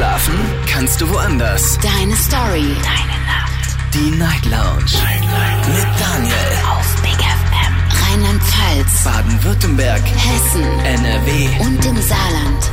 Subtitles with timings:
[0.00, 0.32] Schlafen
[0.66, 1.78] kannst du woanders.
[1.82, 2.74] Deine Story.
[2.82, 3.76] Deine Nacht.
[3.92, 4.96] Die Night Lounge.
[5.04, 5.68] Night, Night.
[5.68, 6.34] Mit Daniel.
[6.70, 7.74] Auf Big FM.
[8.08, 9.04] Rheinland-Pfalz.
[9.04, 10.00] Baden-Württemberg.
[10.00, 10.62] Hessen.
[10.86, 11.48] NRW.
[11.66, 12.72] Und im Saarland.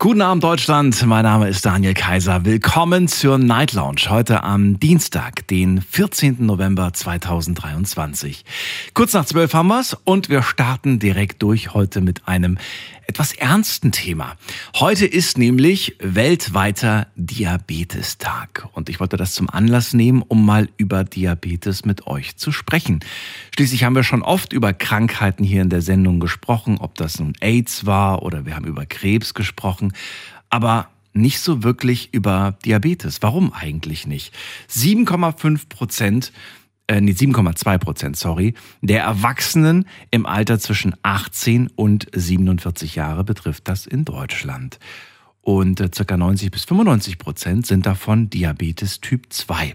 [0.00, 2.44] Guten Abend Deutschland, mein Name ist Daniel Kaiser.
[2.44, 6.44] Willkommen zur Night Lounge heute am Dienstag, den 14.
[6.46, 8.44] November 2023.
[8.94, 12.58] Kurz nach zwölf haben wir's und wir starten direkt durch heute mit einem
[13.08, 14.36] etwas ernsten Thema.
[14.76, 21.04] Heute ist nämlich weltweiter Diabetestag und ich wollte das zum Anlass nehmen, um mal über
[21.04, 23.00] Diabetes mit euch zu sprechen.
[23.54, 27.32] Schließlich haben wir schon oft über Krankheiten hier in der Sendung gesprochen, ob das nun
[27.40, 29.94] AIDS war oder wir haben über Krebs gesprochen,
[30.50, 33.22] aber nicht so wirklich über Diabetes.
[33.22, 34.34] Warum eigentlich nicht?
[34.70, 36.32] 7,5 Prozent
[36.88, 43.68] äh, nee, 7,2 Prozent, sorry, der Erwachsenen im Alter zwischen 18 und 47 Jahre betrifft
[43.68, 44.78] das in Deutschland.
[45.42, 46.16] Und äh, ca.
[46.16, 49.74] 90 bis 95 Prozent sind davon Diabetes Typ 2.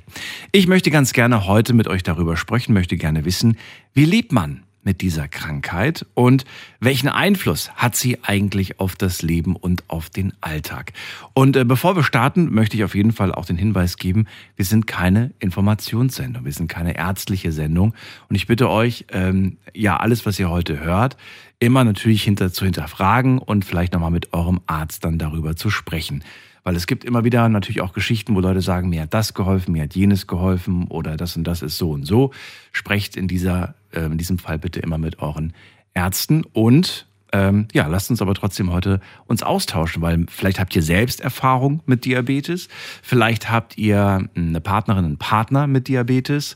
[0.52, 3.58] Ich möchte ganz gerne heute mit euch darüber sprechen, möchte gerne wissen,
[3.94, 6.46] wie lebt man mit dieser Krankheit und
[6.80, 10.94] welchen Einfluss hat sie eigentlich auf das Leben und auf den Alltag?
[11.34, 14.66] Und äh, bevor wir starten, möchte ich auf jeden Fall auch den Hinweis geben, wir
[14.66, 17.94] sind keine Informationssendung, wir sind keine ärztliche Sendung
[18.30, 21.18] und ich bitte euch, ähm, ja, alles, was ihr heute hört,
[21.60, 26.24] immer natürlich hinter, zu hinterfragen und vielleicht nochmal mit eurem Arzt dann darüber zu sprechen.
[26.64, 29.74] Weil es gibt immer wieder natürlich auch Geschichten, wo Leute sagen, mir hat das geholfen,
[29.74, 32.32] mir hat jenes geholfen oder das und das ist so und so.
[32.72, 35.54] Sprecht in, dieser, äh, in diesem Fall bitte immer mit euren
[35.94, 36.44] Ärzten.
[36.54, 41.20] Und ähm, ja, lasst uns aber trotzdem heute uns austauschen, weil vielleicht habt ihr selbst
[41.20, 42.68] Erfahrung mit Diabetes,
[43.02, 46.56] vielleicht habt ihr eine Partnerin, einen Partner mit Diabetes,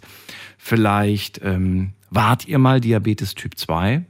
[0.59, 4.03] vielleicht ähm, wart ihr mal Diabetes Typ 2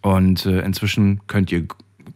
[0.00, 1.66] und äh, inzwischen könnt ihr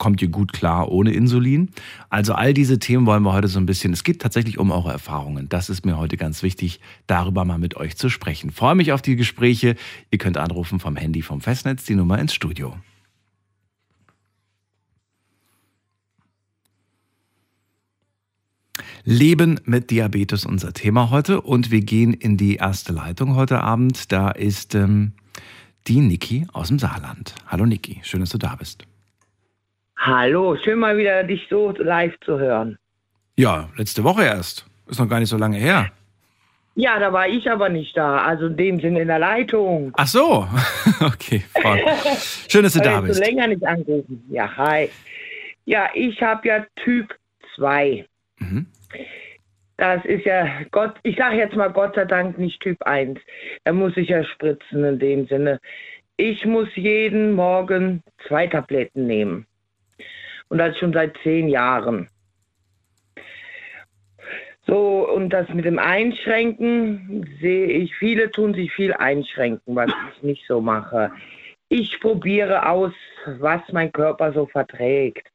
[0.03, 1.69] kommt ihr gut klar ohne Insulin?
[2.11, 4.91] Also all diese Themen wollen wir heute so ein bisschen, es geht tatsächlich um eure
[4.91, 5.49] Erfahrungen.
[5.49, 8.51] Das ist mir heute ganz wichtig, darüber mal mit euch zu sprechen.
[8.51, 9.77] freue mich auf die Gespräche.
[10.11, 12.75] Ihr könnt anrufen vom Handy vom Festnetz, die Nummer ins Studio.
[19.05, 24.11] Leben mit Diabetes unser Thema heute und wir gehen in die erste Leitung heute Abend.
[24.11, 25.13] Da ist ähm,
[25.87, 27.37] die Niki aus dem Saarland.
[27.47, 28.85] Hallo Niki, schön, dass du da bist.
[30.05, 32.77] Hallo, schön mal wieder dich so live zu hören.
[33.37, 34.67] Ja, letzte Woche erst.
[34.89, 35.93] Ist noch gar nicht so lange her.
[36.75, 38.19] Ja, da war ich aber nicht da.
[38.19, 39.93] Also in dem Sinne in der Leitung.
[39.95, 40.49] Ach so.
[41.01, 41.77] okay, Frau.
[42.49, 43.21] Schön, dass du da bist.
[43.21, 44.25] Ich länger nicht angerufen.
[44.29, 44.91] Ja, hi.
[45.67, 47.15] Ja, ich habe ja Typ
[47.55, 48.05] 2.
[48.41, 48.67] Mhm.
[49.77, 53.21] Das ist ja Gott, ich sage jetzt mal Gott sei Dank nicht Typ 1.
[53.63, 55.61] Da muss ich ja spritzen in dem Sinne.
[56.17, 59.47] Ich muss jeden Morgen zwei Tabletten nehmen
[60.53, 62.11] und das schon seit zehn Jahren.
[64.67, 70.23] So, und das mit dem Einschränken sehe ich, viele tun sich viel einschränken, was ich
[70.23, 71.11] nicht so mache.
[71.71, 72.93] Ich probiere aus,
[73.25, 75.27] was mein Körper so verträgt.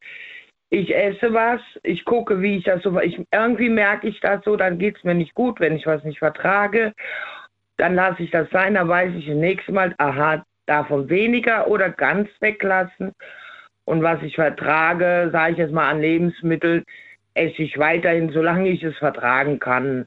[0.70, 4.56] Ich esse was, ich gucke, wie ich das so, ich, irgendwie merke ich das so,
[4.56, 6.94] dann geht es mir nicht gut, wenn ich was nicht vertrage.
[7.78, 11.90] Dann lasse ich das sein, dann weiß ich das nächste Mal, aha, davon weniger oder
[11.90, 13.16] ganz weglassen.
[13.88, 16.84] Und was ich vertrage, sage ich jetzt mal an Lebensmitteln,
[17.36, 20.06] esse ich weiterhin, solange ich es vertragen kann.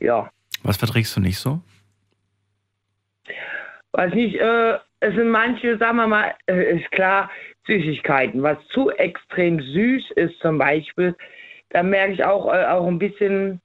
[0.00, 0.28] Ja.
[0.64, 1.60] Was verträgst du nicht so?
[3.92, 7.30] Was nicht, äh, es sind manche, sagen wir mal, äh, ist klar,
[7.68, 8.42] Süßigkeiten.
[8.42, 11.14] Was zu extrem süß ist zum Beispiel,
[11.70, 13.60] da merke ich auch, äh, auch ein bisschen,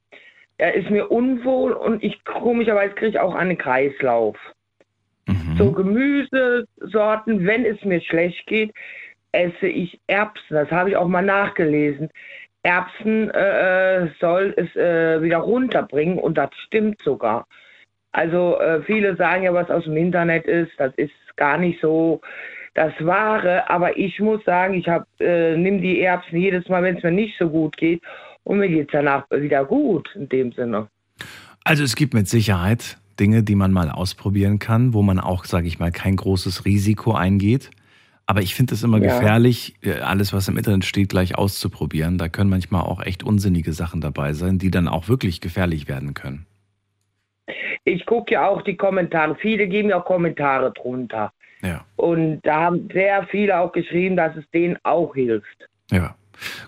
[0.58, 4.36] er ist mir unwohl und ich komischerweise kriege ich auch einen Kreislauf.
[5.26, 5.56] Mhm.
[5.58, 8.72] So Gemüsesorten, wenn es mir schlecht geht,
[9.38, 10.56] esse ich Erbsen.
[10.56, 12.10] Das habe ich auch mal nachgelesen.
[12.62, 17.46] Erbsen äh, äh, soll es äh, wieder runterbringen und das stimmt sogar.
[18.12, 22.20] Also äh, viele sagen ja, was aus dem Internet ist, das ist gar nicht so
[22.74, 23.70] das Wahre.
[23.70, 27.12] Aber ich muss sagen, ich habe äh, nimm die Erbsen jedes Mal, wenn es mir
[27.12, 28.02] nicht so gut geht
[28.42, 30.88] und mir geht es danach wieder gut in dem Sinne.
[31.64, 35.66] Also es gibt mit Sicherheit Dinge, die man mal ausprobieren kann, wo man auch, sage
[35.66, 37.70] ich mal, kein großes Risiko eingeht.
[38.30, 39.14] Aber ich finde es immer ja.
[39.14, 42.18] gefährlich, äh, alles, was im Internet steht, gleich auszuprobieren.
[42.18, 46.12] Da können manchmal auch echt unsinnige Sachen dabei sein, die dann auch wirklich gefährlich werden
[46.12, 46.44] können.
[47.84, 49.34] Ich gucke ja auch die Kommentare.
[49.40, 51.32] Viele geben ja auch Kommentare drunter.
[51.62, 51.86] Ja.
[51.96, 55.66] Und da haben sehr viele auch geschrieben, dass es denen auch hilft.
[55.90, 56.14] Ja.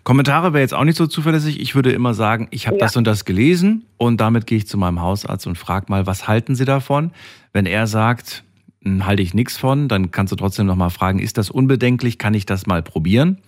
[0.03, 1.61] Kommentare wäre jetzt auch nicht so zuverlässig.
[1.61, 2.87] Ich würde immer sagen, ich habe ja.
[2.87, 6.27] das und das gelesen und damit gehe ich zu meinem Hausarzt und frage mal, was
[6.27, 7.13] halten Sie davon?
[7.53, 8.45] Wenn er sagt,
[8.85, 12.47] halte ich nichts von, dann kannst du trotzdem nochmal fragen, ist das unbedenklich, kann ich
[12.47, 13.39] das mal probieren?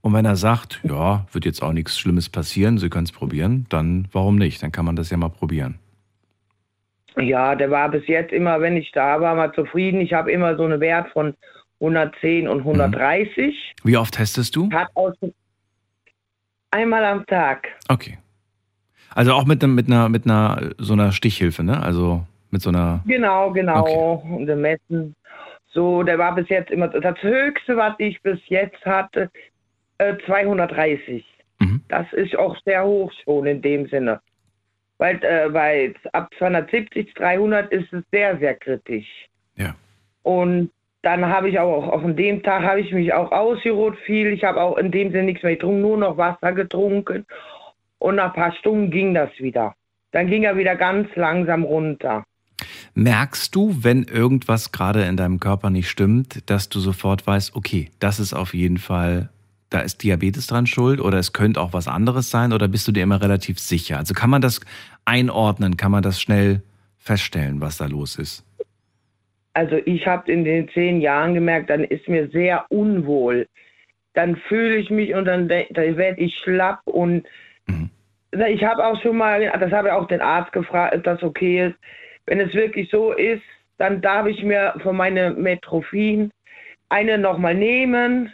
[0.00, 3.66] Und wenn er sagt, ja, wird jetzt auch nichts Schlimmes passieren, Sie können es probieren,
[3.68, 4.62] dann warum nicht?
[4.62, 5.78] Dann kann man das ja mal probieren.
[7.16, 10.00] Ja, der war bis jetzt immer, wenn ich da war, mal zufrieden.
[10.00, 11.34] Ich habe immer so einen Wert von
[11.80, 13.54] 110 und 130.
[13.84, 14.70] Wie oft testest du?
[16.70, 17.68] Einmal am Tag.
[17.88, 18.18] Okay.
[19.14, 21.82] Also auch mit, mit einer mit einer so einer Stichhilfe, ne?
[21.82, 24.22] Also mit so einer Genau, genau.
[24.24, 25.16] Und der Messen.
[25.72, 29.30] So, der war bis jetzt immer das höchste, was ich bis jetzt hatte,
[29.98, 31.24] äh, 230.
[31.58, 31.80] Mhm.
[31.88, 34.20] Das ist auch sehr hoch schon in dem Sinne.
[34.98, 39.28] Weil, äh, weil ab 270, 300 ist es sehr, sehr kritisch.
[39.56, 39.74] Ja.
[40.22, 40.70] Und
[41.00, 44.32] dann habe ich auch, auch an dem Tag habe ich mich auch ausgeruht viel.
[44.32, 47.26] Ich habe auch in dem Sinne nichts mehr getrunken, nur noch Wasser getrunken.
[47.98, 49.74] Und nach ein paar Stunden ging das wieder.
[50.12, 52.24] Dann ging er wieder ganz langsam runter.
[52.94, 57.90] Merkst du, wenn irgendwas gerade in deinem Körper nicht stimmt, dass du sofort weißt, okay,
[57.98, 59.30] das ist auf jeden Fall,
[59.70, 62.92] da ist Diabetes dran schuld oder es könnte auch was anderes sein oder bist du
[62.92, 63.98] dir immer relativ sicher?
[63.98, 64.60] Also kann man das
[65.04, 66.62] einordnen, kann man das schnell
[66.98, 68.44] feststellen, was da los ist?
[69.54, 73.46] Also ich habe in den zehn Jahren gemerkt, dann ist mir sehr unwohl.
[74.14, 77.26] Dann fühle ich mich und dann, dann werde ich schlapp und
[77.66, 77.90] Mhm.
[78.48, 81.68] ich habe auch schon mal, das habe ich auch den Arzt gefragt, ob das okay
[81.68, 81.76] ist.
[82.26, 83.42] Wenn es wirklich so ist,
[83.78, 86.30] dann darf ich mir von meiner Metrophin
[86.88, 88.32] eine nochmal nehmen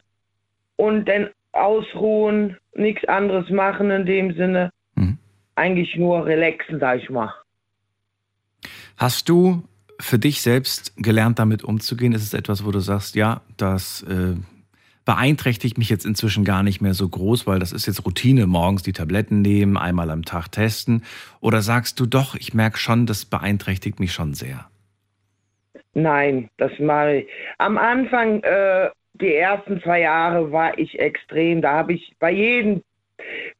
[0.77, 4.71] und dann ausruhen, nichts anderes machen in dem Sinne.
[4.95, 5.19] Mhm.
[5.55, 7.33] Eigentlich nur relaxen, sag ich mal.
[8.97, 9.63] Hast du
[10.01, 12.13] für dich selbst gelernt, damit umzugehen?
[12.13, 14.37] Ist es etwas, wo du sagst, ja, das äh,
[15.09, 18.83] beeinträchtigt mich jetzt inzwischen gar nicht mehr so groß, weil das ist jetzt Routine, morgens
[18.83, 21.03] die Tabletten nehmen, einmal am Tag testen?
[21.41, 24.67] Oder sagst du doch, ich merke schon, das beeinträchtigt mich schon sehr?
[25.95, 27.29] Nein, das mache ich.
[27.57, 31.63] Am Anfang, äh, die ersten zwei Jahre, war ich extrem.
[31.63, 32.83] Da habe ich bei jedem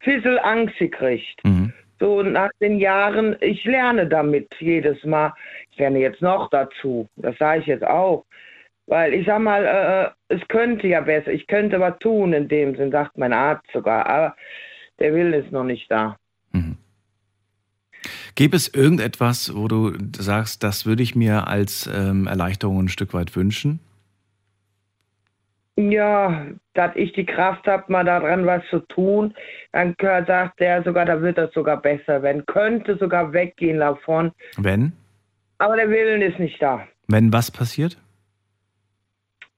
[0.01, 1.43] Fissel Angst gekriegt.
[1.45, 1.73] Mhm.
[1.99, 5.33] So nach den Jahren, ich lerne damit jedes Mal.
[5.73, 7.09] Ich lerne jetzt noch dazu.
[7.17, 8.27] Das sage ich jetzt auch.
[8.89, 11.31] Weil ich sag mal, äh, es könnte ja besser.
[11.31, 14.07] Ich könnte was tun in dem Sinn, sagt mein Arzt sogar.
[14.07, 14.35] Aber
[14.99, 16.17] der Wille ist noch nicht da.
[16.53, 16.79] Mhm.
[18.35, 23.13] Gäbe es irgendetwas, wo du sagst, das würde ich mir als ähm, Erleichterung ein Stück
[23.13, 23.81] weit wünschen?
[25.77, 29.35] Ja, dass ich die Kraft habe, mal daran was zu tun,
[29.73, 32.47] dann sagt der sogar, da wird das sogar besser werden.
[32.47, 34.33] Könnte sogar weggehen davon.
[34.57, 34.93] Wenn?
[35.59, 37.99] Aber der Willen ist nicht da, Wenn was passiert?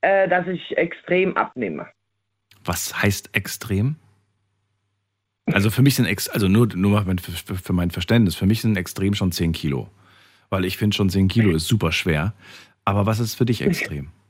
[0.02, 1.86] Äh, dass ich extrem abnehme.
[2.64, 3.96] Was heißt extrem?
[5.46, 7.04] Also für mich sind ex also nur, nur
[7.44, 9.88] für mein Verständnis, für mich sind extrem schon 10 Kilo.
[10.48, 12.34] Weil ich finde schon 10 Kilo ist super schwer.
[12.84, 14.10] Aber was ist für dich extrem?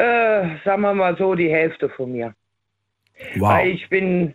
[0.00, 2.32] Äh, sagen wir mal so, die Hälfte von mir.
[3.34, 3.48] Wow.
[3.48, 4.32] Weil ich bin,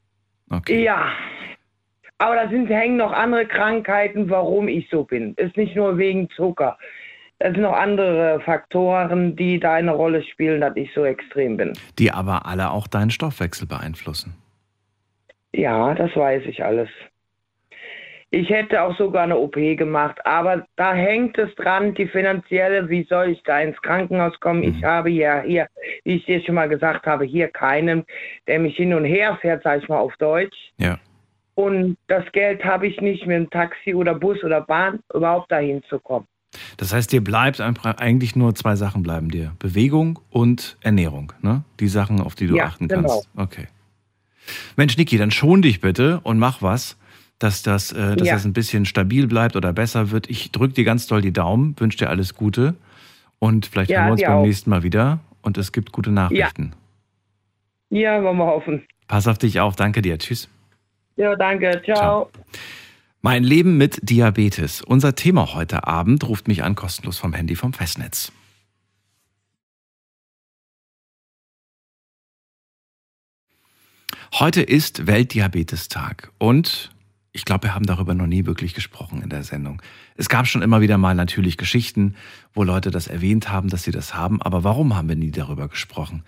[0.50, 0.84] Okay.
[0.84, 1.12] ja.
[2.18, 5.34] Aber da sind, hängen noch andere Krankheiten, warum ich so bin.
[5.36, 6.78] Ist nicht nur wegen Zucker.
[7.40, 11.74] Es sind noch andere Faktoren, die da eine Rolle spielen, dass ich so extrem bin.
[12.00, 14.36] Die aber alle auch deinen Stoffwechsel beeinflussen.
[15.54, 16.90] Ja, das weiß ich alles.
[18.36, 23.04] Ich hätte auch sogar eine OP gemacht, aber da hängt es dran, die finanzielle, wie
[23.04, 24.64] soll ich da ins Krankenhaus kommen?
[24.64, 25.68] Ich habe ja hier,
[26.04, 28.04] wie ich dir schon mal gesagt habe, hier keinen,
[28.48, 30.72] der mich hin und her fährt, sag ich mal auf Deutsch.
[30.80, 30.98] Ja.
[31.54, 35.84] Und das Geld habe ich nicht mit dem Taxi oder Bus oder Bahn überhaupt dahin
[35.84, 36.26] zu kommen.
[36.78, 39.54] Das heißt, dir bleibt eigentlich nur zwei Sachen bleiben dir.
[39.60, 41.34] Bewegung und Ernährung.
[41.42, 41.64] Ne?
[41.80, 43.02] Die Sachen, auf die du Ja, achten genau.
[43.10, 43.30] kannst.
[43.36, 43.68] Okay.
[44.76, 46.98] Mensch, Niki, dann schon dich bitte und mach was,
[47.40, 48.34] dass das, äh, dass Ja.
[48.36, 50.30] das ein bisschen stabil bleibt oder besser wird.
[50.30, 52.76] Ich drücke dir ganz doll die Daumen, wünsche dir alles Gute
[53.40, 54.44] und vielleicht Ja, hören wir uns beim auch.
[54.46, 56.74] nächsten Mal wieder und es gibt gute Nachrichten.
[57.90, 58.84] Ja, wollen wir hoffen.
[59.08, 60.18] Pass auf dich auf, danke dir.
[60.18, 60.50] Tschüss.
[61.16, 61.82] Ja, danke.
[61.86, 62.30] Ciao.
[62.32, 62.44] Ciao.
[63.26, 64.82] Mein Leben mit Diabetes.
[64.82, 68.34] Unser Thema heute Abend ruft mich an, kostenlos vom Handy vom Festnetz.
[74.34, 76.92] Heute ist Weltdiabetestag und
[77.32, 79.82] ich glaube, wir haben darüber noch nie wirklich gesprochen in der Sendung.
[80.18, 82.16] Es gab schon immer wieder mal natürlich Geschichten,
[82.54, 85.70] wo Leute das erwähnt haben, dass sie das haben, aber warum haben wir nie darüber
[85.70, 86.26] gesprochen?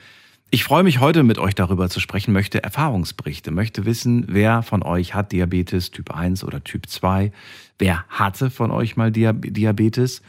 [0.52, 4.84] Ich freue mich heute mit euch darüber zu sprechen, möchte Erfahrungsberichte, möchte wissen, wer von
[4.84, 7.32] euch hat Diabetes Typ 1 oder Typ 2,
[7.80, 10.22] wer hatte von euch mal Diab Diabetes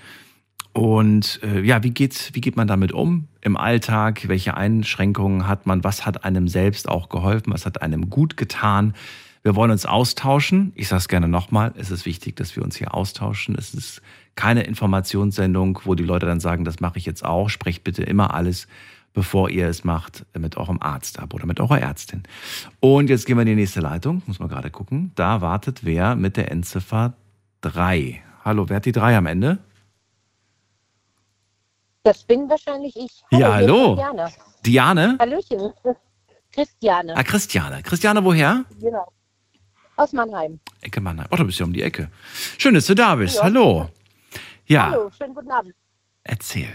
[0.76, 4.28] und äh, ja, wie geht's, wie geht man damit um im Alltag?
[4.28, 5.82] Welche Einschränkungen hat man?
[5.84, 7.50] Was hat einem selbst auch geholfen?
[7.50, 8.94] Was hat einem gut getan?
[9.42, 10.72] Wir wollen uns austauschen.
[10.74, 11.72] Ich sage es gerne nochmal.
[11.78, 13.54] Es ist wichtig, dass wir uns hier austauschen.
[13.56, 14.02] Es ist
[14.34, 17.48] keine Informationssendung, wo die Leute dann sagen, das mache ich jetzt auch.
[17.48, 18.68] Sprecht bitte immer alles
[19.16, 22.22] bevor ihr es macht mit eurem Arzt ab oder mit eurer Ärztin.
[22.80, 24.22] Und jetzt gehen wir in die nächste Leitung.
[24.26, 25.10] Muss man gerade gucken.
[25.14, 27.14] Da wartet wer mit der Endziffer
[27.62, 28.22] 3.
[28.44, 29.58] Hallo, wer hat die 3 am Ende?
[32.02, 33.22] Das bin wahrscheinlich ich.
[33.30, 33.96] Ja, hallo.
[33.96, 34.32] Diane.
[34.66, 35.16] Diane?
[35.18, 35.72] Hallöchen.
[36.52, 37.16] Christiane.
[37.16, 37.82] Ah, Christiane.
[37.82, 38.66] Christiane, woher?
[38.78, 39.10] Genau.
[39.96, 40.60] Aus Mannheim.
[40.82, 41.26] Ecke Mannheim.
[41.30, 42.10] Oh, du bist ja um die Ecke.
[42.58, 43.36] Schön, dass du da bist.
[43.36, 43.44] Ja.
[43.44, 43.88] Hallo.
[44.66, 45.74] Ja, Hallo, schönen guten Abend.
[46.22, 46.68] erzähl.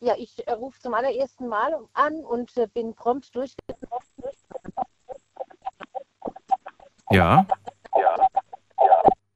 [0.00, 4.04] Ja, ich äh, rufe zum allerersten Mal an und äh, bin prompt durchgekommen.
[7.10, 7.46] Ja?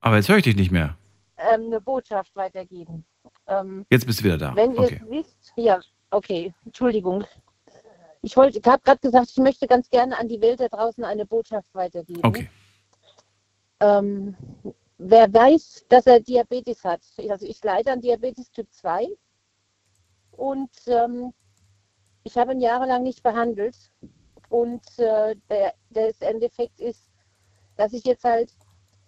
[0.01, 0.97] Aber jetzt höre ich dich nicht mehr.
[1.37, 3.05] Ähm, eine Botschaft weitergeben.
[3.47, 4.55] Ähm, Jetzt bist du wieder da.
[4.57, 5.01] wenn ihr Okay.
[5.03, 5.81] es wisst, ja,
[6.11, 7.25] okay, Entschuldigung.
[8.23, 11.05] Ich wollte, ich habe gerade gesagt, ich möchte ganz gerne an die Welt da draußen
[11.05, 12.21] eine Botschaft weitergeben.
[12.23, 12.49] Okay.
[13.81, 14.35] Ähm,
[14.97, 17.03] wer weiß, dass er Diabetes hat.
[17.29, 19.09] Also ich leide an Diabetes Typ 2
[20.37, 21.33] und ähm,
[22.25, 23.77] ich habe ihn jahrelang nicht behandelt.
[24.49, 27.11] Und äh, der, der Endeffekt ist,
[27.77, 28.53] dass ich jetzt halt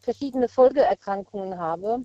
[0.01, 2.05] verschiedene Folgeerkrankungen habe.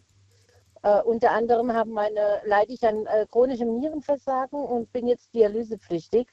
[0.84, 6.28] Äh, unter anderem haben meine, leide ich an äh, chronischem Nierenversagen und bin jetzt dialysepflichtig.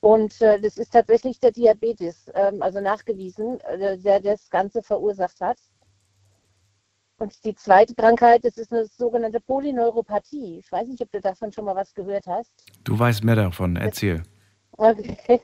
[0.00, 5.40] Und äh, das ist tatsächlich der Diabetes, ähm, also nachgewiesen, äh, der das Ganze verursacht
[5.40, 5.58] hat.
[7.18, 10.58] Und die zweite Krankheit, das ist eine sogenannte Polyneuropathie.
[10.58, 12.52] Ich weiß nicht, ob du davon schon mal was gehört hast.
[12.82, 13.76] Du weißt mehr davon.
[13.76, 14.22] Erzähl.
[14.72, 15.40] Okay.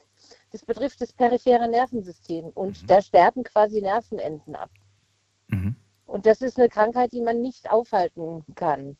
[0.52, 4.70] Das betrifft das periphere Nervensystem und da sterben quasi Nervenenden ab.
[5.46, 5.76] Mhm.
[6.06, 8.96] Und das ist eine Krankheit, die man nicht aufhalten kann.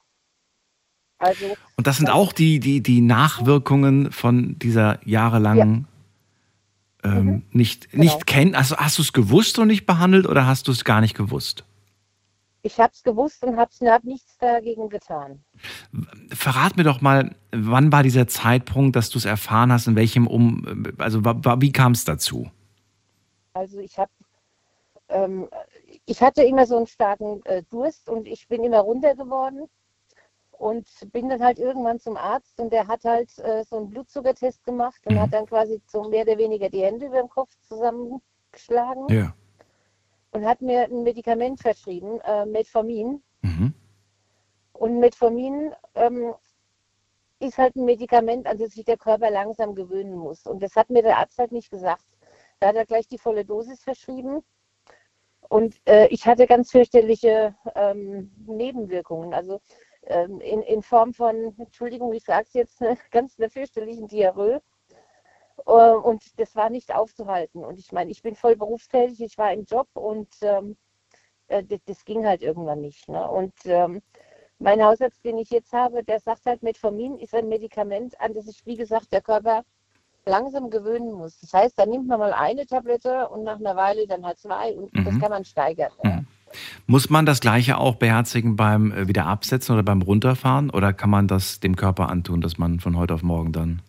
[1.19, 1.45] Also
[1.77, 5.89] Und das sind auch die, die, die Nachwirkungen von dieser jahrelangen
[7.03, 8.05] ähm, nicht, Genau.
[8.05, 8.55] nicht kennen.
[8.55, 11.65] Also hast du es gewusst und nicht behandelt oder hast du es gar nicht gewusst?
[12.62, 15.45] Ich habe es gewusst und habe hab nichts dagegen getan.
[16.33, 20.26] Verrat mir doch mal, wann war dieser Zeitpunkt, dass du es erfahren hast, in welchem
[20.26, 22.50] Um, also wie kam es dazu?
[23.55, 24.11] Also ich habe,
[25.09, 25.49] ähm,
[26.07, 29.69] ich hatte immer so einen starken äh, Durst und ich bin immer runter geworden
[30.52, 34.62] und bin dann halt irgendwann zum Arzt und der hat halt äh, so einen Blutzuckertest
[34.64, 35.21] gemacht und Mhm.
[35.21, 39.35] hat dann quasi so mehr oder weniger die Hände über dem Kopf zusammengeschlagen Ja.
[40.32, 43.22] Und hat mir ein Medikament verschrieben, äh, Metformin.
[43.42, 43.75] Mhm.
[44.72, 46.34] Und Metformin ähm,
[47.40, 50.46] ist halt ein Medikament, an das sich der Körper langsam gewöhnen muss.
[50.46, 52.04] Und das hat mir der Arzt halt nicht gesagt.
[52.60, 54.42] Da hat er gleich die volle Dosis verschrieben.
[55.49, 59.34] Und äh, ich hatte ganz fürchterliche ähm, Nebenwirkungen.
[59.34, 59.60] Also
[60.04, 64.60] ähm, in, in Form von, Entschuldigung, ich sage es jetzt, ganz einer fürchterlichen Diarrhoe.
[65.67, 67.64] Äh, und das war nicht aufzuhalten.
[67.64, 70.76] Und ich meine, ich bin voll berufstätig, ich war im Job und ähm,
[71.49, 73.09] äh, das, das ging halt irgendwann nicht.
[73.09, 73.26] Ne?
[73.29, 74.02] Und ähm,
[74.59, 78.45] mein Hausarzt, den ich jetzt habe, der sagt halt, Metformin ist ein Medikament, an das
[78.47, 79.64] sich, wie gesagt, der Körper
[80.26, 81.40] langsam gewöhnen muss.
[81.40, 84.75] Das heißt, da nimmt man mal eine Tablette und nach einer Weile dann halt zwei
[84.75, 85.21] und das Mhm.
[85.21, 85.93] kann man steigern.
[86.02, 86.26] Mhm.
[86.87, 90.71] Muss man das Gleiche auch beherzigen beim äh, Wiederabsetzen oder beim Runterfahren?
[90.71, 93.83] Oder kann man das dem Körper antun, dass man von heute auf morgen dann.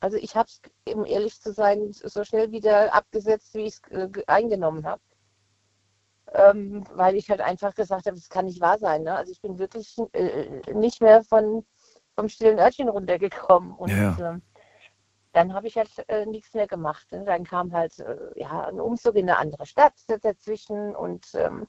[0.00, 0.60] Also ich habe es,
[0.94, 5.00] um ehrlich zu sein, so schnell wieder abgesetzt, wie ich es äh, ge- eingenommen habe.
[6.34, 9.02] Ähm, weil ich halt einfach gesagt habe, das kann nicht wahr sein.
[9.02, 9.14] Ne?
[9.14, 11.64] Also ich bin wirklich äh, nicht mehr von,
[12.14, 13.72] vom stillen Örtchen runtergekommen.
[13.72, 14.16] Und Ja.
[14.18, 14.42] ähm,
[15.32, 17.10] dann habe ich halt äh, nichts mehr gemacht.
[17.12, 17.24] Ne?
[17.24, 21.66] Dann kam halt äh, ja, ein Umzug in eine andere Stadt dazwischen und ähm,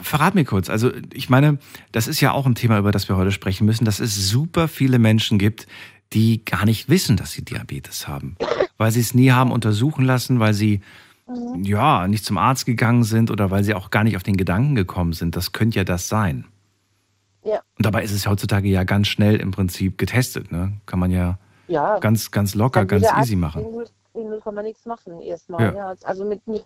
[0.00, 1.58] Verrat mir kurz, also ich meine,
[1.90, 4.68] das ist ja auch ein Thema, über das wir heute sprechen müssen, dass es super
[4.68, 5.66] viele Menschen gibt,
[6.12, 8.36] die gar nicht wissen, dass sie Diabetes haben,
[8.78, 10.80] weil sie es nie haben untersuchen lassen, weil sie
[11.62, 14.74] ja nicht zum Arzt gegangen sind oder weil sie auch gar nicht auf den Gedanken
[14.74, 15.36] gekommen sind.
[15.36, 16.44] Das könnte ja das sein.
[17.44, 17.60] Ja.
[17.76, 20.72] Und dabei ist es heutzutage ja ganz schnell im Prinzip getestet, ne?
[20.86, 21.38] Kann man ja
[21.68, 23.64] ja, ganz, ganz locker, ganz easy machen.
[24.14, 25.74] In null Komma nichts machen erstmal.
[25.74, 25.74] Ja.
[25.74, 25.94] Ja.
[26.02, 26.64] Also mit, mit,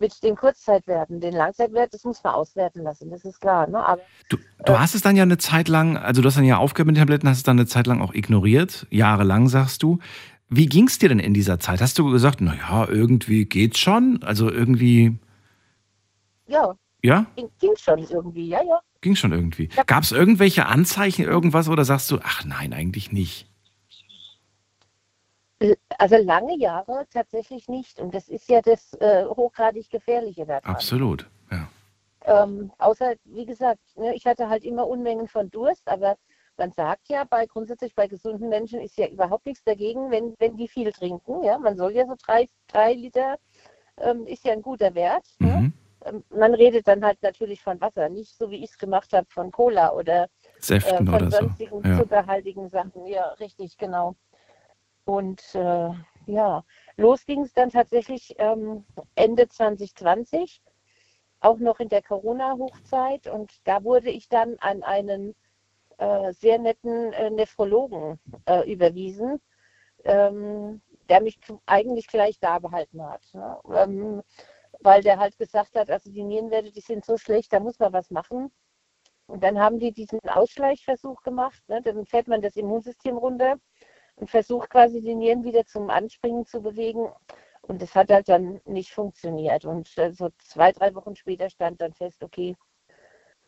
[0.00, 1.20] mit den Kurzzeitwerten.
[1.20, 3.66] Den Langzeitwert, das muss man auswerten lassen, das ist klar.
[3.68, 3.78] Ne?
[3.84, 6.58] Aber Du, du hast es dann ja eine Zeit lang, also du hast dann ja
[6.58, 9.98] aufgehört mit den Tabletten, hast es dann eine Zeit lang auch ignoriert, jahrelang sagst du.
[10.48, 11.80] Wie ging es dir denn in dieser Zeit?
[11.80, 14.20] Hast du gesagt, naja, irgendwie geht's schon?
[14.24, 15.18] Also irgendwie,
[16.48, 18.48] ja, ja, ging, ging schon irgendwie.
[18.48, 18.80] Ja, ja.
[19.00, 19.68] ging schon irgendwie.
[19.76, 19.84] Ja.
[19.84, 23.49] Gab es irgendwelche Anzeichen, irgendwas oder sagst du, ach nein, eigentlich nicht?
[25.98, 28.00] Also lange Jahre tatsächlich nicht.
[28.00, 30.74] Und das ist ja das äh, hochgradig Gefährliche daran.
[30.74, 31.68] Absolut, ja.
[32.24, 36.16] Ähm, außer, wie gesagt, ne, ich hatte halt immer Unmengen von Durst, aber
[36.56, 40.56] man sagt ja, bei grundsätzlich bei gesunden Menschen ist ja überhaupt nichts dagegen, wenn, wenn
[40.56, 41.42] die viel trinken.
[41.42, 43.38] Ja, man soll ja so drei, drei Liter
[43.96, 45.26] ähm, ist ja ein guter Wert.
[45.38, 45.48] Ne?
[45.48, 45.72] Mhm.
[46.04, 49.26] Ähm, man redet dann halt natürlich von Wasser, nicht so wie ich es gemacht habe
[49.30, 51.38] von Cola oder Säften von oder so.
[51.38, 51.98] sonstigen Ja.
[51.98, 53.06] zuckerhaltigen Sachen.
[53.06, 54.14] Ja, richtig, genau.
[55.04, 55.90] Und äh,
[56.26, 56.64] ja,
[56.96, 60.62] los ging es dann tatsächlich ähm, Ende 2020,
[61.40, 63.26] auch noch in der Corona-Hochzeit.
[63.26, 65.34] Und da wurde ich dann an einen
[65.98, 69.40] äh, sehr netten äh, Nephrologen äh, überwiesen,
[70.04, 73.22] ähm, der mich eigentlich gleich da behalten hat.
[73.32, 73.58] Ne?
[73.74, 74.22] Ähm,
[74.80, 77.92] weil der halt gesagt hat, also die Nierenwerte, die sind so schlecht, da muss man
[77.92, 78.52] was machen.
[79.26, 81.62] Und dann haben die diesen Ausschleichversuch gemacht.
[81.68, 81.82] Ne?
[81.82, 83.56] Dann fährt man das Immunsystem runter
[84.20, 87.08] und versucht quasi die Nieren wieder zum Anspringen zu bewegen.
[87.62, 89.64] Und das hat halt dann nicht funktioniert.
[89.64, 92.54] Und äh, so zwei, drei Wochen später stand dann fest, okay,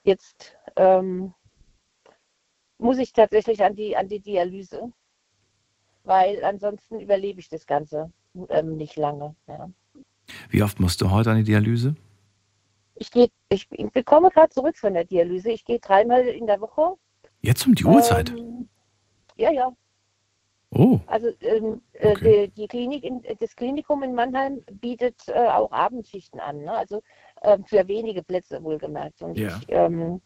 [0.03, 1.35] jetzt ähm,
[2.79, 4.91] muss ich tatsächlich an die, an die Dialyse,
[6.05, 8.11] weil ansonsten überlebe ich das Ganze
[8.49, 9.37] ähm, nicht lange.
[9.47, 9.71] Ja.
[10.49, 11.95] Wie oft musst du heute an die Dialyse?
[12.95, 15.51] Ich, geh, ich, ich bekomme gerade zurück von der Dialyse.
[15.51, 16.97] Ich gehe dreimal in der Woche.
[17.41, 18.31] Jetzt um die Uhrzeit.
[18.31, 18.69] Ähm,
[19.37, 19.73] ja, ja.
[20.75, 22.47] Oh, Also ähm, äh, Okay.
[22.47, 26.61] die, die Klinik in, das Klinikum in Mannheim bietet äh, auch Abendschichten an.
[26.61, 26.73] Ne?
[26.73, 27.03] Also
[27.43, 29.21] ähm, für wenige Plätze wohlgemerkt.
[29.23, 29.59] Und Ja.
[29.59, 30.23] ich ähm,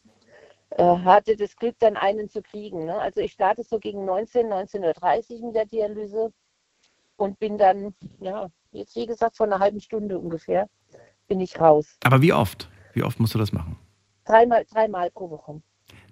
[0.71, 2.85] äh, hatte das Glück, dann einen zu kriegen.
[2.85, 2.95] Ne?
[2.97, 6.33] Also ich starte so gegen 19, 19.30 Uhr mit der Dialyse
[7.17, 10.69] und bin dann, ja, jetzt wie gesagt, vor einer halben Stunde ungefähr,
[11.29, 11.99] bin ich raus.
[12.05, 12.69] aber wie oft?
[12.93, 13.77] Wie oft musst du das machen?
[14.25, 15.61] Dreimal, dreimal pro Woche.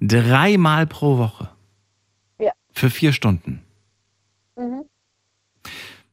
[0.00, 1.50] Dreimal pro Woche.
[2.38, 2.52] Ja.
[2.72, 3.63] Für vier Stunden.
[4.56, 4.84] Mhm.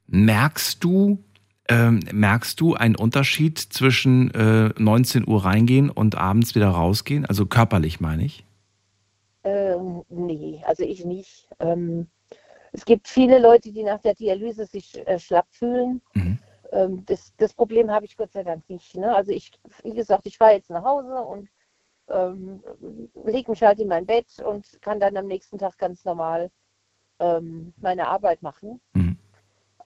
[0.08, 1.24] Merkst du,
[1.70, 7.26] ähm, merkst du einen Unterschied zwischen äh, 19 Uhr reingehen und abends wieder rausgehen?
[7.26, 8.46] Also körperlich meine ich.
[9.44, 11.48] Ähm, nee, also ich nicht.
[11.60, 12.08] Ähm,
[12.74, 16.02] es gibt viele Leute, die nach der Dialyse sich äh, schlapp fühlen.
[16.14, 16.40] Mhm.
[16.72, 18.96] Ähm, das, das Problem habe ich Gott sei Dank nicht.
[18.96, 19.14] Ne?
[19.14, 19.52] Also ich,
[19.84, 21.50] wie gesagt, ich fahre jetzt nach Hause und
[22.10, 22.64] ähm,
[23.26, 26.52] lege mich halt in mein Bett und kann dann am nächsten Tag ganz normal
[27.22, 28.82] ähm, meine Arbeit machen.
[28.94, 29.18] Mhm.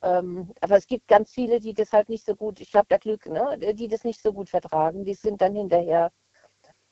[0.01, 2.98] Ähm, aber es gibt ganz viele, die das halt nicht so gut, ich habe da
[2.98, 3.74] Glück, ne?
[3.74, 5.06] die das nicht so gut vertragen.
[5.06, 6.12] Die sind dann hinterher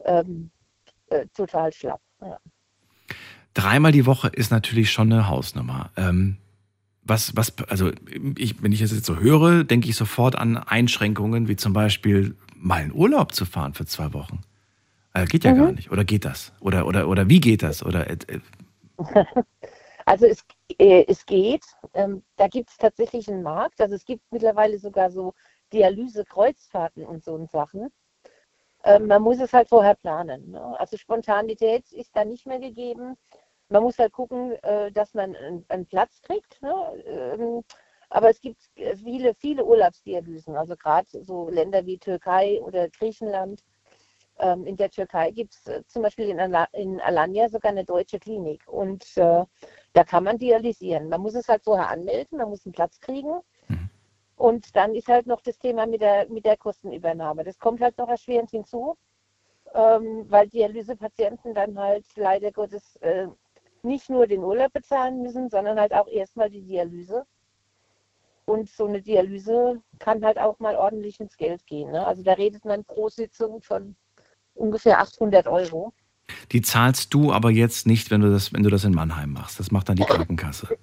[0.05, 0.51] ähm,
[1.07, 2.01] äh, total schlapp.
[2.21, 2.39] Ja.
[3.53, 5.91] Dreimal die Woche ist natürlich schon eine Hausnummer.
[5.95, 6.37] Ähm,
[7.03, 7.91] was, was, also
[8.37, 12.35] ich, wenn ich das jetzt so höre, denke ich sofort an Einschränkungen, wie zum Beispiel
[12.55, 14.41] mal in Urlaub zu fahren für zwei Wochen.
[15.13, 15.57] Äh, geht ja Mhm.
[15.57, 15.91] gar nicht.
[15.91, 16.53] Oder geht das?
[16.59, 17.83] Oder, oder, oder wie geht das?
[17.83, 18.39] Oder äh, äh,
[20.05, 20.43] Also es,
[20.79, 21.63] äh, es geht.
[21.93, 23.81] Ähm, da gibt es tatsächlich einen Markt.
[23.81, 25.33] Also es gibt mittlerweile sogar so
[25.71, 27.91] Dialyse-Kreuzfahrten und so Sachen.
[28.83, 30.51] Ähm, man muss es halt vorher planen.
[30.51, 30.79] Ne?
[30.79, 33.17] Also Spontanität ist da nicht mehr gegeben.
[33.69, 36.61] Man muss halt gucken, äh, dass man einen, einen Platz kriegt.
[36.61, 37.03] Ne?
[37.05, 37.63] Ähm,
[38.09, 40.55] aber es gibt äh, viele, viele Urlaubsdialysen.
[40.55, 43.63] Also gerade so Länder wie Türkei oder Griechenland.
[44.39, 47.85] Ähm, in der Türkei gibt es äh, zum Beispiel in, Ala in Alanya sogar eine
[47.85, 48.67] deutsche Klinik.
[48.67, 49.45] Und äh,
[49.93, 51.09] da kann man dialysieren.
[51.09, 53.39] Man muss es halt vorher anmelden, man muss einen Platz kriegen.
[53.67, 53.89] Mhm.
[54.35, 57.43] Und dann ist halt noch das Thema mit der, mit der Kostenübernahme.
[57.43, 58.97] Das kommt halt noch erschwerend hinzu,
[59.73, 63.27] ähm, weil Dialysepatienten dann halt leider Gottes äh,
[63.83, 67.25] nicht nur den Urlaub bezahlen müssen, sondern halt auch erstmal die Dialyse.
[68.45, 71.91] Und so eine Dialyse kann halt auch mal ordentlich ins Geld gehen.
[71.91, 72.05] Ne?
[72.05, 73.95] Also da redet man pro Sitzung von
[74.55, 75.93] ungefähr 800 Euro.
[76.51, 79.59] Die zahlst du aber jetzt nicht, wenn du das, wenn du das in Mannheim machst.
[79.59, 80.77] Das macht dann die Krankenkasse.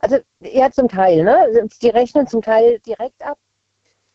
[0.00, 1.24] Also ja, zum Teil.
[1.24, 1.68] Ne?
[1.82, 3.38] Die rechnen zum Teil direkt ab.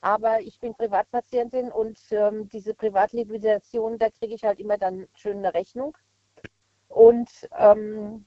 [0.01, 5.37] Aber ich bin Privatpatientin und ähm, diese Privatliquidation, da kriege ich halt immer dann schön
[5.37, 5.97] eine Rechnung.
[6.89, 8.25] Und ähm,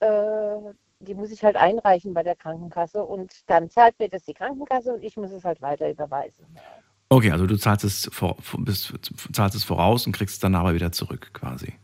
[0.00, 4.34] äh, die muss ich halt einreichen bei der Krankenkasse und dann zahlt mir das die
[4.34, 6.46] Krankenkasse und ich muss es halt weiter überweisen.
[7.12, 8.94] Okay, also du zahlst es, vor, bist,
[9.34, 11.74] zahlst es voraus und kriegst es dann aber wieder zurück quasi.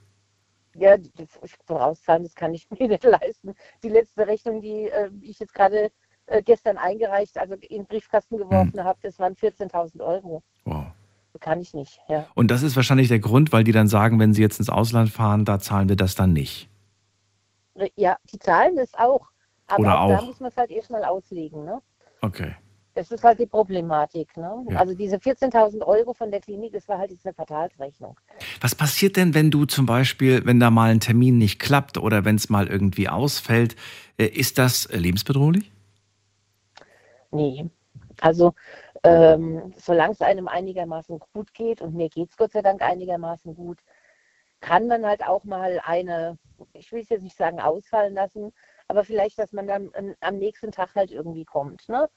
[0.75, 1.29] Ja, das
[1.67, 3.55] vorauszahlen, das kann ich mir nicht leisten.
[3.83, 5.91] Die letzte Rechnung, die äh, ich jetzt gerade
[6.27, 10.43] äh, gestern eingereicht, also in den Briefkasten geworfen habe, das waren 14.000 Euro.
[10.65, 10.87] Wow.
[11.41, 12.27] Kann ich nicht, ja.
[12.35, 15.11] Und das ist wahrscheinlich der Grund, weil die dann sagen, wenn sie jetzt ins Ausland
[15.11, 16.71] fahren, da zahlen wir das dann nicht.
[17.97, 19.29] Ja, die zahlen das auch.
[19.67, 21.65] Aber Oder auch, da muss man es halt erstmal auslegen.
[21.65, 21.83] Ne?
[22.23, 22.57] Okay.
[22.99, 24.37] Das ist halt die Problematik.
[24.37, 24.67] Ne?
[24.71, 24.79] Ja.
[24.79, 28.19] Also diese 14.000 Euro von der Klinik, das war halt diese Quartalsrechnung.
[28.61, 32.25] Was passiert denn, wenn du zum Beispiel, wenn da mal ein Termin nicht klappt oder
[32.25, 33.77] wenn es mal irgendwie ausfällt,
[34.19, 35.71] äh, ist das äh, lebensbedrohlich?
[37.31, 37.71] Nee.
[38.21, 38.55] Also
[39.05, 43.55] ähm, solange es einem einigermaßen gut geht, und mir geht es Gott sei Dank einigermaßen
[43.55, 43.79] gut,
[44.59, 46.37] kann man halt auch mal eine,
[46.73, 48.53] ich will es jetzt nicht sagen ausfallen lassen,
[48.89, 51.89] aber vielleicht, dass man dann am- am nächsten Tag halt irgendwie kommt.
[51.89, 52.09] Ne?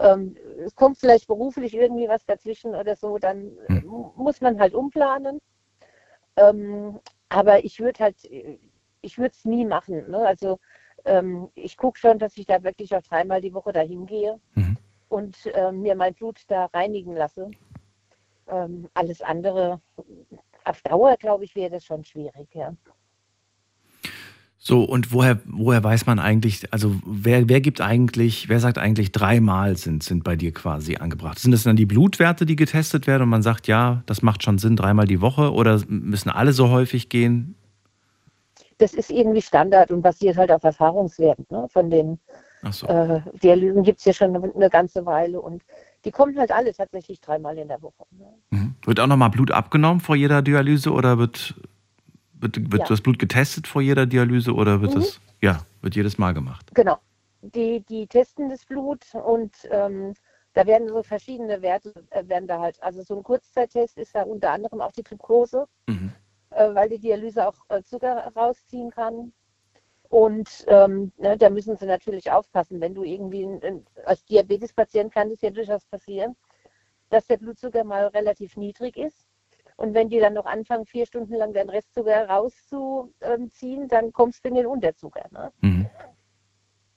[0.00, 4.10] Ähm, es kommt vielleicht beruflich irgendwie was dazwischen oder so, dann äh, Hm.
[4.16, 5.40] muss man halt umplanen.
[6.36, 8.16] Ähm, aber ich würde halt,
[9.02, 10.10] ich würde es nie machen.
[10.10, 10.18] Ne?
[10.18, 10.58] Also
[11.04, 14.76] ähm, ich gucke schon, dass ich da wirklich auch dreimal die Woche dahin gehe Mhm.
[15.08, 17.50] und ähm, mir mein Blut da reinigen lasse.
[18.48, 19.80] Ähm, alles andere,
[20.64, 22.74] auf Dauer, glaube ich, wäre das schon schwierig, ja.
[24.68, 29.12] So, und woher, woher weiß man eigentlich, also wer, wer gibt eigentlich, wer sagt eigentlich,
[29.12, 31.38] dreimal sind, sind bei dir quasi angebracht?
[31.38, 34.58] Sind das dann die Blutwerte, die getestet werden und man sagt, ja, das macht schon
[34.58, 37.54] Sinn, dreimal die Woche oder müssen alle so häufig gehen?
[38.78, 41.46] Das ist irgendwie Standard und basiert halt auf Erfahrungswerten.
[41.48, 41.68] Ne?
[41.70, 42.18] Von den
[42.68, 42.88] so.
[42.88, 45.62] äh, Dialysen gibt es ja schon eine, eine ganze Weile und
[46.04, 48.04] die kommen halt alle tatsächlich dreimal in der Woche.
[48.10, 48.26] Ne?
[48.50, 48.74] Mhm.
[48.84, 51.54] Wird auch nochmal Blut abgenommen vor jeder Dialyse oder wird,
[52.40, 52.86] wird, wird Ja.
[52.88, 55.00] das Blut getestet vor jeder Dialyse oder wird Mhm.
[55.00, 56.70] das, ja, wird jedes Mal gemacht?
[56.74, 56.98] Genau.
[57.42, 60.14] Die, die testen das Blut und ähm,
[60.54, 64.22] da werden so verschiedene Werte, äh, werden da halt, also so ein Kurzzeittest ist ja
[64.22, 66.12] unter anderem auch die Glukose, Mhm.
[66.50, 69.32] äh, weil die Dialyse auch äh, Zucker rausziehen kann.
[70.08, 75.12] Und ähm, ne, da müssen sie natürlich aufpassen, wenn du irgendwie ein, ein, als Diabetespatient
[75.12, 76.36] kann es ja durchaus passieren,
[77.10, 79.26] dass der Blutzucker mal relativ niedrig ist.
[79.76, 84.48] Und wenn die dann noch anfangen, vier Stunden lang den Restzucker rauszuziehen, dann kommst du
[84.48, 85.26] in den Unterzucker.
[85.30, 85.52] Ne?
[85.60, 85.90] Mhm.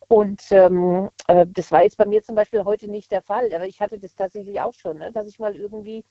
[0.07, 3.67] Und ähm, äh, das war jetzt bei mir zum Beispiel heute nicht der Fall, aber
[3.67, 5.11] ich hatte das tatsächlich auch schon, ne?
[5.11, 6.03] dass ich mal irgendwie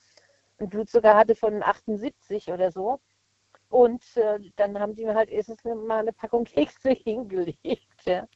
[0.59, 3.01] einen Blutzucker hatte von 78 oder so.
[3.71, 8.05] Und äh, dann haben die mir halt erstens mal eine Packung Kekse hingelegt.
[8.05, 8.27] Ja?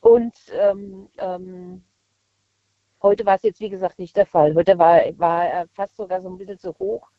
[0.00, 1.84] Und ähm, ähm,
[3.02, 4.54] heute war es jetzt, wie gesagt, nicht der Fall.
[4.54, 7.10] Heute war, war er fast sogar so ein bisschen zu hoch.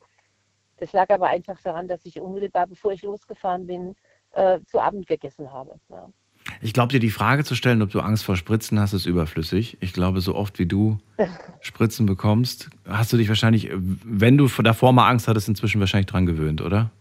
[0.77, 3.95] Das lag aber einfach daran, dass ich unmittelbar, bevor ich losgefahren bin,
[4.31, 5.79] äh, zu Abend gegessen habe.
[5.89, 6.09] Ja.
[6.61, 9.77] Ich glaube, dir die Frage zu stellen, ob du Angst vor Spritzen hast, ist überflüssig.
[9.81, 10.99] Ich glaube, so oft wie du
[11.61, 16.25] Spritzen bekommst, hast du dich wahrscheinlich, wenn du davor mal Angst hattest, inzwischen wahrscheinlich dran
[16.25, 16.91] gewöhnt, oder?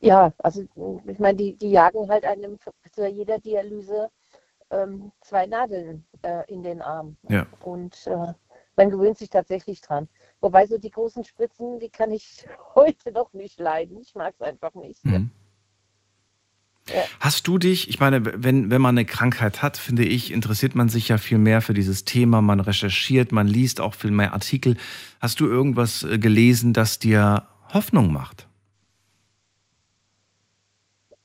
[0.00, 0.62] Ja, also
[1.06, 2.56] ich meine, die, die jagen halt einem
[2.92, 4.08] zu jeder Dialyse
[4.70, 7.16] ähm, zwei Nadeln äh, in den Arm.
[7.28, 7.46] Ja.
[7.60, 8.32] Und äh,
[8.76, 10.08] man gewöhnt sich tatsächlich dran.
[10.40, 13.98] Wobei so die großen Spritzen, die kann ich heute noch nicht leiden.
[14.00, 15.04] Ich mag es einfach nicht.
[15.04, 15.30] Mhm.
[16.88, 17.02] Ja.
[17.20, 20.88] Hast du dich, ich meine, wenn, wenn man eine Krankheit hat, finde ich, interessiert man
[20.88, 24.76] sich ja viel mehr für dieses Thema, man recherchiert, man liest auch viel mehr Artikel.
[25.20, 28.48] Hast du irgendwas äh, gelesen, das dir Hoffnung macht?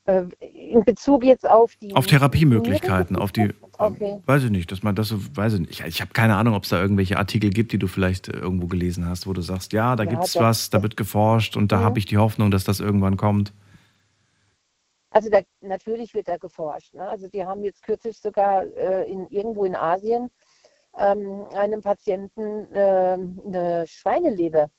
[0.06, 4.22] Äh, in Bezug jetzt auf die Auf Therapiemöglichkeiten, auf die, Okay.
[4.26, 5.72] weiß ich nicht, dass man das so, weiß ich nicht.
[5.80, 8.38] Ich, ich habe keine Ahnung, ob es da irgendwelche Artikel gibt, die du vielleicht äh,
[8.38, 11.58] irgendwo gelesen hast, wo du sagst, ja, da Ja, gibt's das- was, da wird geforscht
[11.58, 11.84] und da Mhm.
[11.84, 13.52] habe ich die Hoffnung, dass das irgendwann kommt.
[15.10, 16.94] Also da, natürlich wird da geforscht.
[16.96, 17.08] Ne?
[17.08, 20.30] Also die haben jetzt kürzlich sogar äh, in, irgendwo in Asien
[20.98, 24.70] ähm, einem Patienten ähm, eine Schweineleber,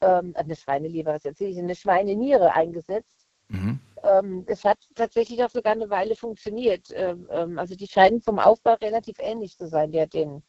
[0.00, 3.26] ähm, eine Schweineleber, was erzähle ich, eine Schweineniere eingesetzt.
[3.48, 3.78] Mhm.
[4.02, 6.88] Ähm, es hat tatsächlich auch sogar eine Weile funktioniert.
[6.92, 10.42] Ähm, ähm, also die scheinen vom Aufbau relativ ähnlich zu sein, der, den,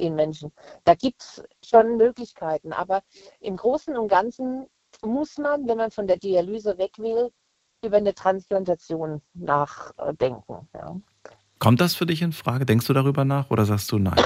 [0.00, 0.52] den Menschen.
[0.84, 3.02] Da gibt es schon Möglichkeiten, aber
[3.40, 4.66] im Großen und Ganzen
[5.04, 7.30] muss man, wenn man von der Dialyse weg will,
[7.84, 10.68] über eine Transplantation nachdenken.
[10.74, 10.96] Ja.
[11.58, 12.66] Kommt das für dich in Frage?
[12.66, 14.22] Denkst du darüber nach oder sagst du nein?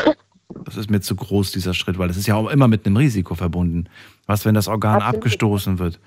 [0.64, 2.97] Das ist mir zu groß, dieser Schritt, weil es ist ja auch immer mit einem
[2.97, 3.88] Risiko verbunden.
[4.27, 5.16] Was, wenn das Organ Absolut.
[5.16, 6.01] abgestoßen wird?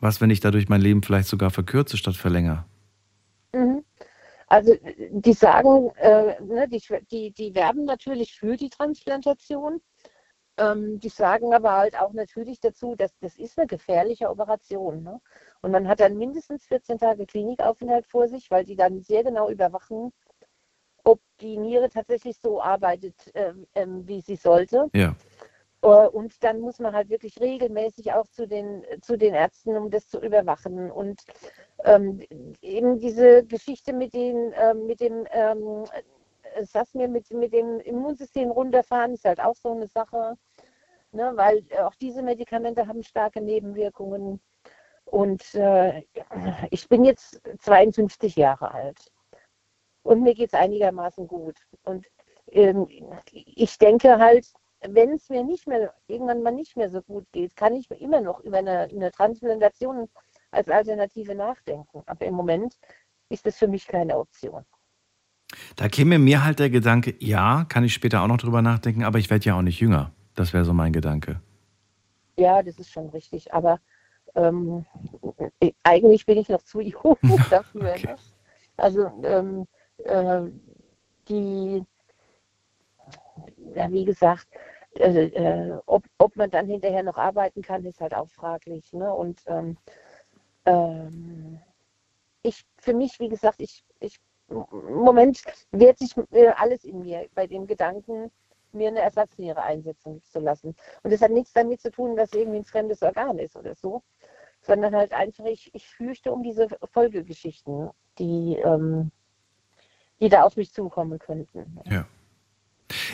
[0.00, 2.64] Was, wenn ich dadurch mein Leben vielleicht sogar verkürze statt verlängere?
[3.52, 3.84] Mhm.
[4.48, 4.74] Also
[5.10, 9.80] die sagen, äh, ne, die, die, die werben natürlich für die Transplantation.
[10.58, 15.02] Ähm, die sagen aber halt auch natürlich dazu, dass das ist eine gefährliche Operation.
[15.02, 15.20] Ne?
[15.60, 19.50] Und man hat dann mindestens 14 Tage Klinikaufenthalt vor sich, weil die dann sehr genau
[19.50, 20.12] überwachen,
[21.04, 24.88] ob die Niere tatsächlich so arbeitet, ähm, ähm, wie sie sollte.
[24.94, 25.14] Ja.
[25.86, 29.90] Äh, Und dann muss man halt wirklich regelmäßig auch zu den, zu den Ärzten, um
[29.90, 30.90] das zu überwachen.
[30.90, 31.22] Und
[31.84, 32.20] ähm,
[32.60, 35.84] eben diese Geschichte mit, den, ähm, mit dem, ähm,
[36.54, 40.36] äh, mir, mit, mit dem Immunsystem runterfahren, ist halt auch so eine Sache.
[41.12, 44.40] Ne, weil äh, auch diese Medikamente haben starke Nebenwirkungen.
[45.04, 46.02] Und äh,
[46.70, 49.12] ich bin jetzt 52 Jahre alt.
[50.02, 51.56] Und mir geht es einigermaßen gut.
[51.84, 52.06] Und
[52.50, 52.88] ähm,
[53.32, 54.46] ich denke halt,
[54.90, 58.20] wenn es mir nicht mehr, irgendwann mal nicht mehr so gut geht, kann ich immer
[58.20, 60.08] noch über eine, eine Transplantation
[60.50, 62.02] als Alternative nachdenken.
[62.06, 62.78] Aber im Moment
[63.28, 64.64] ist das für mich keine Option.
[65.76, 69.18] Da käme mir halt der Gedanke, ja, kann ich später auch noch drüber nachdenken, aber
[69.18, 70.12] ich werde ja auch nicht jünger.
[70.34, 71.40] Das wäre so mein Gedanke.
[72.36, 73.52] Ja, das ist schon richtig.
[73.54, 73.80] Aber
[74.34, 74.84] ähm,
[75.82, 77.16] eigentlich bin ich noch zu jung
[77.50, 77.94] dafür.
[77.96, 78.06] Okay.
[78.06, 78.16] Ne?
[78.78, 79.66] Also ähm,
[80.04, 80.42] äh,
[81.28, 81.82] die,
[83.74, 84.46] ja, wie gesagt,
[85.00, 88.92] äh, äh, ob, ob man dann hinterher noch arbeiten kann, ist halt auch fraglich.
[88.92, 89.12] Ne?
[89.12, 89.76] Und ähm,
[90.66, 91.60] Ähm,
[92.42, 94.64] ich, für mich, wie gesagt, ich, ich, im
[95.04, 98.32] Moment wehrt sich äh, alles in mir bei dem Gedanken,
[98.72, 100.74] mir eine Ersatzniere einsetzen zu lassen.
[101.02, 104.02] Und das hat nichts damit zu tun, dass irgendwie ein fremdes Organ ist oder so,
[104.62, 109.12] sondern halt einfach, ich, ich fürchte um diese Folgegeschichten, die, ähm,
[110.20, 111.80] die da auf mich zukommen könnten.
[111.86, 112.06] Ja.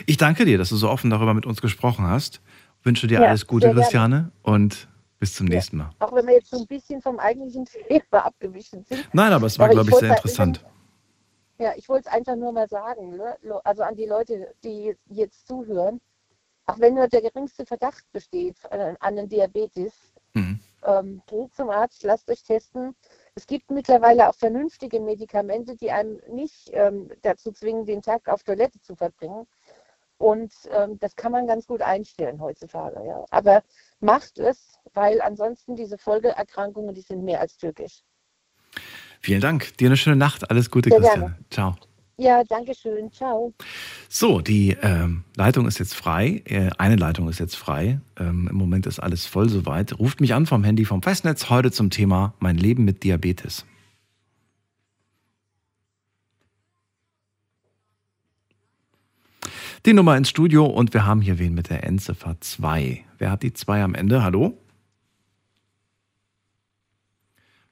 [0.05, 2.41] Ich danke dir, dass du so offen darüber mit uns gesprochen hast.
[2.83, 4.87] Wünsche dir ja, alles Gute, Christiane, und
[5.19, 5.89] bis zum nächsten Mal.
[5.99, 9.07] Auch wenn wir jetzt so ein bisschen vom eigentlichen Thema abgewichen sind.
[9.13, 10.63] Nein, aber es war, glaube ich, sehr interessant.
[11.59, 13.37] Ja, ich wollte es einfach nur mal sagen, ne?
[13.63, 16.01] also an die Leute, die jetzt zuhören,
[16.65, 19.93] auch wenn nur der geringste Verdacht besteht an einen Diabetes,
[20.33, 20.59] mhm.
[20.85, 22.95] ähm, geht zum Arzt, lasst euch testen.
[23.35, 28.43] Es gibt mittlerweile auch vernünftige Medikamente, die einem nicht ähm, dazu zwingen, den Tag auf
[28.43, 29.47] Toilette zu verbringen.
[30.23, 33.05] Und ähm, das kann man ganz gut einstellen heutzutage.
[33.05, 33.25] Ja.
[33.29, 33.61] Aber
[33.99, 38.03] macht es, weil ansonsten diese Folgeerkrankungen, die sind mehr als türkisch.
[39.19, 39.75] Vielen Dank.
[39.77, 40.49] Dir eine schöne Nacht.
[40.49, 41.25] Alles Gute, Sehr Christiane.
[41.25, 41.45] Gerne.
[41.49, 41.75] Ciao.
[42.15, 43.11] Ja, danke schön.
[43.11, 43.53] Ciao.
[44.07, 46.41] So, die ähm, Leitung ist jetzt frei.
[46.45, 47.99] Äh, eine Leitung ist jetzt frei.
[48.17, 49.99] Ähm, Im Moment ist alles voll soweit.
[49.99, 53.65] Ruft mich an vom Handy vom Festnetz heute zum Thema Mein Leben mit Diabetes.
[59.85, 63.03] Die Nummer ins Studio und wir haben hier wen mit der Endziffer 2.
[63.17, 64.23] Wer hat die 2 am Ende?
[64.23, 64.57] Hallo?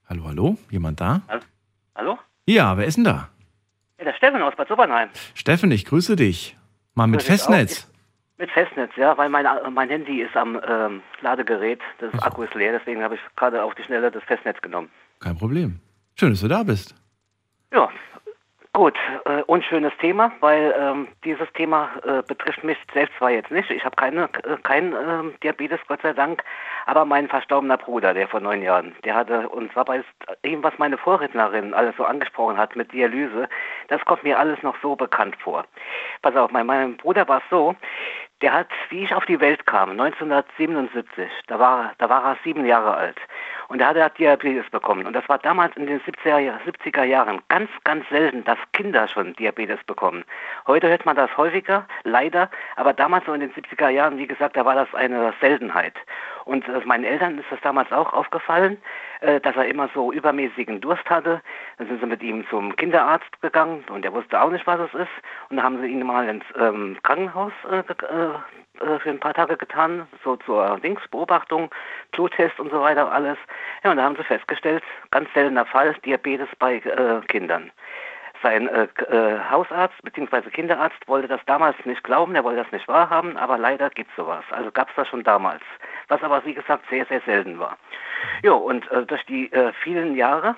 [0.10, 0.58] Hallo, hallo?
[0.70, 1.22] Jemand da?
[1.96, 2.20] Hallo?
[2.46, 3.30] Ja, wer ist denn da?
[3.98, 5.08] Ja, der Steffen aus Bad Sobernheim.
[5.36, 6.58] Steffen, ich grüße dich.
[6.96, 7.90] Mal mit Festnetz.
[8.38, 11.80] Mit Festnetz, ja, weil mein, mein Handy ist am ähm, Ladegerät.
[12.00, 12.26] Das also.
[12.26, 14.90] Akku ist leer, deswegen habe ich gerade auf die Schnelle das Festnetz genommen.
[15.22, 15.80] Kein Problem.
[16.20, 16.94] Schön, dass du da bist.
[17.72, 17.90] Ja,
[18.82, 23.70] Gut, äh, unschönes Thema, weil ähm, dieses Thema äh, betrifft mich selbst zwar jetzt nicht.
[23.70, 26.44] Ich habe keine, äh, kein äh, Diabetes, Gott sei Dank,
[26.88, 30.04] aber mein verstorbener Bruder, der vor neun Jahren, der hatte, und zwar bei
[30.44, 33.48] dem, was meine Vorrednerin alles so angesprochen hat mit Dialyse,
[33.90, 35.64] das kommt mir alles noch so bekannt vor.
[36.24, 37.76] Pass auf, mein, mein Bruder war es so,
[38.42, 42.66] der hat, wie ich auf die Welt kam, 1977, da war, da war er sieben
[42.66, 43.18] Jahre alt.
[43.68, 45.06] Und er hatte Diabetes bekommen.
[45.06, 49.34] Und das war damals in den 70er, 70er Jahren ganz, ganz selten, dass Kinder schon
[49.36, 50.26] Diabetes bekommen.
[50.68, 52.50] Heute hört man das häufiger, leider.
[52.76, 55.94] Aber damals so in den 70er Jahren, wie gesagt, da war das eine Seltenheit.
[56.52, 58.78] Und äh, meinen Eltern ist das damals auch aufgefallen,
[59.22, 61.42] äh, dass er immer so übermäßigen Durst hatte.
[61.78, 64.94] Dann sind sie mit ihm zum Kinderarzt gegangen und der wusste auch nicht, was es
[64.94, 65.16] ist.
[65.50, 68.34] Und dann haben sie ihn mal ins ähm, Krankenhaus äh, äh
[68.80, 71.70] äh, für ein paar Tage getan, so zur Linksbeobachtung,
[72.12, 73.38] Bluttest und so weiter, alles.
[73.84, 77.72] Ja, und da haben sie festgestellt, ganz seltener Fall, Diabetes bei äh, Kindern.
[78.42, 80.50] Sein äh, äh, Hausarzt bzw.
[80.50, 84.16] Kinderarzt wollte das damals nicht glauben, er wollte das nicht wahrhaben, aber leider gibt es
[84.16, 84.44] sowas.
[84.50, 85.62] Also gab es das schon damals,
[86.08, 87.78] was aber wie gesagt sehr, sehr selten war.
[88.44, 90.56] Ja, und äh, durch die äh, vielen Jahre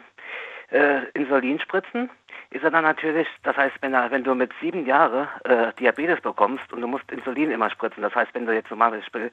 [1.14, 2.10] Insulinspritzen
[2.54, 6.22] ist er dann natürlich, das heißt, wenn, er, wenn du mit sieben Jahren äh, Diabetes
[6.22, 9.32] bekommst und du musst Insulin immer spritzen, das heißt, wenn du jetzt zum Beispiel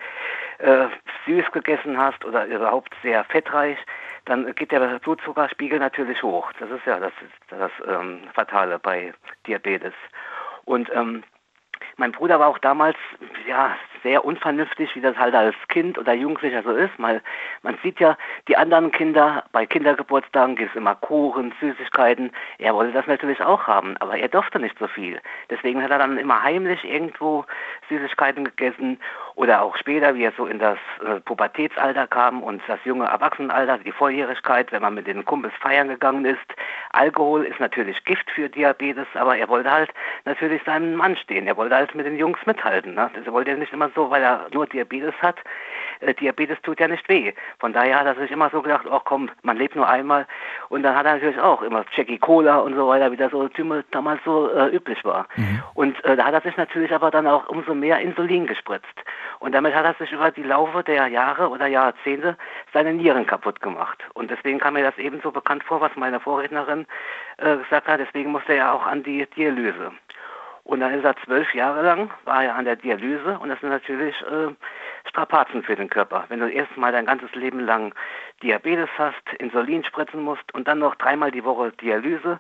[0.59, 0.87] äh,
[1.27, 3.79] süß gegessen hast oder überhaupt sehr fettreich,
[4.25, 6.51] dann geht der Blutzuckerspiegel natürlich hoch.
[6.59, 7.13] Das ist ja das,
[7.49, 9.13] das ähm, Fatale bei
[9.47, 9.95] Diabetes.
[10.65, 11.23] Und ähm,
[12.01, 12.97] mein Bruder war auch damals
[13.47, 16.99] ja sehr unvernünftig, wie das halt als Kind oder Jugendlicher so ist.
[16.99, 17.21] Mal,
[17.63, 18.17] man sieht ja
[18.49, 22.33] die anderen Kinder, bei Kindergeburtstagen gibt es immer Kuchen, Süßigkeiten.
[22.59, 25.21] Er wollte das natürlich auch haben, aber er durfte nicht so viel.
[25.51, 27.45] Deswegen hat er dann immer heimlich irgendwo
[27.91, 28.99] Süßigkeiten gegessen
[29.35, 33.79] oder auch später, wie er so in das äh, Pubertätsalter kam und das junge Erwachsenenalter,
[33.79, 36.39] die Volljährigkeit, wenn man mit den Kumpels feiern gegangen ist.
[36.93, 39.91] Alkohol ist natürlich Gift für Diabetes, aber er wollte halt
[40.25, 41.47] natürlich seinem Mann stehen.
[41.47, 42.95] Er wollte halt mit den Jungs mithalten.
[42.95, 43.11] Ne?
[43.15, 45.37] Das wollte er nicht immer so, weil er nur Diabetes hat.
[46.01, 47.33] Äh, Diabetes tut ja nicht weh.
[47.59, 50.27] Von daher hat er sich immer so gedacht, ach komm, man lebt nur einmal.
[50.69, 53.49] Und dann hat er natürlich auch immer Jackie Cola und so weiter, wie das so
[53.91, 55.27] damals so äh, üblich war.
[55.37, 55.63] Mhm.
[55.75, 58.87] Und äh, da hat er sich natürlich aber dann auch umso mehr Insulin gespritzt.
[59.41, 62.37] Und damit hat er sich über die Laufe der Jahre oder Jahrzehnte
[62.73, 63.99] seine Nieren kaputt gemacht.
[64.15, 66.87] Und deswegen kam mir das ebenso bekannt vor, was meine Vorrednerin
[67.39, 68.01] äh, gesagt hat.
[68.01, 69.93] Deswegen musste er auch an die Dialyse.
[70.71, 73.71] Und dann ist er zwölf Jahre lang, war er an der Dialyse und das sind
[73.71, 74.55] natürlich äh,
[75.09, 76.27] Strapazen für den Körper.
[76.29, 77.93] Wenn du erstmal dein ganzes Leben lang
[78.41, 82.39] Diabetes hast, Insulin spritzen musst und dann noch dreimal die Woche Dialyse,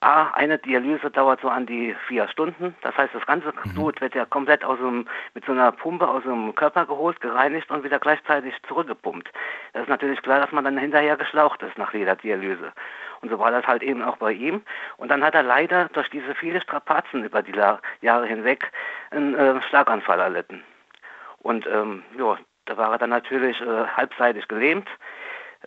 [0.00, 2.74] A, eine Dialyse dauert so an die vier Stunden.
[2.82, 3.74] Das heißt, das ganze mhm.
[3.74, 7.68] Blut wird ja komplett aus dem, mit so einer Pumpe aus dem Körper geholt, gereinigt
[7.70, 9.28] und wieder gleichzeitig zurückgepumpt.
[9.72, 12.72] Das ist natürlich klar, dass man dann hinterher geschlaucht ist nach jeder Dialyse.
[13.22, 14.62] Und so war das halt eben auch bei ihm.
[14.96, 18.70] Und dann hat er leider durch diese viele Strapazen über die Jahre hinweg
[19.10, 20.62] einen äh, Schlaganfall erlitten.
[21.38, 24.88] Und ähm, ja, da war er dann natürlich äh, halbseitig gelähmt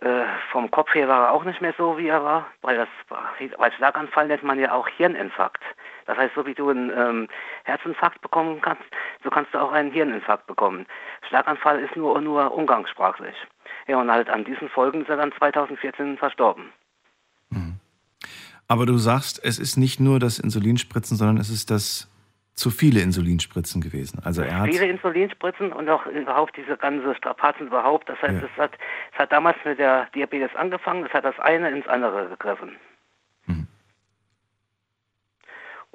[0.02, 2.88] Äh, vom Kopf her war er auch nicht mehr so, wie er war, weil das
[3.56, 5.62] weil Schlaganfall nennt man ja auch Hirninfarkt.
[6.04, 7.28] Das heißt, so wie du einen ähm,
[7.64, 8.84] Herzinfarkt bekommen kannst,
[9.24, 10.84] so kannst du auch einen Hirninfarkt bekommen.
[11.28, 13.36] Schlaganfall ist nur nur umgangssprachlich.
[13.86, 16.72] Ja, und halt an diesen Folgen ist er dann 2014 verstorben.
[18.68, 22.08] Aber du sagst, es ist nicht nur das Insulinspritzen, sondern es ist das
[22.54, 24.20] zu viele Insulinspritzen gewesen.
[24.24, 28.08] Also er hat viele Insulinspritzen und auch überhaupt diese ganze Strapazen überhaupt.
[28.08, 28.48] Das heißt, ja.
[28.50, 28.72] es, hat,
[29.12, 32.76] es hat damals mit der Diabetes angefangen, es hat das eine ins andere gegriffen.
[33.44, 33.66] Mhm.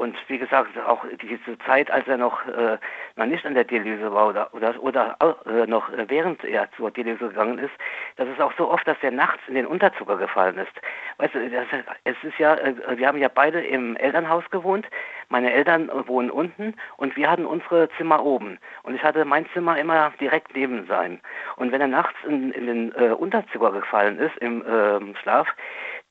[0.02, 2.80] Und wie gesagt, auch diese Zeit, als er noch, äh,
[3.18, 7.28] noch nicht an der Dialyse war oder, oder, oder äh, noch während er zur Dialyse
[7.28, 7.74] gegangen ist,
[8.16, 10.72] das ist auch so oft, dass er nachts in den Unterzucker gefallen ist.
[11.18, 11.68] Weißt du, das,
[12.04, 14.88] es ist ja, äh, wir haben ja beide im Elternhaus gewohnt.
[15.30, 18.58] Meine Eltern wohnen unten und wir hatten unsere Zimmer oben.
[18.82, 21.22] Und ich hatte mein Zimmer immer direkt neben sein.
[21.58, 25.48] Und wenn er nachts in, in den äh, Unterzucker gefallen ist im äh, Schlaf,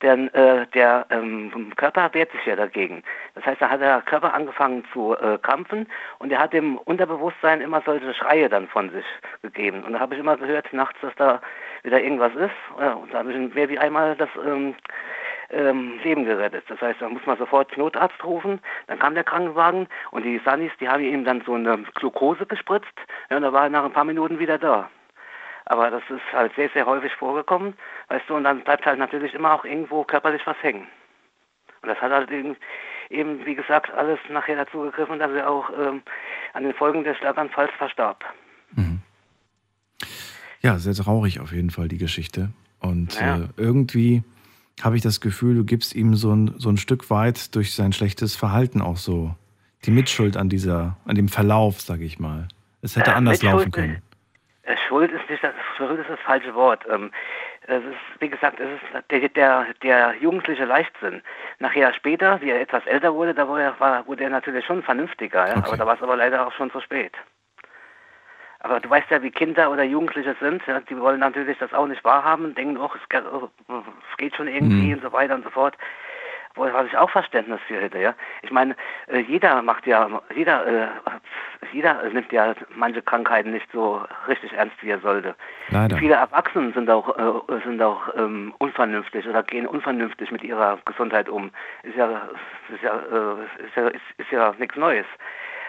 [0.02, 3.02] denn äh, der ähm, Körper wehrt sich ja dagegen.
[3.34, 5.86] Das heißt, da hat der Körper angefangen zu äh, krampfen
[6.18, 9.04] und er hat dem Unterbewusstsein immer solche Schreie dann von sich
[9.42, 9.84] gegeben.
[9.84, 11.40] Und da habe ich immer gehört nachts, dass da
[11.82, 12.54] wieder irgendwas ist.
[12.78, 14.74] Ja, und da habe ich mehr wie einmal das ähm,
[15.50, 16.64] ähm, Leben gerettet.
[16.68, 18.60] Das heißt, da muss man sofort Notarzt rufen.
[18.86, 22.88] Dann kam der Krankenwagen und die Sunnis, die haben ihm dann so eine Glukose gespritzt.
[23.30, 24.88] Ja, und da war er nach ein paar Minuten wieder da.
[25.70, 27.74] Aber das ist halt sehr, sehr häufig vorgekommen,
[28.08, 30.88] weißt du, und dann bleibt halt natürlich immer auch irgendwo körperlich was hängen.
[31.80, 32.56] Und das hat halt eben,
[33.08, 36.02] eben wie gesagt, alles nachher dazu gegriffen, dass er auch ähm,
[36.54, 38.24] an den Folgen des Schlaganfalls verstarb.
[38.72, 38.98] Mhm.
[40.60, 42.50] Ja, sehr traurig auf jeden Fall die Geschichte.
[42.80, 43.36] Und ja.
[43.36, 44.24] äh, irgendwie
[44.82, 47.92] habe ich das Gefühl, du gibst ihm so ein, so ein Stück weit durch sein
[47.92, 49.36] schlechtes Verhalten auch so
[49.84, 52.48] die Mitschuld an dieser, an dem Verlauf, sage ich mal.
[52.82, 54.02] Es hätte äh, anders laufen können.
[54.70, 56.84] Äh, Schuld ist nicht das, Schuld ist das falsche Wort.
[56.88, 57.10] Ähm,
[57.66, 61.22] es ist, wie gesagt, es ist der, der, der jugendliche Leichtsinn.
[61.58, 64.82] Nachher später, wie er etwas älter wurde, da wurde er, war, wurde er natürlich schon
[64.82, 65.56] vernünftiger, ja?
[65.56, 65.66] Okay.
[65.66, 67.12] aber da war es aber leider auch schon zu spät.
[68.60, 70.80] Aber du weißt ja, wie Kinder oder Jugendliche sind, ja?
[70.80, 74.94] die wollen natürlich das auch nicht wahrhaben, denken, oh, es geht schon irgendwie mhm.
[74.94, 75.76] und so weiter und so fort
[76.56, 78.14] was ich auch Verständnis für hätte, ja.
[78.42, 78.74] Ich meine,
[79.06, 80.88] äh, jeder macht ja, jeder, äh,
[81.72, 85.34] jeder nimmt ja manche Krankheiten nicht so richtig ernst, wie er sollte.
[85.68, 85.96] Leider.
[85.96, 87.16] Viele Erwachsene sind auch,
[87.48, 91.50] äh, sind auch ähm, unvernünftig oder gehen unvernünftig mit ihrer Gesundheit um.
[91.82, 92.28] Ist ja,
[92.74, 95.06] ist ja, äh, ist ja, ist, ist ja nichts Neues.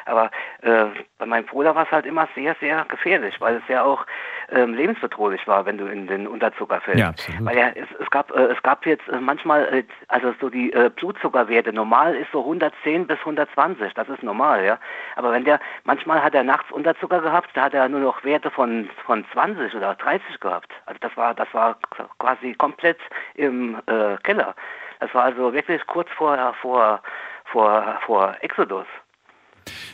[0.06, 0.86] Aber äh,
[1.18, 4.06] bei meinem Bruder war es halt immer sehr, sehr gefährlich, weil es ja auch
[4.50, 7.00] ähm, lebensbedrohlich war, wenn du in den Unterzucker fällst.
[7.00, 7.46] Ja, absolut.
[7.46, 10.74] Weil ja, es, es gab, äh, es gab jetzt äh, manchmal, äh, also so die
[10.74, 14.78] äh, Blutzuckerwerte, normal ist so 110 bis 120, das ist normal, ja.
[15.16, 18.52] Aber wenn der, manchmal hat er nachts Unterzucker gehabt, da hat er nur noch Werte
[18.52, 20.72] von, von 20 oder 30 gehabt.
[20.86, 21.78] Also das war, das war
[22.20, 23.00] quasi komplett
[23.36, 24.56] im äh, Keller.
[25.00, 27.02] Das war also wirklich kurz vor, vor,
[27.46, 28.86] vor, vor Exodus.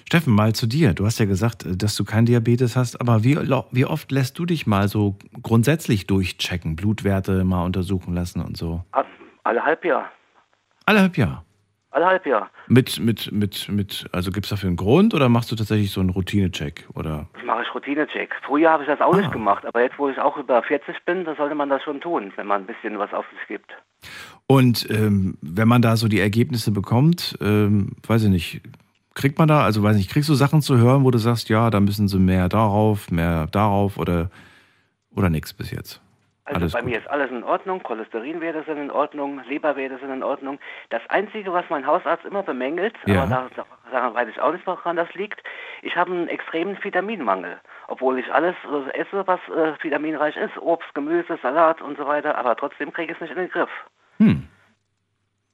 [0.05, 0.93] Steffen, mal zu dir.
[0.93, 4.37] Du hast ja gesagt, äh, dass du kein Diabetes hast, aber wie, wie oft lässt
[4.39, 8.83] du dich mal so grundsätzlich durchchecken, Blutwerte mal untersuchen lassen und so?
[9.43, 10.11] Alle halb Jahr.
[10.85, 11.43] Alle halb Jahr?
[11.91, 12.51] Alle halb Jahr.
[12.67, 16.01] Mit, mit, mit, mit, also gibt es dafür einen Grund oder machst du tatsächlich so
[16.01, 16.87] einen Routinecheck?
[16.93, 17.27] Oder?
[17.33, 18.29] Das mache ich Routinecheck.
[18.45, 19.17] Früher habe ich das auch ah.
[19.17, 22.01] nicht gemacht, aber jetzt, wo ich auch über 40 bin, da sollte man das schon
[22.01, 23.71] tun, wenn man ein bisschen was auf sich gibt.
[24.47, 28.61] Und ähm, wenn man da so die Ergebnisse bekommt, ähm, weiß ich nicht,
[29.17, 31.71] Kriegt man da, also weiß nicht, kriegst du Sachen zu hören, wo du sagst, ja,
[31.71, 34.29] da müssen sie mehr darauf, mehr darauf oder,
[35.09, 36.03] oder nichts bis jetzt?
[36.45, 36.89] Also alles bei gut.
[36.89, 40.59] mir ist alles in Ordnung, Cholesterinwerte sind in Ordnung, Leberwerte sind in Ordnung.
[40.91, 43.23] Das Einzige, was mein Hausarzt immer bemängelt, ja.
[43.23, 43.49] aber
[43.91, 45.41] daran weiß ich auch nicht, woran das liegt,
[45.81, 47.57] ich habe einen extremen Vitaminmangel.
[47.87, 48.55] Obwohl ich alles
[48.93, 53.17] esse, was äh, vitaminreich ist, Obst, Gemüse, Salat und so weiter, aber trotzdem kriege ich
[53.17, 53.71] es nicht in den Griff.
[54.17, 54.47] Hm.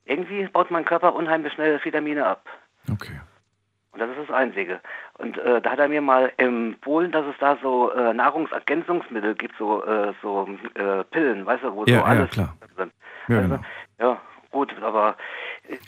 [0.04, 2.46] Irgendwie baut mein Körper unheimlich schnell Vitamine ab.
[2.92, 3.22] Okay.
[3.94, 4.82] Und das ist das Einzige.
[5.20, 9.56] Und äh, da hat er mir mal empfohlen, dass es da so äh, Nahrungsergänzungsmittel gibt,
[9.58, 12.58] so, äh, so äh, Pillen, weißt du, wo ja, so alles ja, klar.
[12.76, 12.92] drin
[13.28, 13.64] ja, also, genau.
[14.00, 15.16] ja, gut, aber.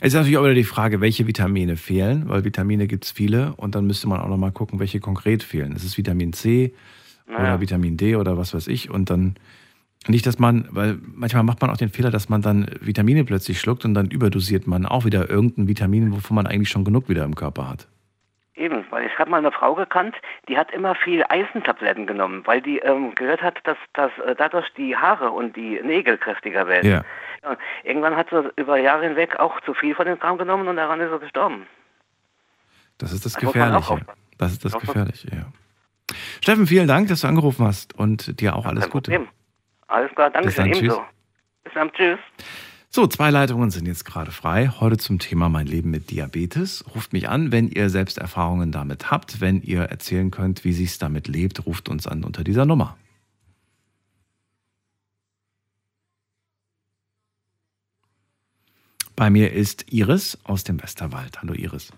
[0.00, 3.54] Es ist natürlich auch wieder die Frage, welche Vitamine fehlen, weil Vitamine gibt es viele
[3.56, 5.72] und dann müsste man auch nochmal gucken, welche konkret fehlen.
[5.72, 6.74] Ist es Vitamin C
[7.26, 7.40] naja.
[7.40, 9.34] oder Vitamin D oder was weiß ich und dann.
[10.08, 13.58] Nicht, dass man, weil manchmal macht man auch den Fehler, dass man dann Vitamine plötzlich
[13.58, 17.24] schluckt und dann überdosiert man auch wieder irgendein Vitamin, wovon man eigentlich schon genug wieder
[17.24, 17.88] im Körper hat.
[18.56, 20.16] Eben, weil ich habe mal eine Frau gekannt,
[20.48, 24.66] die hat immer viel Eisentabletten genommen, weil die ähm, gehört hat, dass, dass äh, dadurch
[24.78, 26.90] die Haare und die Nägel kräftiger werden.
[26.90, 27.04] Ja.
[27.42, 27.56] ja.
[27.84, 31.00] Irgendwann hat sie über Jahre hinweg auch zu viel von dem Kram genommen und daran
[31.00, 31.66] ist sie gestorben.
[32.96, 34.00] Das ist das, das Gefährliche.
[34.38, 35.46] Das ist das Gefährliche, ja.
[36.40, 39.26] Steffen, vielen Dank, dass du angerufen hast und dir auch alles Gute.
[39.88, 40.66] Alles klar, danke schön.
[40.66, 40.96] Ebenso.
[40.96, 41.04] tschüss.
[41.64, 42.18] Bis dann, tschüss.
[42.96, 44.70] So, zwei Leitungen sind jetzt gerade frei.
[44.80, 46.82] Heute zum Thema Mein Leben mit Diabetes.
[46.94, 49.42] Ruft mich an, wenn ihr selbst Erfahrungen damit habt.
[49.42, 52.96] Wenn ihr erzählen könnt, wie sich damit lebt, ruft uns an unter dieser Nummer.
[59.14, 61.42] Bei mir ist Iris aus dem Westerwald.
[61.42, 61.92] Hallo Iris.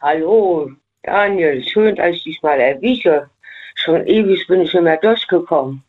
[0.00, 0.72] Hallo,
[1.04, 3.30] Daniel, schön, dass ich dich mal erwische.
[3.76, 5.84] Schon ewig bin ich nicht mehr durchgekommen.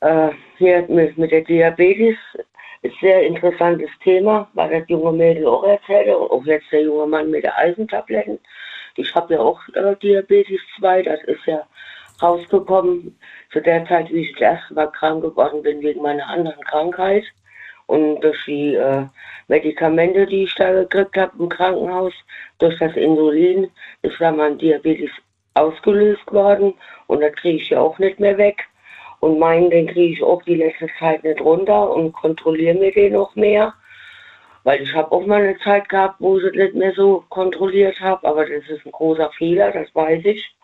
[0.00, 2.16] Äh, hier mit, mit der Diabetes
[2.82, 7.30] ist sehr interessantes Thema, weil das junge Mädel auch erzählte auch jetzt der junge Mann
[7.30, 8.38] mit der Eisentabletten.
[8.96, 11.66] Ich habe ja auch äh, Diabetes 2, das ist ja
[12.22, 13.18] rausgekommen
[13.52, 17.24] zu der Zeit, wie ich das erste Mal krank geworden bin wegen meiner anderen Krankheit.
[17.86, 19.06] Und durch die äh,
[19.48, 22.12] Medikamente, die ich da gekriegt habe im Krankenhaus,
[22.58, 23.70] durch das Insulin,
[24.02, 25.10] ist da mein Diabetes
[25.54, 26.74] ausgelöst worden.
[27.08, 28.68] Und das kriege ich ja auch nicht mehr weg.
[29.20, 33.12] Und meinen, den kriege ich auch die letzte Zeit nicht runter und kontrolliere mir den
[33.12, 33.74] noch mehr.
[34.64, 38.00] Weil ich habe auch mal eine Zeit gehabt, wo ich es nicht mehr so kontrolliert
[38.00, 38.26] habe.
[38.26, 40.54] Aber das ist ein großer Fehler, das weiß ich.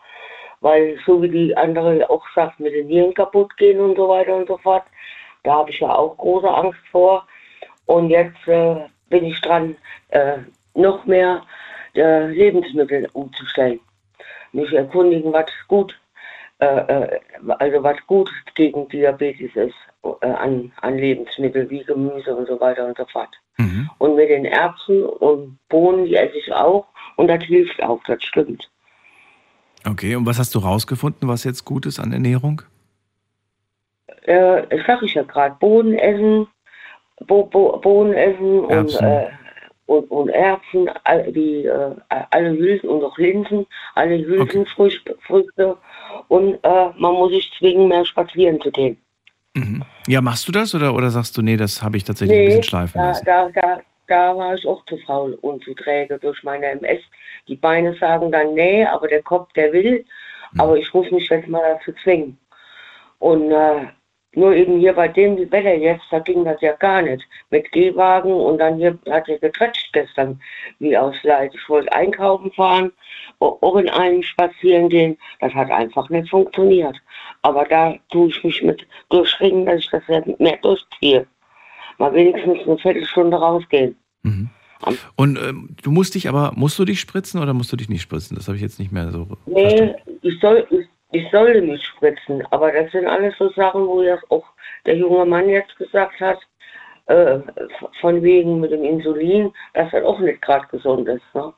[0.61, 4.35] Weil so wie die andere auch sagt, mit den Nieren kaputt gehen und so weiter
[4.35, 4.83] und so fort,
[5.43, 7.27] da habe ich ja auch große Angst vor.
[7.85, 8.75] Und jetzt äh,
[9.09, 9.75] bin ich dran,
[10.09, 10.39] äh,
[10.73, 11.43] noch mehr
[11.95, 13.79] äh, Lebensmittel umzustellen.
[14.51, 15.99] Mich erkundigen, was gut,
[16.59, 17.19] äh, äh,
[17.59, 19.75] also was gut gegen Diabetes ist
[20.21, 23.29] äh, an, an Lebensmitteln wie Gemüse und so weiter und so fort.
[23.57, 23.89] Mhm.
[23.99, 26.87] Und mit den Erbsen und Bohnen, die esse ich auch.
[27.15, 28.69] Und das hilft auch, das stimmt.
[29.85, 32.63] Okay, und was hast du rausgefunden, was jetzt gut ist an Ernährung?
[34.23, 36.47] Äh, das sag ich ja gerade, Bohnen essen,
[37.25, 39.05] Bo Bo Bohnen essen und, Erbsen.
[39.05, 39.29] äh,
[39.87, 41.95] und, und Erbsen, all, die, äh,
[42.29, 43.65] alle Hülsen und auch Linsen,
[43.95, 45.17] alle Hülsenfrüchte.
[45.25, 45.77] Früchte.
[46.27, 48.97] Und äh, man muss sich zwingen, mehr spazieren zu gehen.
[49.55, 49.83] Mhm.
[50.07, 52.63] Ja, machst du das oder, oder sagst du, nee, das habe ich tatsächlich ein bisschen
[52.63, 53.25] schleifen da, lassen?
[53.25, 57.01] da, da, da war ich auch zu faul und zu träge durch meine MS.
[57.47, 60.05] Die Beine sagen dann nee, aber der Kopf, der will.
[60.51, 60.61] Mhm.
[60.61, 62.37] Aber ich muss mich jetzt mal dazu zwingen.
[63.19, 63.87] Und äh,
[64.33, 67.23] nur eben hier bei dem Wetter jetzt, da ging das ja gar nicht.
[67.49, 70.39] Mit Gehwagen und dann hier hat er getratscht gestern,
[70.79, 71.53] wie aus Leid.
[71.55, 72.91] Ich wollte einkaufen fahren,
[73.39, 75.17] auch in einen spazieren gehen.
[75.39, 76.97] Das hat einfach nicht funktioniert.
[77.41, 81.25] Aber da tue ich mich mit durchringen, dass ich das jetzt mehr durchziehe.
[81.97, 83.97] Mal wenigstens eine Viertelstunde rausgehen.
[84.23, 84.49] Mhm.
[85.15, 88.01] Und ähm, du musst dich aber, musst du dich spritzen oder musst du dich nicht
[88.01, 88.35] spritzen?
[88.35, 90.85] Das habe ich jetzt nicht mehr so Nee, ich, soll, ich,
[91.17, 94.45] ich sollte mich spritzen, aber das sind alles so Sachen, wo das auch
[94.85, 96.39] der junge Mann jetzt gesagt hat,
[97.07, 97.39] äh,
[98.01, 101.23] von wegen mit dem Insulin, dass das auch nicht gerade gesund ist.
[101.33, 101.53] Ne?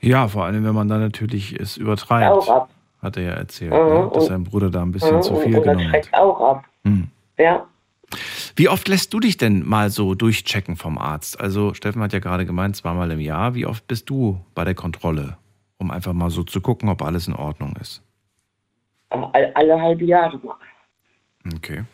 [0.00, 2.30] Ja, vor allem, wenn man dann natürlich es übertreibt.
[2.32, 2.68] Auch ab.
[3.02, 4.10] Hat er ja erzählt, Mhm, ne?
[4.14, 6.04] dass und- sein Bruder da ein bisschen Mhm, zu und- viel und das genommen hat.
[6.04, 6.64] schreckt auch ab.
[6.84, 7.08] Hm.
[7.38, 7.66] Ja.
[8.56, 11.40] Wie oft lässt du dich denn mal so durchchecken vom Arzt?
[11.40, 13.54] Also Steffen hat ja gerade gemeint, zweimal im Jahr.
[13.54, 15.36] Wie oft bist du bei der Kontrolle,
[15.78, 18.02] um einfach mal so zu gucken, ob alles in Ordnung ist?
[19.32, 20.56] Alle, alle halbe Jahre mal.
[21.56, 21.84] Okay.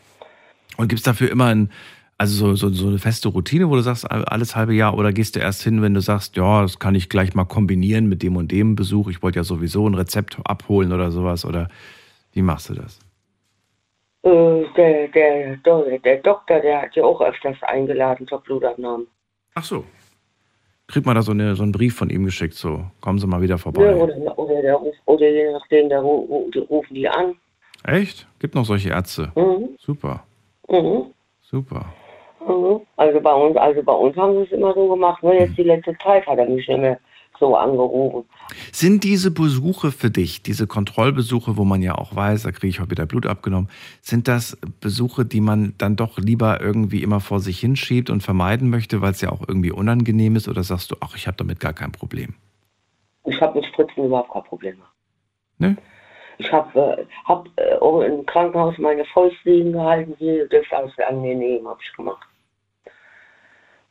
[0.77, 1.69] Und gibt es dafür immer ein,
[2.17, 5.35] also so, so, so eine feste Routine, wo du sagst, alles halbe Jahr oder gehst
[5.35, 8.37] du erst hin, wenn du sagst, ja, das kann ich gleich mal kombinieren mit dem
[8.37, 11.67] und dem Besuch, ich wollte ja sowieso ein Rezept abholen oder sowas oder
[12.33, 12.99] wie machst du das?
[14.23, 19.05] Äh, der, der, der, der Doktor, der hat ja auch öfters eingeladen zur Blutabnahme.
[19.55, 19.83] Ach so.
[20.91, 23.41] Kriegt man da so, eine, so einen Brief von ihm geschickt, so, kommen Sie mal
[23.41, 23.83] wieder vorbei.
[23.85, 27.35] Ja, oder, oder, der, oder je nachdem, die rufen die an.
[27.85, 28.27] Echt?
[28.39, 29.31] Gibt noch solche Ärzte?
[29.35, 29.69] Mhm.
[29.79, 30.23] Super,
[30.69, 31.05] Mhm.
[31.41, 31.85] super.
[32.45, 32.81] Mhm.
[32.97, 35.21] Also bei uns, also bei uns haben sie es immer so gemacht.
[35.23, 36.99] Nur jetzt die letzte Zeit hat er mich nicht mehr
[37.41, 38.29] so angerufen.
[38.71, 42.79] Sind diese Besuche für dich, diese Kontrollbesuche, wo man ja auch weiß, da kriege ich
[42.79, 43.67] heute wieder Blut abgenommen,
[44.01, 48.69] sind das Besuche, die man dann doch lieber irgendwie immer vor sich hinschiebt und vermeiden
[48.69, 50.47] möchte, weil es ja auch irgendwie unangenehm ist?
[50.47, 52.35] Oder sagst du, ach, ich habe damit gar kein Problem?
[53.25, 54.75] Ich habe mit Spritzen überhaupt kein Problem.
[55.57, 55.75] Ne?
[56.37, 60.15] Ich habe äh, hab, äh, im Krankenhaus meine Fäustlinien gehalten.
[60.17, 62.27] Hier, das ist alles angenehm, habe ich gemacht.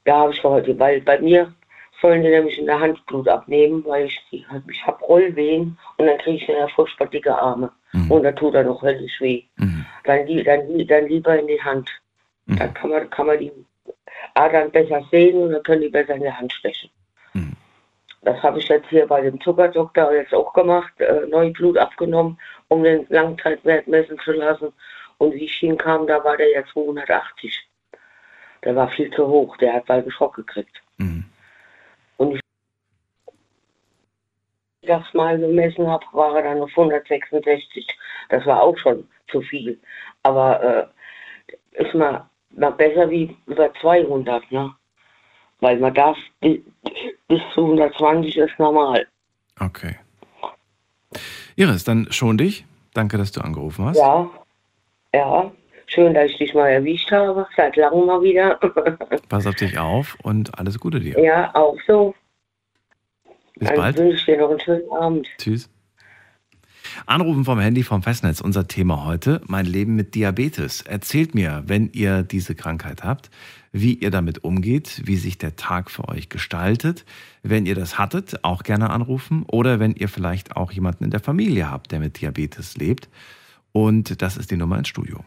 [0.04, 1.52] Da habe ich heute, weil bei mir
[2.00, 6.06] sollen die nämlich in der Hand Blut abnehmen, weil ich, die- ich habe Rollwehen und
[6.06, 7.70] dann kriege ich ja furchtbar dicke Arme.
[7.92, 8.10] Mhm.
[8.10, 9.42] Und da tut er noch höllisch weh.
[9.56, 9.84] Mhm.
[10.04, 11.90] Dann, dann, dann lieber in die Hand.
[12.46, 12.56] Mhm.
[12.56, 13.52] Dann kann man, kann man die
[14.34, 16.90] Adern besser sehen und dann können die besser in die Hand stechen.
[17.34, 17.52] Mhm.
[18.22, 22.38] Das habe ich jetzt hier bei dem Zuckerdoktor jetzt auch gemacht, äh, neu Blut abgenommen,
[22.68, 24.72] um den Langzeitwert messen zu lassen.
[25.18, 27.66] Und wie ich hinkam, da war der jetzt 280.
[28.64, 30.82] Der war viel zu hoch, der hat bald einen Schock gekriegt.
[32.20, 32.40] Und ich
[34.82, 37.86] das mal gemessen habe, war er dann auf 166.
[38.28, 39.80] Das war auch schon zu viel.
[40.22, 40.92] Aber
[41.72, 44.74] äh, ist mal, mal besser wie über 200, ne?
[45.60, 46.60] Weil man darf bis,
[47.26, 49.06] bis zu 120 ist normal.
[49.58, 49.96] Okay.
[51.56, 52.66] Iris, dann schon dich.
[52.92, 53.96] Danke, dass du angerufen hast.
[53.96, 54.28] Ja,
[55.14, 55.50] ja.
[55.92, 57.46] Schön, dass ich dich mal erwischt habe.
[57.56, 58.54] Seit langem mal wieder.
[59.28, 61.18] Pass auf dich auf und alles Gute dir.
[61.20, 62.14] ja, auch so.
[63.56, 63.98] Bis Dann bald.
[63.98, 65.26] wünsche ich dir noch einen schönen Abend.
[65.38, 65.68] Tschüss.
[67.06, 68.40] Anrufen vom Handy vom Festnetz.
[68.40, 70.82] Unser Thema heute, mein Leben mit Diabetes.
[70.82, 73.30] Erzählt mir, wenn ihr diese Krankheit habt,
[73.72, 77.04] wie ihr damit umgeht, wie sich der Tag für euch gestaltet.
[77.42, 79.44] Wenn ihr das hattet, auch gerne anrufen.
[79.48, 83.08] Oder wenn ihr vielleicht auch jemanden in der Familie habt, der mit Diabetes lebt.
[83.72, 85.24] Und das ist die Nummer ins Studio.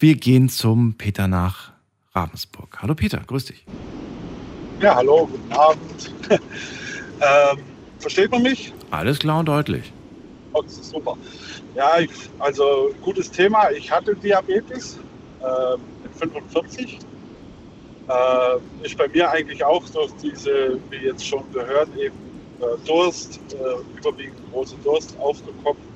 [0.00, 1.72] Wir gehen zum Peter nach
[2.14, 2.78] Ravensburg.
[2.80, 3.66] Hallo Peter, grüß dich.
[4.80, 6.14] Ja, hallo, guten Abend.
[6.30, 7.58] ähm,
[7.98, 8.72] versteht man mich?
[8.90, 9.92] Alles klar und deutlich.
[10.54, 11.18] Oh, das ist super.
[11.74, 13.70] Ja, ich, also gutes Thema.
[13.72, 14.98] Ich hatte Diabetes
[15.42, 16.98] äh, mit 45.
[18.08, 22.16] Äh, ist bei mir eigentlich auch durch diese, wie jetzt schon gehört, eben
[22.60, 25.89] äh, Durst, äh, überwiegend große Durst aufgekommen.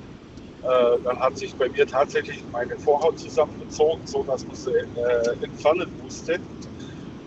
[0.65, 5.43] Äh, dann hat sich bei mir tatsächlich meine Vorhaut zusammengezogen, so dass man sie äh,
[5.43, 6.39] entfernen musste.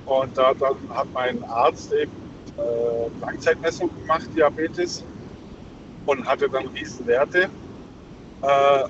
[0.07, 2.11] Und da dann hat mein Arzt eben
[2.57, 5.05] äh, Langzeitmessung gemacht, Diabetes,
[6.07, 7.49] und hatte dann Riesenwerte.
[8.43, 8.85] Äh,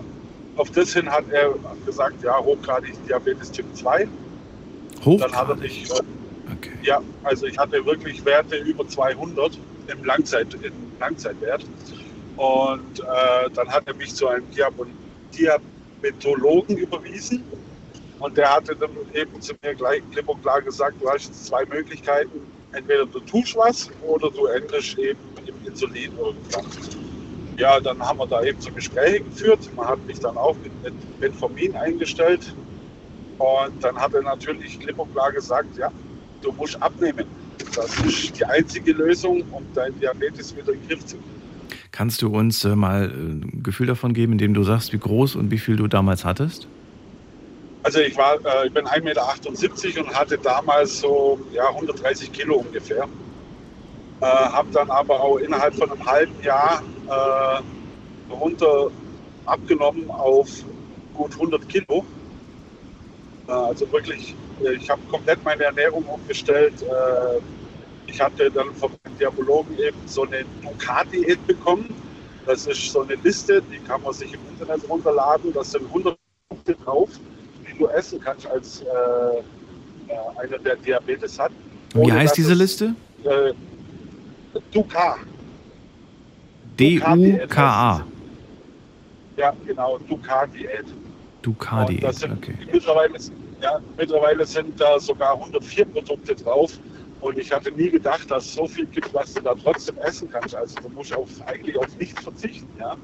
[0.56, 4.08] auf das hin hat er gesagt, ja, hochgradig Diabetes Typ 2.
[5.04, 5.60] Dann hat er Hochgradig.
[5.60, 6.02] mich, äh,
[6.52, 6.70] Okay.
[6.82, 11.62] ja, also ich hatte wirklich Werte über 200 im, Langzeit, im Langzeitwert.
[12.38, 14.48] Und äh, dann hat er mich zu einem
[15.36, 17.44] Diabetologen überwiesen.
[18.20, 21.46] Und der hatte dann eben zu mir gleich klipp und klar gesagt, du hast jetzt
[21.46, 22.40] zwei Möglichkeiten.
[22.72, 26.66] Entweder du tust was oder du änderst eben im Insulin irgendwann.
[27.58, 29.68] Ja, dann haben wir da eben so Gespräche geführt.
[29.74, 32.54] Man hat mich dann auch mit, mit Metformin eingestellt.
[33.38, 35.90] Und dann hat er natürlich klipp und klar gesagt, ja,
[36.40, 37.26] du musst abnehmen.
[37.74, 41.37] Das ist die einzige Lösung, um deinen Diabetes wieder in den Griff zu kriegen.
[41.92, 45.36] Kannst du uns äh, mal äh, ein Gefühl davon geben, indem du sagst, wie groß
[45.36, 46.68] und wie viel du damals hattest?
[47.82, 52.56] Also ich war, äh, ich bin 1,78 Meter und hatte damals so ja, 130 Kilo
[52.56, 53.08] ungefähr.
[54.20, 58.90] Äh, habe dann aber auch innerhalb von einem halben Jahr äh, runter
[59.46, 60.48] abgenommen auf
[61.14, 62.04] gut 100 Kilo.
[63.46, 66.74] Äh, also wirklich, äh, ich habe komplett meine Ernährung umgestellt.
[68.08, 71.94] Ich hatte dann vom Diabologen eben so eine Ducat-Diät bekommen.
[72.46, 75.52] Das ist so eine Liste, die kann man sich im Internet runterladen.
[75.52, 76.16] Das sind 100
[76.48, 77.10] Punkte drauf,
[77.68, 81.52] die du essen kannst als äh, äh, einer, der Diabetes hat.
[81.94, 82.94] Wie heißt diese es, Liste?
[83.24, 83.52] Äh,
[84.72, 85.18] Ducat.
[86.78, 88.04] D-U-K-A.
[89.36, 90.86] Ja, genau, Ducat-Diät.
[91.42, 92.00] Ducati.
[92.12, 92.54] Sind, Okay.
[92.72, 93.14] mittlerweile,
[93.60, 96.78] ja, mittlerweile sind da sogar 104 Produkte drauf.
[97.20, 100.54] Und ich hatte nie gedacht, dass so viel gibt, was du da trotzdem essen kannst.
[100.54, 102.68] Also du musst auf, eigentlich auf nichts verzichten.
[102.78, 102.96] Ja?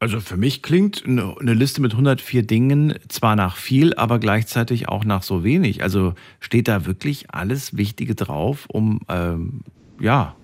[0.00, 5.04] Also für mich klingt eine Liste mit 104 Dingen zwar nach viel, aber gleichzeitig auch
[5.04, 5.82] nach so wenig.
[5.82, 9.60] Also steht da wirklich alles Wichtige drauf, um ähm,
[10.00, 10.34] ja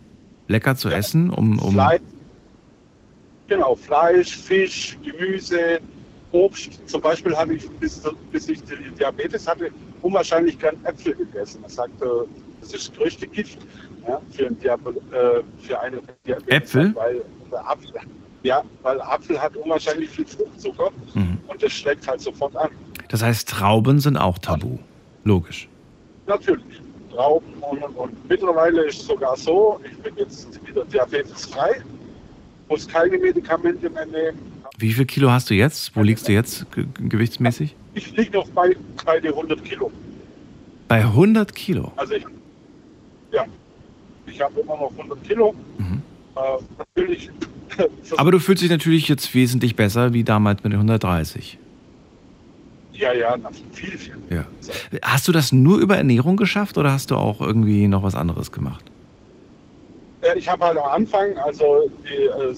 [0.49, 2.01] lecker zu essen, um, um Fleisch,
[3.49, 5.81] genau, Fleisch, Fisch, Gemüse,
[6.33, 6.81] Obst.
[6.89, 8.01] Zum Beispiel habe ich, bis,
[8.31, 8.61] bis ich
[8.99, 9.71] Diabetes hatte,
[10.03, 11.63] unwahrscheinlich gern Äpfel gegessen.
[11.63, 12.27] Er sagte,
[12.73, 13.59] das ist das größte Gift
[14.07, 16.49] ja, für, einen Diabe, äh, für eine Diabetes.
[16.55, 16.95] Äpfel?
[16.95, 17.93] Weil Apfel,
[18.43, 21.39] ja, weil Apfel hat unwahrscheinlich viel Fruchtzucker Mhm.
[21.49, 22.71] und das schlägt halt sofort an.
[23.09, 24.79] Das heißt, Trauben sind auch tabu.
[25.25, 25.69] Logisch.
[26.27, 26.83] Natürlich.
[27.11, 31.83] Trauben und, und mittlerweile ist es sogar so, ich bin jetzt wieder diabetesfrei,
[32.69, 34.39] muss keine Medikamente mehr nehmen.
[34.77, 35.97] Wie viel Kilo hast du jetzt?
[35.97, 37.75] Wo liegst du jetzt ge gewichtsmäßig?
[37.95, 39.91] Ich liege noch bei, bei den 100 Kilo.
[40.87, 41.93] Bei 100 Kilo.
[41.97, 42.25] Also ich,
[43.33, 43.45] ja,
[44.27, 45.55] ich habe immer noch 100 Kilo.
[45.79, 46.03] Mhm.
[46.37, 46.41] Äh,
[46.79, 47.31] natürlich.
[48.17, 51.59] Aber du fühlst dich natürlich jetzt wesentlich besser wie damals mit den 130.
[52.93, 53.37] ja, ja,
[53.73, 54.17] viel, viel.
[54.31, 54.45] Ja.
[55.03, 58.51] Hast du das nur über Ernährung geschafft oder hast du auch irgendwie noch was anderes
[58.51, 58.85] gemacht?
[60.23, 62.55] Ja, ich habe halt am Anfang, also die, äh,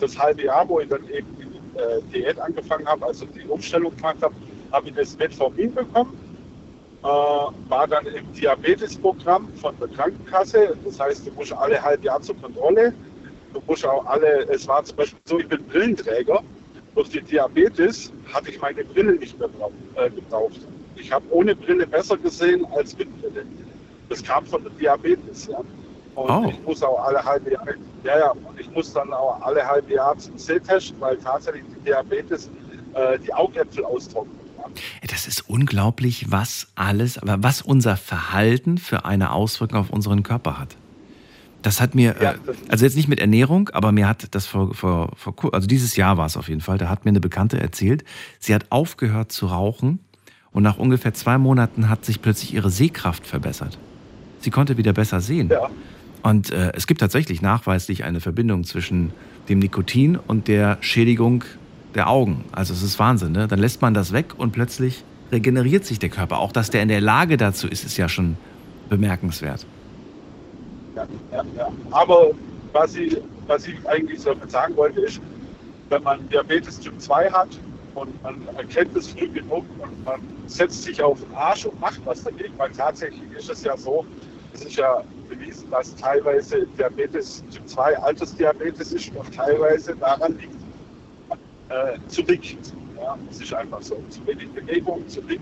[0.00, 3.94] das halbe Jahr, wo ich dann eben die äh, Diät angefangen habe, also die Umstellung
[3.94, 4.34] gemacht habe,
[4.72, 6.16] habe ich das Metformin bekommen.
[7.06, 10.76] Äh, war dann im Diabetesprogramm von der Krankenkasse.
[10.84, 12.92] Das heißt, du musst alle halb Jahr zur Kontrolle.
[13.52, 16.42] Du musst auch alle, es war zum Beispiel so, ich bin Brillenträger.
[16.96, 19.48] Durch die Diabetes hatte ich meine Brille nicht mehr
[19.94, 20.58] äh, gebraucht.
[20.96, 23.44] Ich habe ohne Brille besser gesehen als mit Brille.
[24.08, 25.46] Das kam von der Diabetes.
[25.46, 25.58] Ja.
[25.58, 25.66] Und
[26.30, 26.46] Oh.
[26.48, 29.92] ich muss auch alle halbe Jahre, ja, ja, und ich muss dann auch alle halbe
[29.92, 32.50] Jahre zum Sehtest, weil tatsächlich die Diabetes
[32.94, 34.35] äh, die Augäpfel austrocknet.
[35.06, 40.58] Das ist unglaublich, was alles, aber was unser Verhalten für eine Auswirkung auf unseren Körper
[40.58, 40.76] hat.
[41.62, 44.46] Das hat mir, Ja, äh, das- also jetzt nicht mit Ernährung, aber mir hat das
[44.46, 47.20] vor, vor, vor, also dieses Jahr war es auf jeden Fall, da hat mir eine
[47.20, 48.04] Bekannte erzählt,
[48.38, 49.98] sie hat aufgehört zu rauchen
[50.52, 53.78] und nach ungefähr zwei Monaten hat sich plötzlich ihre Sehkraft verbessert.
[54.40, 55.48] Sie konnte wieder besser sehen.
[55.50, 55.68] Ja.
[56.22, 59.12] Und äh, es gibt tatsächlich nachweislich eine Verbindung zwischen
[59.48, 61.44] dem Nikotin und der Schädigung
[61.96, 62.44] der Augen.
[62.52, 63.48] Also es ist Wahnsinn, ne?
[63.48, 66.38] Dann lässt man das weg und plötzlich regeneriert sich der Körper.
[66.38, 68.36] Auch dass der in der Lage dazu ist, ist ja schon
[68.88, 69.66] bemerkenswert.
[70.94, 71.72] Ja, ja, ja.
[71.90, 72.30] Aber
[72.72, 73.16] was ich,
[73.46, 75.20] was ich eigentlich so sagen wollte, ist,
[75.88, 77.48] wenn man Diabetes Typ 2 hat
[77.94, 82.00] und man erkennt es früh genug und man setzt sich auf den Arsch und macht
[82.04, 84.04] was dagegen, weil tatsächlich ist es ja so,
[84.52, 90.65] es ist ja bewiesen, dass teilweise Diabetes Typ 2 Altersdiabetes ist und teilweise daran liegt,
[91.68, 92.56] äh, zu dick.
[93.00, 94.02] Ja, es ist einfach so.
[94.08, 95.40] Zu wenig Bewegung, zu dick.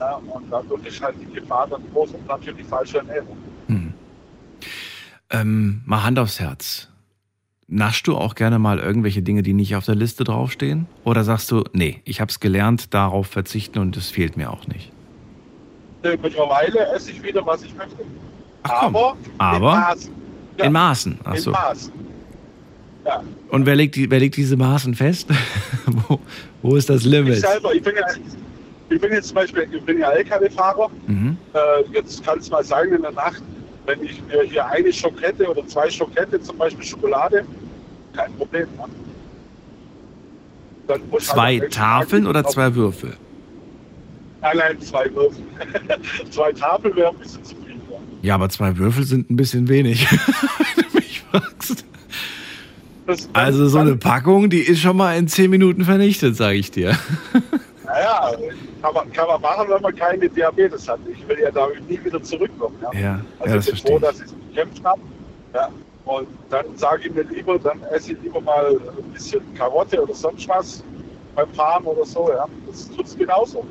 [0.00, 3.36] Ja, und dadurch ist halt die Gefahr dann groß und natürlich falsche Ernährung.
[3.68, 3.92] Hm.
[5.30, 6.88] Ähm, mal Hand aufs Herz.
[7.68, 10.86] Naschst du auch gerne mal irgendwelche Dinge, die nicht auf der Liste draufstehen?
[11.04, 14.66] Oder sagst du, nee, ich habe es gelernt, darauf verzichten und es fehlt mir auch
[14.66, 14.92] nicht?
[16.02, 17.96] Äh, Mittlerweile esse ich wieder, was ich möchte.
[18.64, 19.72] Ach aber, Aber?
[19.72, 20.12] in Maßen.
[20.58, 21.18] Ja, In Maßen.
[21.24, 21.50] Ach in so.
[21.52, 21.92] Maßen.
[23.04, 25.28] Ja, Und wer legt, die, wer legt diese Maßen fest?
[25.86, 26.20] wo,
[26.62, 27.38] wo ist das ich Limit?
[27.38, 28.06] selber, ich bin ja,
[28.88, 30.90] ich bin jetzt zum Beispiel, ich bin ja LKW-Fahrer.
[31.06, 31.36] Mhm.
[31.52, 31.58] Äh,
[31.94, 33.42] jetzt kann es mal sein in der Nacht,
[33.86, 37.44] wenn ich mir hier eine Schokette oder zwei Schokette, zum Beispiel Schokolade,
[38.14, 38.68] kein Problem.
[38.76, 38.84] Ne?
[40.88, 43.14] Halt Zwei nächsten Tafeln oder zwei Würfel?
[44.42, 45.42] Nein, nein, zwei Würfel.
[46.30, 47.62] zwei Tafeln wäre ein bisschen zu viel.
[48.22, 50.06] Ja, aber zwei Würfel sind ein bisschen wenig.
[50.76, 51.84] wenn du mich fragst.
[53.32, 56.96] Also so eine Packung, die ist schon mal in zehn Minuten vernichtet, sage ich dir.
[57.84, 58.30] Naja,
[58.80, 60.98] kann man, kann man machen, wenn man keine Diabetes hat.
[61.12, 62.76] Ich will ja da nie wieder zurückkommen.
[62.94, 62.98] Ja.
[62.98, 64.02] Ja, Also ja das ich bin verstehe froh, ich.
[64.02, 65.00] dass ich es bekämpft habe.
[65.52, 65.68] Ja.
[66.06, 70.14] Und dann sage ich mir lieber, dann esse ich lieber mal ein bisschen Karotte oder
[70.14, 70.82] sonst was
[71.34, 72.30] beim Fahren oder so.
[72.32, 72.46] Ja.
[72.66, 73.66] Das tut es genauso.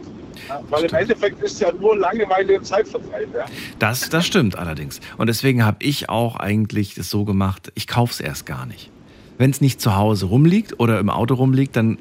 [0.48, 0.62] Ja.
[0.70, 1.02] Weil im Stimmt.
[1.02, 3.34] Endeffekt ist ja nur Langeweile und Zeitvertreib.
[3.34, 3.46] Ja.
[3.80, 5.00] Das, das stimmt allerdings.
[5.18, 8.92] Und deswegen habe ich auch eigentlich das so gemacht, ich kaufe es erst gar nicht.
[9.38, 11.98] Wenn es nicht zu Hause rumliegt oder im Auto rumliegt, dann,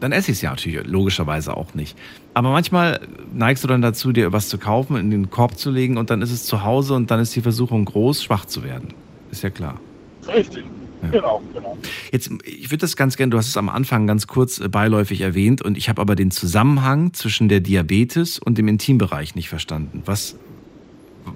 [0.00, 1.96] dann esse ich es ja natürlich logischerweise auch nicht.
[2.34, 3.00] Aber manchmal
[3.32, 6.22] neigst du dann dazu, dir was zu kaufen, in den Korb zu legen und dann
[6.22, 8.94] ist es zu Hause und dann ist die Versuchung groß, schwach zu werden.
[9.30, 9.80] Ist ja klar.
[10.28, 10.64] Richtig.
[11.02, 11.08] Ja.
[11.08, 11.76] Genau, genau.
[12.12, 15.20] Jetzt, ich würde das ganz gerne, du hast es am Anfang ganz kurz äh, beiläufig
[15.20, 20.02] erwähnt und ich habe aber den Zusammenhang zwischen der Diabetes und dem Intimbereich nicht verstanden.
[20.04, 20.36] Was,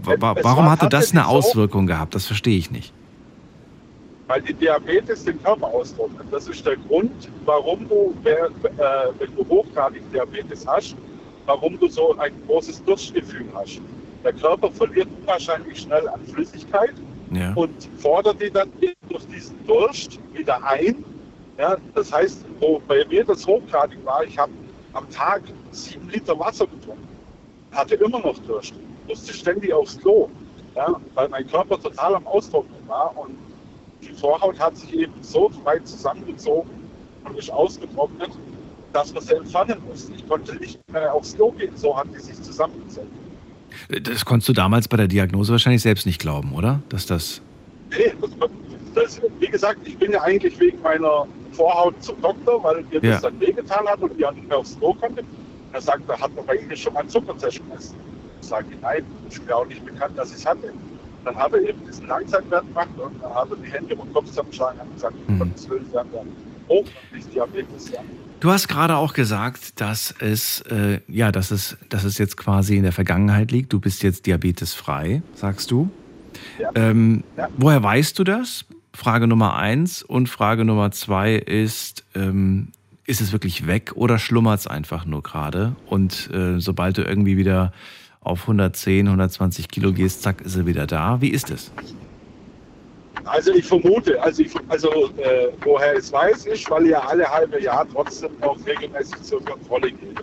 [0.05, 2.15] warum war hatte das eine Auswirkung gehabt?
[2.15, 2.93] Das verstehe ich nicht.
[4.29, 6.27] Weil die Diabetes den Körper austrocknet.
[6.31, 8.49] Das ist der Grund, warum du, äh,
[9.19, 10.97] wenn du hochgradig Diabetes hast,
[11.47, 13.81] warum du so ein großes Durstgefühl hast.
[14.25, 16.95] Der Körper verliert unwahrscheinlich schnell an Flüssigkeit
[17.31, 17.53] Ja.
[17.55, 18.71] und fordert die dann
[19.09, 21.05] durch diesen Durst wieder ein.
[21.59, 24.53] Ja, das heißt, wo bei mir das hochgradig war, ich habe
[24.93, 27.07] am Tag sieben Liter Wasser getrunken,
[27.71, 28.75] hatte immer noch Durst,
[29.07, 30.29] musste ständig aufs Klo,
[30.75, 33.37] ja, weil mein Körper total am Austrocknen war und
[34.21, 36.71] Vorhaut hat sich eben so weit zusammengezogen
[37.25, 38.31] und ist ausgetrocknet,
[38.93, 40.13] dass man sie entfernen musste.
[40.15, 43.11] Ich konnte nicht mehr aufs Klo gehen, so hat die sich zusammengezogen.
[44.03, 46.81] Das konntest du damals bei der Diagnose wahrscheinlich selbst nicht glauben, oder?
[46.89, 47.43] Dass das.
[47.91, 48.13] Nee,
[48.95, 53.13] das, wie gesagt, ich bin ja eigentlich wegen meiner Vorhaut zum Doktor, weil mir Ja.
[53.13, 55.23] das dann wehgetan hat und ich nicht mehr aufs Klo konnte.
[55.73, 57.97] Er sagt, da hat man bei Ihnen schon mal gemessen.
[58.41, 60.73] Ich sage, nein, ist mir auch nicht bekannt, dass ich es hatte.
[61.27, 64.27] Dann hat er eben diesen Langzeitwert gemacht und dann hat er die Hände den Kopf
[64.27, 66.21] zusammengeschlagen und gesagt, um Gottes Willen, Sie haben ja
[66.69, 67.91] hochgradig Diabetes.
[67.91, 68.01] Ja.
[68.39, 72.77] Du hast gerade auch gesagt, dass es, äh, ja, dass es, dass es jetzt quasi
[72.77, 73.73] in der Vergangenheit liegt.
[73.73, 75.91] Du bist jetzt diabetesfrei, sagst du.
[76.61, 76.71] Ja.
[76.77, 77.49] Ähm, Ja.
[77.57, 78.65] Woher weißt du das?
[78.93, 80.05] Frage Nummer eins.
[80.05, 82.69] Und Frage Nummer zwei ist, ähm,
[83.05, 85.75] ist es wirklich weg oder schlummert es einfach nur gerade?
[85.87, 87.73] Und äh, sobald du irgendwie wieder
[88.27, 91.21] auf 110, 120 Kilo gehst, zack, ist er wieder da.
[91.21, 91.71] Wie ist es?
[93.25, 97.01] Also ich vermute, also, ich, also äh, woher ich es weiß, ist, weil ich ja
[97.01, 100.15] alle halbe Jahr trotzdem noch regelmäßig zur Kontrolle gehe.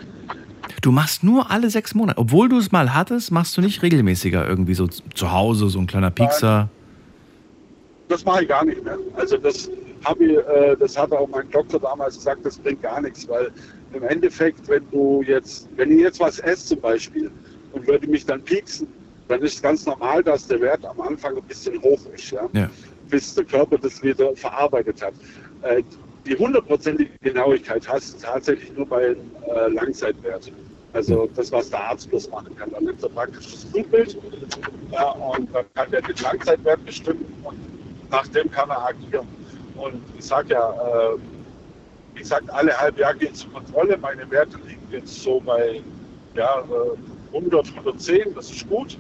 [0.82, 2.18] Du machst nur alle sechs Monate.
[2.18, 5.88] Obwohl du es mal hattest, machst du nicht regelmäßiger irgendwie so zu Hause, so ein
[5.88, 6.70] kleiner Piekser.
[8.10, 8.98] Das mache ich gar nicht mehr.
[9.16, 9.70] Also das
[10.04, 13.52] habe ich, äh, das hat auch mein Doktor damals gesagt, das bringt gar nichts, weil
[13.94, 17.32] im Endeffekt, wenn du jetzt, wenn ich jetzt was esse zum Beispiel
[17.74, 18.88] und würde mich dann pieksen,
[19.28, 22.48] dann ist es ganz normal, dass der Wert am Anfang ein bisschen hoch ist, ja?
[22.54, 22.70] Ja.
[23.10, 25.14] bis der Körper das wieder verarbeitet hat.
[25.64, 25.84] Äh,
[26.26, 30.52] die hundertprozentige Genauigkeit hast du tatsächlich nur bei äh, Langzeitwert.
[30.94, 32.72] Also das, was der Arzt bloß machen kann.
[32.72, 34.18] Dann nimmt er praktisch das Blutbild
[34.92, 37.58] ja, und dann kann er den Langzeitwert bestimmen und
[38.12, 39.28] nach dem kann er agieren.
[39.76, 41.18] Und ich sage ja, äh,
[42.14, 43.98] wie gesagt, alle halbe Jahr geht zur Kontrolle.
[43.98, 45.82] Meine Werte liegen jetzt so bei
[46.36, 46.98] ja, äh,
[47.34, 48.98] 100, 110, das ist gut.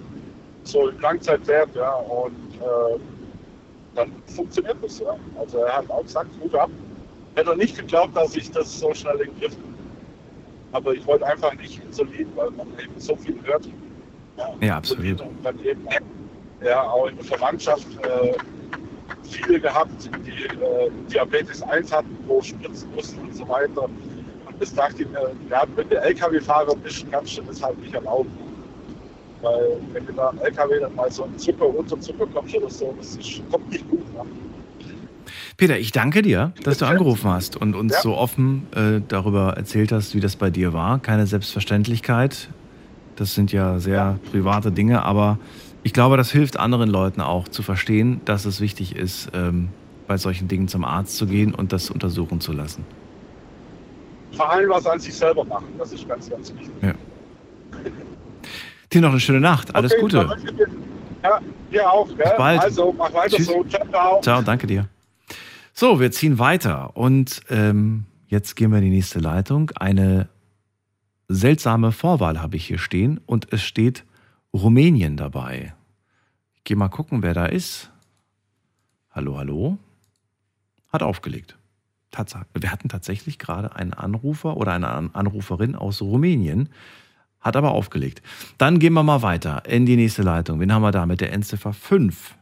[0.63, 2.99] So im Langzeitwert, ja, und äh,
[3.95, 5.15] dann funktioniert das, ja.
[5.37, 6.69] Also er hat auch gesagt, gut ab.
[7.35, 9.73] Hätte er nicht geglaubt, dass ich das so schnell in den Griff kriege.
[10.71, 13.67] Aber ich wollte einfach nicht Insulin, weil man eben so viel hört.
[14.61, 15.21] Ja, absolut.
[15.21, 15.87] Und dann eben
[16.63, 18.33] ja, auch in der Verwandtschaft äh,
[19.23, 23.89] viele gehabt, die äh, Diabetes 1 hatten, wo spritzen mussten und so weiter.
[25.49, 26.75] Ja, wenn du LKW-Fahrer
[27.11, 28.29] kannst du das halt nicht erlauben.
[29.41, 32.69] Weil wenn du da am LKW dann mal so einen Zucker unter Zucker kommst oder
[32.69, 33.99] so, das ist, kommt nicht gut.
[34.13, 34.21] Ne?
[35.57, 38.01] Peter, ich danke dir, dass du angerufen hast und uns Ja.
[38.01, 40.99] so offen äh, darüber erzählt hast, wie das bei dir war.
[40.99, 42.49] Keine Selbstverständlichkeit.
[43.17, 45.37] Das sind ja sehr private Dinge, aber
[45.83, 49.69] ich glaube, das hilft anderen Leuten auch zu verstehen, dass es wichtig ist, ähm,
[50.07, 52.85] bei solchen Dingen zum Arzt zu gehen und das untersuchen zu lassen.
[54.35, 56.71] Vor allem was an sich selber machen, das ist ganz, ganz wichtig.
[58.91, 59.73] Dir noch eine schöne Nacht.
[59.75, 60.37] Alles Okay, Gute.
[61.23, 61.39] Ja,
[61.71, 62.07] dir auch.
[62.07, 62.17] Gell?
[62.17, 62.61] Bis bald.
[62.61, 63.47] Also, mach weiter Tschüss.
[63.47, 63.63] so.
[63.63, 64.21] Ciao, ciao.
[64.21, 64.87] Ciao, danke dir.
[65.73, 69.71] So, wir ziehen weiter und ähm, jetzt gehen wir in die nächste Leitung.
[69.75, 70.29] Eine
[71.27, 74.03] seltsame Vorwahl habe ich hier stehen und es steht
[74.53, 75.73] Rumänien dabei.
[76.55, 77.89] Ich gehe mal gucken, wer da ist.
[79.11, 79.77] Hallo, hallo.
[80.91, 81.57] Hat aufgelegt.
[82.13, 82.45] Tatsache.
[82.57, 86.69] Wir hatten tatsächlich gerade einen Anrufer oder eine An- Anruferin aus Rumänien,
[87.41, 88.21] hat aber aufgelegt.
[88.57, 90.59] Dann gehen wir mal weiter in die nächste Leitung.
[90.61, 92.35] Wen haben wir da mit der Endziffer 5?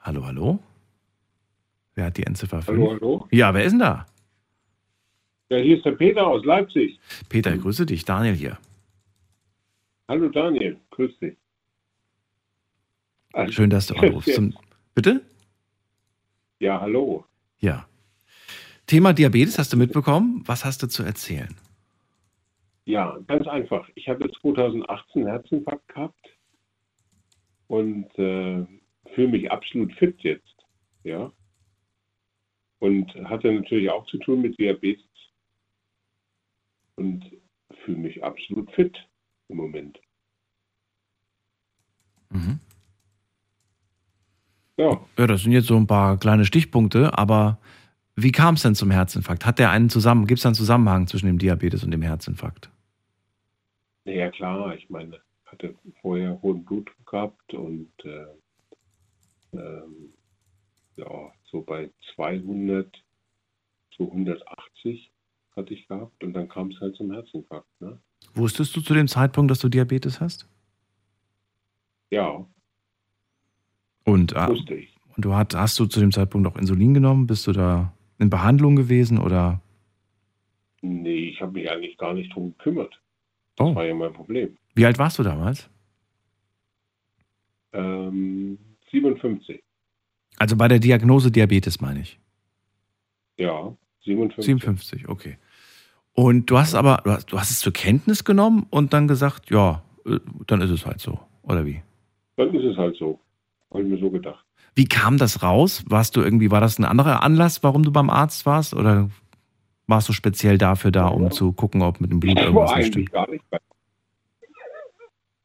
[0.00, 0.58] Hallo, hallo?
[1.94, 2.68] Wer hat die Endziffer 5?
[2.78, 3.28] Hallo, hallo.
[3.30, 4.06] Ja, wer ist denn da?
[5.50, 6.98] Ja, hier ist der Peter aus Leipzig.
[7.28, 8.04] Peter, ich grüße dich.
[8.04, 8.58] Daniel hier.
[10.08, 11.36] Hallo Daniel, grüß dich.
[13.50, 14.32] Schön, dass du anrufst.
[14.34, 14.54] Zum,
[14.94, 15.22] bitte?
[16.60, 17.24] Ja, hallo.
[17.58, 17.88] Ja.
[18.86, 20.42] Thema Diabetes hast du mitbekommen.
[20.44, 21.56] Was hast du zu erzählen?
[22.84, 23.88] Ja, ganz einfach.
[23.94, 26.28] Ich hatte 2018 einen Herzinfarkt gehabt
[27.66, 28.66] und äh,
[29.14, 30.66] fühle mich absolut fit jetzt.
[31.02, 31.32] Ja.
[32.78, 35.04] Und hatte natürlich auch zu tun mit Diabetes
[36.96, 37.24] und
[37.84, 38.98] fühle mich absolut fit
[39.48, 39.98] im Moment.
[42.28, 42.60] Mhm.
[44.80, 47.58] Ja, Ja, das sind jetzt so ein paar kleine Stichpunkte, aber
[48.16, 49.44] wie kam es denn zum Herzinfarkt?
[49.44, 52.70] Hat der einen zusammen, gibt es einen Zusammenhang zwischen dem Diabetes und dem Herzinfarkt?
[54.06, 58.26] ja klar, ich meine, hatte vorher hohen Blutdruck gehabt und äh,
[59.52, 60.14] ähm,
[60.96, 62.90] ja, so bei 200
[63.96, 65.12] zu 180
[65.56, 67.68] hatte ich gehabt und dann kam es halt zum Herzinfarkt.
[67.80, 68.00] Ne?
[68.32, 70.48] Wusstest du zu dem Zeitpunkt, dass du Diabetes hast?
[72.10, 72.46] Ja,
[74.10, 77.26] Und, äh, und du hast, hast du zu dem Zeitpunkt auch Insulin genommen?
[77.26, 79.60] Bist du da in Behandlung gewesen oder?
[80.82, 83.00] Nee, ich habe mich eigentlich gar nicht drum gekümmert.
[83.56, 83.74] Das Oh.
[83.74, 84.56] war ja mein Problem.
[84.74, 85.68] Wie alt warst du damals?
[87.72, 88.58] Ähm,
[88.90, 89.62] 57.
[90.38, 92.18] Also bei der Diagnose Diabetes meine ich.
[93.36, 94.44] Ja, 57.
[94.44, 95.36] 57, okay.
[96.14, 99.50] Und du hast aber, du hast, du hast es zur Kenntnis genommen und dann gesagt,
[99.50, 101.82] ja, äh, dann ist es halt so, oder wie?
[102.36, 103.20] Dann ist es halt so.
[103.70, 104.44] Habe ich mir so gedacht.
[104.74, 105.84] Wie kam das raus?
[105.86, 108.74] Warst du irgendwie, war das ein anderer Anlass, warum du beim Arzt warst?
[108.74, 109.10] Oder
[109.86, 111.30] warst du speziell dafür da, um Ja.
[111.30, 113.12] zu gucken, ob mit dem Blut Ich irgendwas war nicht stimmt?
[113.12, 113.58] gar nicht bei.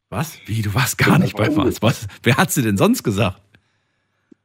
[0.10, 0.40] Was?
[0.46, 0.62] Wie?
[0.62, 1.82] Du warst gar nicht beim Arzt?
[1.82, 2.08] Was?
[2.24, 3.42] Wer hat sie denn sonst gesagt?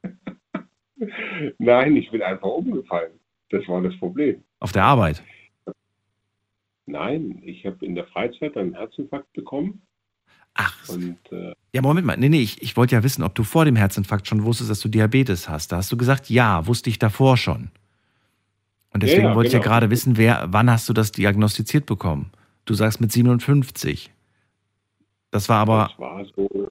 [1.59, 3.11] Nein, ich bin einfach umgefallen.
[3.49, 4.43] Das war das Problem.
[4.59, 5.23] Auf der Arbeit?
[6.85, 9.81] Nein, ich habe in der Freizeit einen Herzinfarkt bekommen
[10.53, 12.17] Ach, und äh, ja, Moment mal.
[12.17, 14.81] Nee, nee, ich, ich wollte ja wissen, ob du vor dem Herzinfarkt schon wusstest, dass
[14.81, 15.71] du Diabetes hast.
[15.71, 17.71] Da hast du gesagt, ja, wusste ich davor schon.
[18.93, 19.71] Und deswegen Ja, ja, wollte ich ja genau.
[19.71, 22.31] gerade wissen, wer, wann hast du das diagnostiziert bekommen?
[22.65, 24.11] Du sagst mit 57.
[25.31, 26.69] Das war aber, das war so,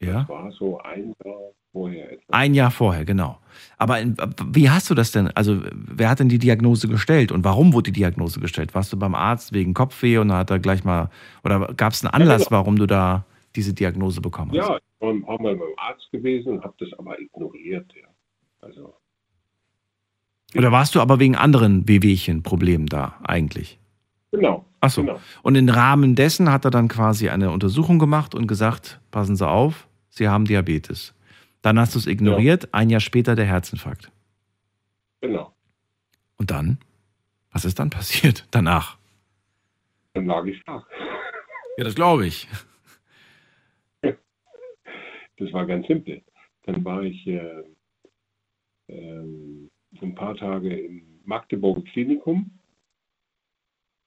[0.00, 1.38] ja, das war so ein Jahr
[1.78, 2.24] vorher etwa.
[2.30, 3.38] ein Jahr vorher, genau.
[3.76, 4.16] Aber in,
[4.46, 7.92] wie hast du das denn, also wer hat denn die Diagnose gestellt und warum wurde
[7.92, 8.74] die Diagnose gestellt?
[8.74, 11.10] Warst du beim Arzt wegen Kopfweh und hat er gleich mal,
[11.44, 12.58] oder gab es einen Anlass, genau.
[12.58, 13.24] warum du da
[13.54, 14.68] diese Diagnose bekommen hast?
[14.68, 17.92] Ja, ich war ein paar Mal beim Arzt gewesen und habe das aber ignoriert.
[17.94, 18.08] Ja.
[18.60, 18.94] Also
[20.56, 23.78] Oder warst du aber wegen anderen Wehwehchen, Problemen da eigentlich?
[24.32, 24.64] Genau.
[24.80, 25.02] Ach so.
[25.02, 25.20] Genau.
[25.42, 29.48] Und im Rahmen dessen hat er dann quasi eine Untersuchung gemacht und gesagt, passen Sie
[29.48, 31.14] auf, Sie haben Diabetes.
[31.62, 34.12] Dann hast du es ignoriert, ein Jahr später der Herzinfarkt.
[35.20, 35.54] Genau.
[36.36, 36.78] Und dann?
[37.50, 38.98] Was ist dann passiert danach?
[40.14, 40.86] Dann lag ich flach.
[41.76, 42.48] Ja, das glaube ich.
[45.38, 46.22] Das war ganz simpel.
[46.64, 47.62] Dann war ich äh,
[48.88, 52.58] ähm, ein paar Tage im Magdeburger Klinikum,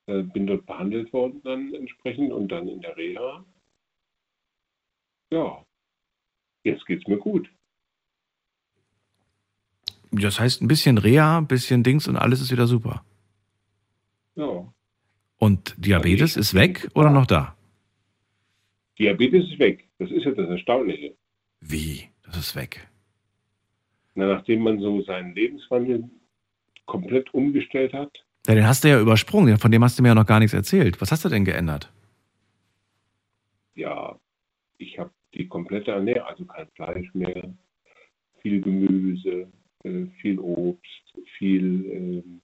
[0.07, 3.45] äh, bin dort behandelt worden dann entsprechend und dann in der Reha.
[5.31, 5.65] Ja,
[6.64, 7.49] jetzt geht's mir gut.
[10.12, 13.03] Das heißt, ein bisschen Reha, ein bisschen Dings und alles ist wieder super.
[14.36, 14.72] Ja.
[15.38, 17.55] Und Diabetes ist weg oder noch da?
[18.99, 19.88] Diabetes ist weg.
[19.99, 21.16] Das ist ja das Erstaunliche.
[21.62, 22.09] Wie?
[22.24, 22.88] Das ist weg.
[24.16, 26.09] Na, nachdem man so seinen Lebenswandel
[26.86, 28.12] komplett umgestellt hat,
[28.47, 30.53] Ja, den hast du ja übersprungen, von dem hast du mir ja noch gar nichts
[30.53, 30.99] erzählt.
[30.99, 31.91] Was hast du denn geändert?
[33.74, 34.20] ja,
[34.78, 37.53] ich habe die komplette Ernährung, also kein Fleisch mehr,
[38.41, 39.51] viel Gemüse,
[39.84, 42.41] äh, viel Obst, viel ähm,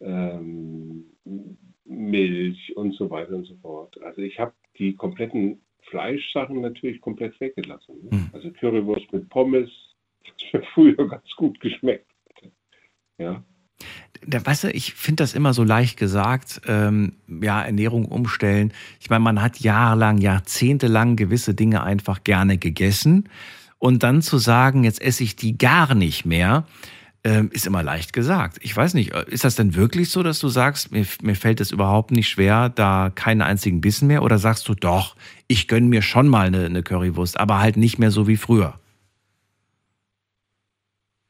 [0.00, 1.04] ähm,
[1.84, 4.00] Milch und so weiter und so fort.
[4.02, 7.96] Also ich habe die kompletten Fleischsachen natürlich komplett weggelassen.
[8.04, 8.10] Ne?
[8.10, 8.30] Hm.
[8.32, 9.70] Also Currywurst mit Pommes,
[10.24, 12.06] das mir früher ganz gut geschmeckt.
[13.18, 13.42] Ja,
[14.26, 18.72] weißt du, ich finde das immer so leicht gesagt, ähm, ja, Ernährung umstellen.
[19.00, 23.28] Ich meine, man hat jahrelang, jahrzehntelang gewisse Dinge einfach gerne gegessen.
[23.78, 26.66] Und dann zu sagen, jetzt esse ich die gar nicht mehr,
[27.24, 28.58] ähm, ist immer leicht gesagt.
[28.62, 31.60] Ich weiß nicht, äh, ist das denn wirklich so, dass du sagst, mir, mir fällt
[31.60, 34.22] es überhaupt nicht schwer, da keinen einzigen Bissen mehr?
[34.22, 35.16] Oder sagst du, doch,
[35.46, 38.78] ich gönne mir schon mal eine, eine Currywurst, aber halt nicht mehr so wie früher?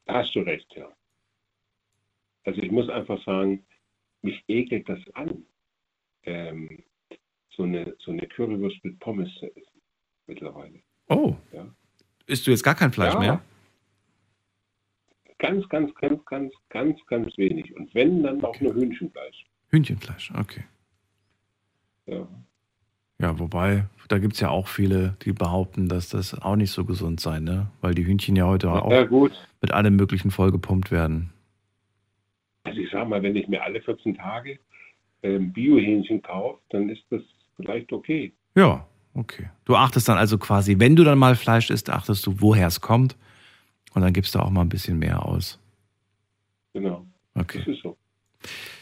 [0.09, 0.89] da hast du recht, ja.
[2.49, 3.63] Also ich muss einfach sagen,
[4.23, 5.45] mich ekelt das an,
[6.23, 6.83] ähm,
[7.51, 9.83] so, eine, so eine Currywurst mit Pommes zu essen
[10.27, 10.81] mittlerweile.
[11.11, 11.37] Oh.
[11.53, 11.67] Ja.
[12.27, 13.21] Isst du jetzt gar kein Fleisch Ja.
[13.21, 13.43] mehr?
[15.39, 17.77] Ganz, ganz, ganz, ganz, ganz, ganz wenig.
[17.77, 19.45] Und wenn, dann auch nur Hühnchenfleisch.
[19.69, 20.65] Hühnchenfleisch, okay.
[22.07, 22.27] Ja.
[23.21, 26.87] Ja, wobei, da gibt es ja auch viele, die behaupten, dass das auch nicht so
[26.87, 27.71] gesund sei, ne?
[27.83, 31.31] Weil die Hühnchen ja heute auch ja gut, mit allem Möglichen vollgepumpt werden.
[32.69, 34.59] Also ich sag mal, wenn ich mir alle 14 Tage
[35.23, 37.23] ähm, Biohähnchen kaufe, dann ist das
[37.57, 38.33] vielleicht okay.
[38.55, 39.51] Ja, okay.
[39.65, 42.81] Du achtest dann also quasi, wenn du dann mal Fleisch isst, achtest du, woher es
[42.81, 43.17] kommt.
[43.95, 45.59] Und dann gibst du auch mal ein bisschen mehr aus.
[46.75, 47.59] Genau, Okay.
[47.59, 47.97] das ist so.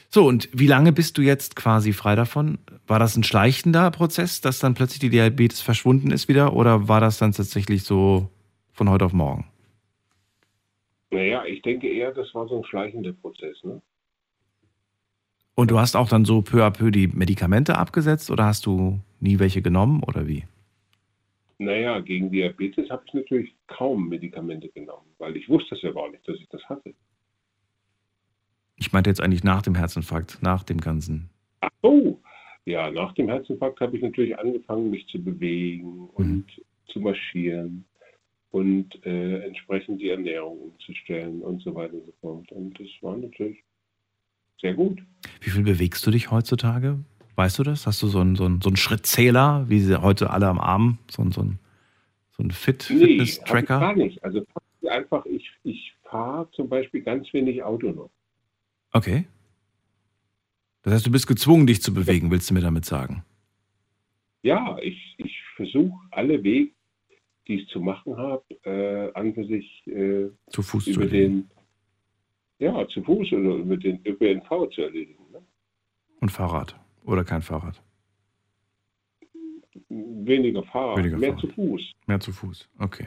[0.08, 2.58] So, und wie lange bist du jetzt quasi frei davon?
[2.86, 6.54] War das ein schleichender Prozess, dass dann plötzlich die Diabetes verschwunden ist wieder?
[6.54, 8.30] Oder war das dann tatsächlich so
[8.72, 9.46] von heute auf morgen?
[11.10, 13.62] Naja, ich denke eher, das war so ein schleichender Prozess.
[13.62, 13.80] Ne?
[15.54, 19.00] Und du hast auch dann so peu à peu die Medikamente abgesetzt oder hast du
[19.20, 20.44] nie welche genommen oder wie?
[21.58, 26.10] Naja, gegen Diabetes habe ich natürlich kaum Medikamente genommen, weil ich wusste es ja gar
[26.10, 26.94] nicht, dass ich das hatte.
[28.76, 31.30] Ich meinte jetzt eigentlich nach dem Herzinfarkt, nach dem Ganzen.
[31.60, 32.20] Ach so,
[32.66, 36.44] ja, nach dem Herzinfarkt habe ich natürlich angefangen, mich zu bewegen und
[36.88, 37.85] zu marschieren
[38.56, 42.50] und äh, entsprechend die Ernährung umzustellen und so weiter und so fort.
[42.52, 43.62] Und das war natürlich
[44.62, 45.02] sehr gut.
[45.42, 46.98] Wie viel bewegst du dich heutzutage?
[47.34, 47.86] Weißt du das?
[47.86, 50.96] Hast du so einen, so einen, so einen Schrittzähler, wie sie heute alle am Arm,
[51.10, 51.58] so einen, so einen,
[52.30, 53.78] so einen Fit, Nee, Fitness-Tracker?
[53.78, 54.24] gar nicht.
[54.24, 54.46] Also
[54.88, 58.10] einfach, ich, ich fahre zum Beispiel ganz wenig Auto noch.
[58.92, 59.26] Okay.
[60.80, 63.22] Das heißt, du bist gezwungen, dich zu bewegen, willst du mir damit sagen?
[64.42, 66.72] Ja, ich, ich versuche alle Wege,
[67.48, 71.48] die ich zu machen habe, äh, an für sich äh, Zu Fuß zu über erledigen.
[72.58, 75.24] den, ja, zu Fuß oder über den ÖPNV zu erledigen.
[75.32, 75.42] Ne?
[76.20, 76.78] Und Fahrrad.
[77.04, 77.80] Oder kein Fahrrad.
[79.88, 81.40] Weniger Fahrrad, Weniger mehr Fahrrad.
[81.48, 81.80] zu Fuß.
[82.06, 82.68] Mehr zu Fuß.
[82.78, 83.06] Okay.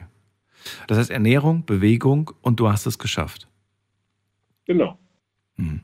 [0.87, 3.47] Das heißt Ernährung, Bewegung und du hast es geschafft.
[4.65, 4.97] Genau.
[5.55, 5.81] Hm.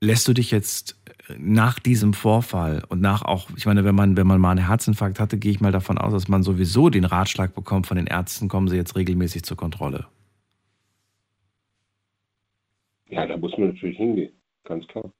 [0.00, 1.00] Lässt du dich jetzt
[1.38, 5.20] nach diesem Vorfall und nach auch, ich meine, wenn man, wenn man mal einen Herzinfarkt
[5.20, 8.48] hatte, gehe ich mal davon aus, dass man sowieso den Ratschlag bekommt von den Ärzten,
[8.48, 10.06] kommen Sie jetzt regelmäßig zur Kontrolle.
[13.08, 14.32] Ja, da muss man natürlich hingehen,
[14.64, 15.12] ganz klar.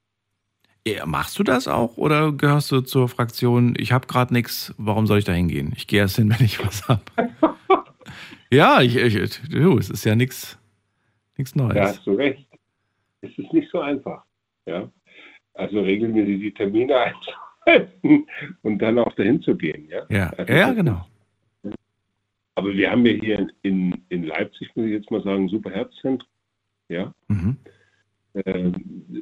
[0.86, 5.06] Ja, machst du das auch oder gehörst du zur Fraktion, ich habe gerade nichts, warum
[5.06, 5.72] soll ich da hingehen?
[5.76, 7.02] Ich gehe erst hin, wenn ich was habe.
[8.50, 10.58] ja, ich, ich, du, es ist ja nichts
[11.36, 11.74] nichts Neues.
[11.74, 12.46] Da hast du recht.
[13.20, 14.24] Es ist nicht so einfach.
[14.66, 14.90] Ja?
[15.54, 16.94] Also regelmäßig die Termine
[17.66, 18.26] einzuhalten
[18.62, 19.88] und dann auch dahin zu gehen.
[19.88, 21.06] Ja, Ja, Also ja genau.
[22.54, 26.28] Aber wir haben ja hier in, in Leipzig, muss ich jetzt mal sagen, super Herzzentrum.
[26.88, 27.56] Ja, Mhm.
[28.34, 28.70] äh,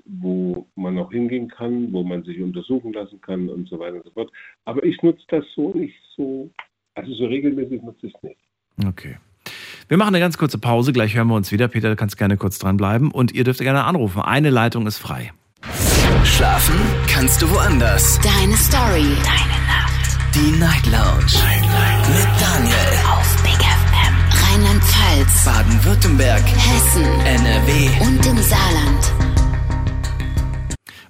[0.07, 4.05] wo man auch hingehen kann, wo man sich untersuchen lassen kann und so weiter und
[4.05, 4.33] so fort.
[4.65, 6.51] Aber ich nutze das so nicht so,
[6.95, 8.41] also so regelmäßig nutze ich es nicht.
[8.87, 9.17] Okay.
[9.89, 11.69] Wir machen eine ganz kurze Pause, gleich hören wir uns wieder.
[11.69, 14.23] Peter, du kannst gerne kurz dranbleiben und ihr dürft gerne anrufen.
[14.23, 15.33] Eine Leitung ist frei.
[16.25, 16.77] Schlafen
[17.09, 18.19] kannst du woanders.
[18.21, 19.17] Deine Story.
[19.25, 20.19] Deine Nacht.
[20.35, 21.33] Die Night Lounge.
[21.43, 22.09] Night, Night.
[22.09, 22.75] Mit Daniel.
[23.11, 24.15] Auf Big FM.
[24.45, 25.45] Rheinland-Pfalz.
[25.45, 26.43] Baden-Württemberg.
[26.43, 27.05] Hessen.
[27.05, 27.89] NRW.
[28.03, 29.13] Und im Saarland.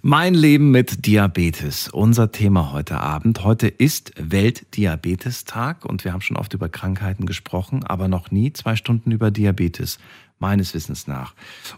[0.02, 1.88] Mein Leben mit Diabetes.
[1.88, 3.44] Unser Thema heute Abend.
[3.44, 8.76] Heute ist Weltdiabetestag und wir haben schon oft über Krankheiten gesprochen, aber noch nie zwei
[8.76, 9.98] Stunden über Diabetes,
[10.40, 11.34] meines Wissens nach.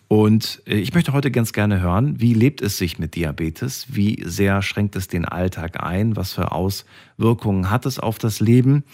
[0.09, 3.89] Und äh, ich möchte heute ganz gerne hören, wie lebt es sich mit Diabetes?
[3.91, 6.17] Wie sehr schränkt es den Alltag ein?
[6.17, 8.85] Was für Auswirkungen hat es auf das Leben?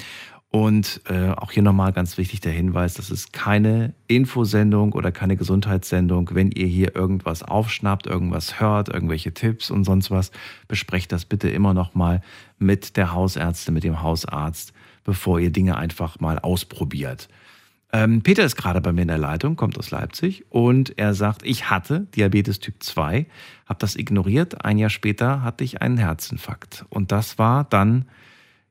[0.51, 5.37] Und äh, auch hier nochmal ganz wichtig der Hinweis, das ist keine Infosendung oder keine
[5.37, 6.31] Gesundheitssendung.
[6.33, 10.31] Wenn ihr hier irgendwas aufschnappt, irgendwas hört, irgendwelche Tipps und sonst was,
[10.67, 12.23] besprecht das bitte immer nochmal
[12.59, 14.73] mit der Hausärztin, mit dem Hausarzt,
[15.05, 17.29] bevor ihr Dinge einfach mal ausprobiert.
[17.93, 21.43] Ähm, Peter ist gerade bei mir in der Leitung, kommt aus Leipzig und er sagt,
[21.45, 23.27] ich hatte Diabetes Typ 2,
[23.67, 24.65] habe das ignoriert.
[24.65, 26.85] Ein Jahr später hatte ich einen Herzinfarkt.
[26.91, 28.05] Und das war dann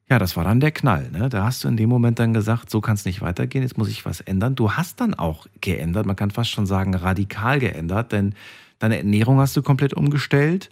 [0.09, 1.09] ja, das war dann der Knall.
[1.11, 1.27] Ne?
[1.27, 3.89] Da hast du in dem Moment dann gesagt, so kann es nicht weitergehen, jetzt muss
[3.89, 4.55] ich was ändern.
[4.55, 8.33] Du hast dann auch geändert, man kann fast schon sagen radikal geändert, denn
[8.79, 10.69] deine Ernährung hast du komplett umgestellt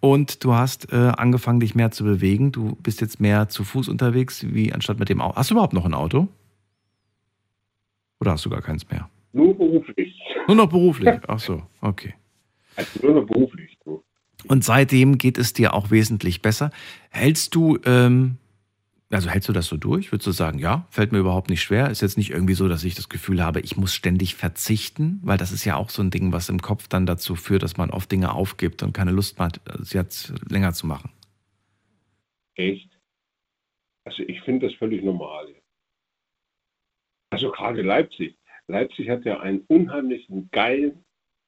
[0.00, 2.50] und du hast äh, angefangen, dich mehr zu bewegen.
[2.50, 5.36] Du bist jetzt mehr zu Fuß unterwegs, wie anstatt mit dem Auto.
[5.36, 6.28] Hast du überhaupt noch ein Auto?
[8.20, 9.08] Oder hast du gar keins mehr?
[9.32, 10.18] Nur beruflich.
[10.46, 11.20] Nur noch beruflich?
[11.26, 12.14] Ach so, okay.
[12.76, 13.76] Also nur noch beruflich.
[13.84, 14.04] So.
[14.46, 16.70] Und seitdem geht es dir auch wesentlich besser.
[17.10, 18.38] Hältst du ähm,
[19.14, 20.10] also hältst du das so durch?
[20.12, 21.90] Würdest du sagen, ja, fällt mir überhaupt nicht schwer?
[21.90, 25.38] Ist jetzt nicht irgendwie so, dass ich das Gefühl habe, ich muss ständig verzichten, weil
[25.38, 27.90] das ist ja auch so ein Ding, was im Kopf dann dazu führt, dass man
[27.90, 31.10] oft Dinge aufgibt und keine Lust mehr hat, sie jetzt länger zu machen.
[32.56, 32.90] Echt?
[34.04, 35.54] Also ich finde das völlig normal.
[37.34, 38.36] Also gerade Leipzig.
[38.68, 41.04] Leipzig hat ja einen unheimlichen geilen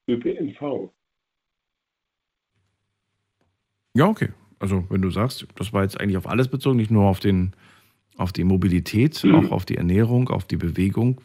[0.07, 0.91] ÖPNV.
[3.95, 4.29] Ja, okay.
[4.59, 7.55] Also wenn du sagst, das war jetzt eigentlich auf alles bezogen, nicht nur auf, den,
[8.17, 9.35] auf die Mobilität, mhm.
[9.35, 11.21] auch auf die Ernährung, auf die Bewegung.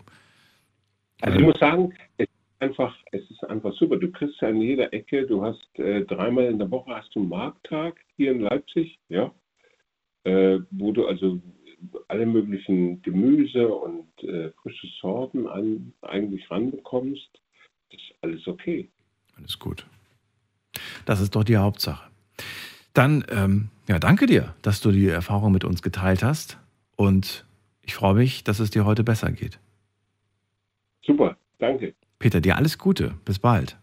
[1.21, 3.97] Also ich muss sagen, es ist einfach, es ist einfach super.
[3.97, 7.21] Du kriegst ja in jeder Ecke, du hast äh, dreimal in der Woche hast du
[7.21, 9.33] einen Markttag hier in Leipzig, ja,
[10.25, 11.41] äh, wo du also
[12.09, 17.31] alle möglichen Gemüse und äh, frische Sorten an, eigentlich ranbekommst.
[17.91, 18.89] Das ist alles okay.
[19.37, 19.87] Alles gut.
[21.05, 22.11] Das ist doch die Hauptsache.
[22.95, 26.59] Dann, ähm, ja, danke dir, dass du die Erfahrung mit uns geteilt hast.
[26.97, 27.47] Und
[27.83, 29.59] ich freue mich, dass es dir heute besser geht.
[31.05, 31.95] Super, danke.
[32.19, 33.15] Peter, dir alles Gute.
[33.25, 33.79] Bis bald.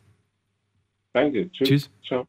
[1.14, 1.52] Danke.
[1.52, 1.68] Tschüss.
[1.68, 1.92] Tschüss.
[2.06, 2.28] Ciao.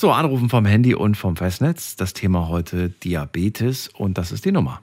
[0.00, 1.94] So, Anrufen vom Handy und vom Festnetz.
[1.94, 4.80] Das Thema heute Diabetes und das ist die Nummer.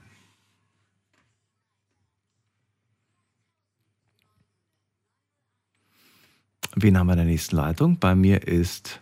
[6.76, 7.98] Wen haben wir in der nächsten Leitung?
[7.98, 9.02] Bei mir ist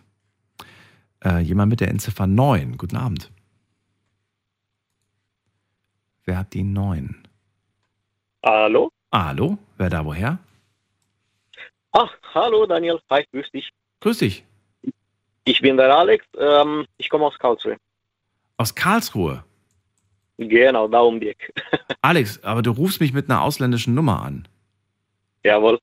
[1.22, 2.78] äh, jemand mit der Endziffer 9.
[2.78, 3.30] Guten Abend.
[6.24, 7.14] Wer hat die 9?
[8.42, 8.88] Hallo?
[9.12, 9.58] Hallo?
[9.76, 10.38] Wer da woher?
[11.92, 13.02] Ach, hallo Daniel.
[13.10, 13.68] Hi, grüß dich.
[14.00, 14.46] Grüß dich.
[15.46, 16.26] Ich bin der Alex.
[16.38, 17.78] Ähm, ich komme aus Karlsruhe.
[18.58, 19.42] Aus Karlsruhe?
[20.36, 21.52] Genau, da um die Ecke.
[22.02, 24.46] Alex, aber du rufst mich mit einer ausländischen Nummer an.
[25.42, 25.78] Jawohl.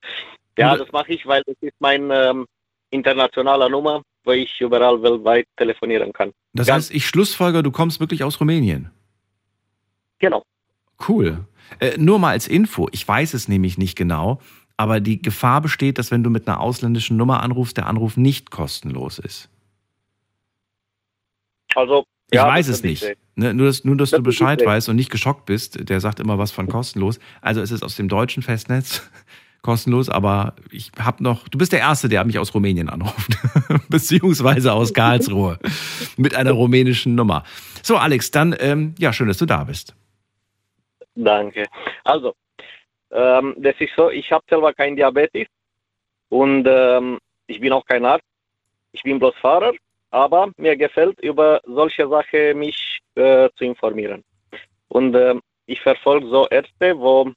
[0.57, 2.45] Ja, das mache ich, weil das ist mein ähm,
[2.91, 6.31] internationaler Nummer wo ich überall weltweit telefonieren kann.
[6.53, 8.91] Das Ganz heißt, ich schlussfolger, du kommst wirklich aus Rumänien.
[10.19, 10.43] Genau.
[11.07, 11.45] Cool.
[11.79, 14.39] Äh, nur mal als Info, ich weiß es nämlich nicht genau,
[14.77, 18.51] aber die Gefahr besteht, dass wenn du mit einer ausländischen Nummer anrufst, der Anruf nicht
[18.51, 19.49] kostenlos ist.
[21.75, 23.03] Also, ich ja, weiß es nicht.
[23.35, 25.89] Ne, nur, dass, nur, dass das du Bescheid weißt und nicht geschockt bist.
[25.89, 27.19] Der sagt immer was von kostenlos.
[27.41, 29.09] Also es ist aus dem deutschen Festnetz
[29.61, 33.37] kostenlos, aber ich habe noch, du bist der Erste, der mich aus Rumänien anruft,
[33.89, 35.57] beziehungsweise aus Karlsruhe
[36.17, 37.43] mit einer rumänischen Nummer.
[37.81, 39.95] So, Alex, dann, ähm, ja, schön, dass du da bist.
[41.15, 41.65] Danke.
[42.03, 42.33] Also,
[43.11, 45.47] ähm, das ist so, ich habe selber kein Diabetes
[46.29, 48.25] und ähm, ich bin auch kein Arzt.
[48.91, 49.73] Ich bin bloß Fahrer,
[50.13, 54.23] aber mir gefällt, über solche Sachen mich äh, zu informieren.
[54.89, 55.35] Und äh,
[55.65, 57.31] ich verfolge so Ärzte, wo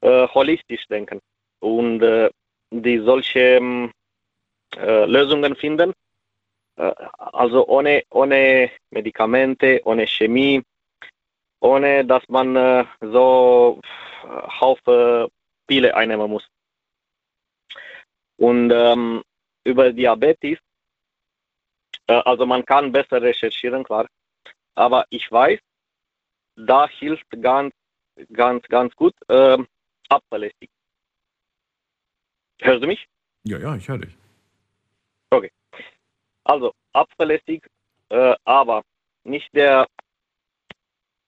[0.00, 1.20] äh, holistisch denken
[1.60, 2.28] und äh,
[2.70, 3.92] die solche ähm,
[4.76, 5.92] äh, Lösungen finden.
[6.76, 10.60] Äh, also ohne, ohne Medikamente, ohne Chemie,
[11.60, 13.80] ohne dass man so
[14.60, 15.28] Haufe
[15.68, 16.46] Pille einnehmen muss.
[18.38, 19.22] Und ähm,
[19.62, 20.58] über Diabetes,
[22.12, 24.06] also man kann besser recherchieren, klar.
[24.74, 25.60] Aber ich weiß,
[26.56, 27.74] da hilft ganz,
[28.32, 29.66] ganz, ganz gut ähm,
[30.08, 30.70] Apfelessig.
[32.60, 33.06] Hörst du mich?
[33.44, 34.16] Ja, ja, ich höre dich.
[35.30, 35.50] Okay.
[36.44, 37.66] Also Apfelessig,
[38.10, 38.82] äh, aber
[39.24, 39.86] nicht der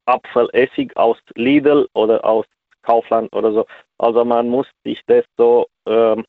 [0.04, 2.46] Apfelessig aus Lidl oder aus
[2.82, 3.66] Kaufland oder so.
[3.98, 6.24] Also man muss sich das so ähm,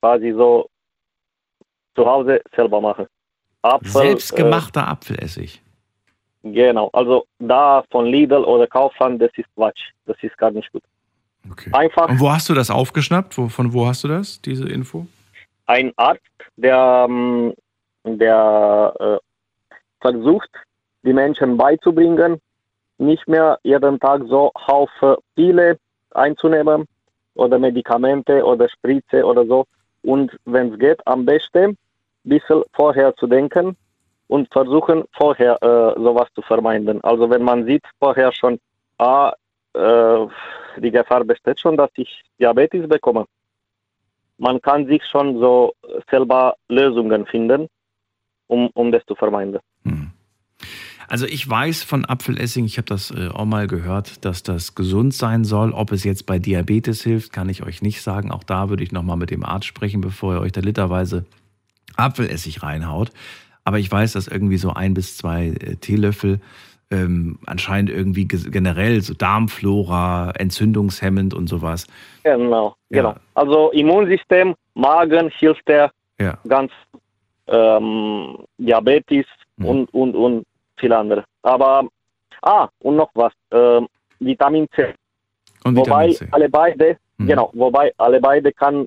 [0.00, 0.68] quasi so
[1.96, 3.08] zu Hause selber machen.
[3.74, 5.62] Apfel, Selbstgemachter Apfelessig.
[6.42, 9.90] Äh, genau, also da von Lidl oder Kaufland, das ist Quatsch.
[10.06, 10.82] Das ist gar nicht gut.
[11.50, 11.70] Okay.
[11.72, 13.38] Einfach Und wo hast du das aufgeschnappt?
[13.38, 15.06] Wo, von wo hast du das, diese Info?
[15.66, 16.22] ein Arzt,
[16.56, 17.54] der, ähm,
[18.04, 20.50] der äh, versucht,
[21.02, 22.40] die Menschen beizubringen,
[22.98, 25.78] nicht mehr jeden Tag so Haufe Pille
[26.12, 26.86] einzunehmen
[27.34, 29.66] oder Medikamente oder Spritze oder so.
[30.02, 31.76] Und wenn es geht, am besten
[32.28, 33.76] bisschen vorher zu denken
[34.28, 37.02] und versuchen, vorher äh, sowas zu vermeiden.
[37.04, 38.58] Also wenn man sieht vorher schon,
[38.98, 39.32] ah,
[39.74, 40.26] äh,
[40.78, 43.24] die Gefahr besteht schon, dass ich Diabetes bekomme.
[44.38, 45.72] Man kann sich schon so
[46.10, 47.68] selber Lösungen finden,
[48.48, 49.58] um, um das zu vermeiden.
[51.08, 55.14] Also ich weiß von Apfelessig, ich habe das äh, auch mal gehört, dass das gesund
[55.14, 55.72] sein soll.
[55.72, 58.32] Ob es jetzt bei Diabetes hilft, kann ich euch nicht sagen.
[58.32, 61.24] Auch da würde ich nochmal mit dem Arzt sprechen, bevor ihr euch da literweise
[61.96, 63.10] Apfelessig reinhaut.
[63.64, 66.40] Aber ich weiß, dass irgendwie so ein bis zwei äh, Teelöffel
[66.92, 71.86] ähm, anscheinend irgendwie ge- generell so Darmflora, entzündungshemmend und sowas.
[72.22, 73.02] Genau, Ja.
[73.02, 73.14] genau.
[73.34, 75.90] Also Immunsystem, Magen hilft der
[76.20, 76.38] Ja.
[76.48, 76.70] ganz
[77.48, 79.26] ähm, Diabetes
[79.58, 79.64] Mhm.
[79.66, 80.44] und, und, und
[80.76, 81.24] viel andere.
[81.42, 81.88] Aber,
[82.42, 83.86] ah, und noch was, ähm,
[84.20, 84.94] Vitamin C.
[85.64, 86.28] Und wobei Vitamin C.
[86.32, 87.26] alle beide, Mhm.
[87.26, 88.86] genau, wobei alle beide kann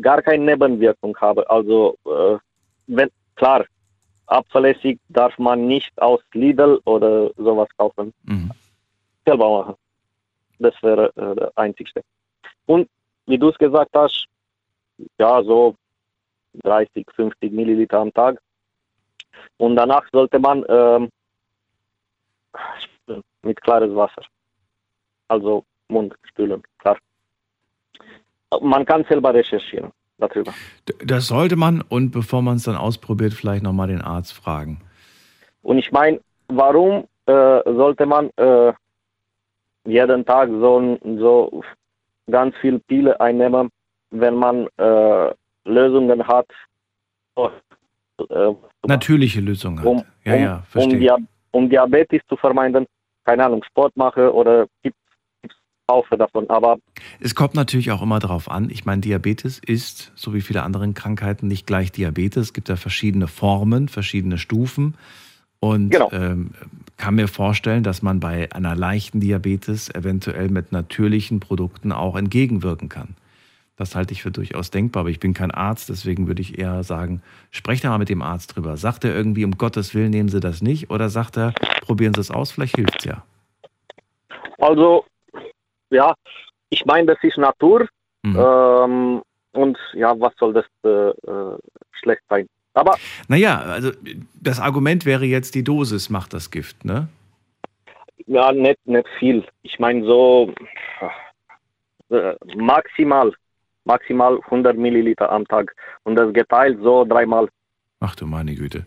[0.00, 1.44] gar keine Nebenwirkung haben.
[1.46, 2.38] Also, äh,
[2.86, 3.64] wenn, klar,
[4.26, 8.12] Apfelessig darf man nicht aus Lidl oder sowas kaufen.
[8.24, 8.50] Mhm.
[9.24, 9.74] Selber machen.
[10.58, 12.02] Das wäre äh, der einzigste.
[12.66, 12.88] Und
[13.26, 14.26] wie du es gesagt hast,
[15.18, 15.76] ja, so
[16.62, 18.40] 30, 50 Milliliter am Tag.
[19.58, 21.10] Und danach sollte man ähm,
[23.42, 24.22] mit klares Wasser.
[25.28, 26.98] Also Mund spülen, klar.
[28.60, 30.52] Man kann selber recherchieren darüber.
[31.04, 34.80] Das sollte man und bevor man es dann ausprobiert, vielleicht nochmal den Arzt fragen.
[35.62, 38.72] Und ich meine, warum äh, sollte man äh,
[39.84, 41.62] jeden Tag so, so
[42.30, 43.70] ganz viel Pille einnehmen,
[44.10, 45.32] wenn man äh,
[45.64, 46.46] Lösungen hat,
[47.34, 47.50] oh,
[48.86, 49.86] Natürliche Lösung hat.
[49.86, 50.98] um, ja, um, ja, um, verstehe.
[50.98, 51.16] Dia
[51.50, 52.86] um Diabetes zu vermeiden,
[53.24, 54.96] keine Ahnung, Sport mache oder gibt
[55.90, 56.48] Haufe davon.
[56.50, 56.78] Aber
[57.20, 58.70] Es kommt natürlich auch immer darauf an.
[58.70, 62.46] Ich meine, Diabetes ist, so wie viele andere Krankheiten, nicht gleich Diabetes.
[62.48, 64.94] Es gibt ja verschiedene Formen, verschiedene Stufen.
[65.60, 66.10] Und Genau.
[66.12, 66.50] ähm,
[66.96, 72.88] kann mir vorstellen, dass man bei einer leichten Diabetes eventuell mit natürlichen Produkten auch entgegenwirken
[72.88, 73.16] kann.
[73.76, 76.82] Das halte ich für durchaus denkbar, aber ich bin kein Arzt, deswegen würde ich eher
[76.82, 77.20] sagen,
[77.50, 78.76] sprecht da mal mit dem Arzt drüber.
[78.78, 80.90] Sagt er irgendwie, um Gottes Willen nehmen Sie das nicht?
[80.90, 83.22] Oder sagt er, probieren Sie es aus, vielleicht hilft es ja.
[84.58, 85.04] also,
[85.90, 86.14] ja,
[86.70, 87.86] ich meine, das ist Natur.
[88.22, 88.36] Mhm.
[88.38, 89.22] Ähm,
[89.52, 91.58] und ja, was soll das äh, äh,
[92.00, 92.46] schlecht sein?
[92.74, 92.96] Aber
[93.28, 93.90] Naja, also
[94.34, 97.08] das Argument wäre jetzt, die Dosis macht das Gift, ne?
[98.26, 99.46] Ja, nicht, nicht viel.
[99.62, 100.52] Ich meine so
[102.10, 103.32] äh, maximal,
[103.84, 105.74] maximal 100 Milliliter am Tag
[106.04, 107.48] und das geteilt so dreimal.
[108.00, 108.84] Ach du meine Güte.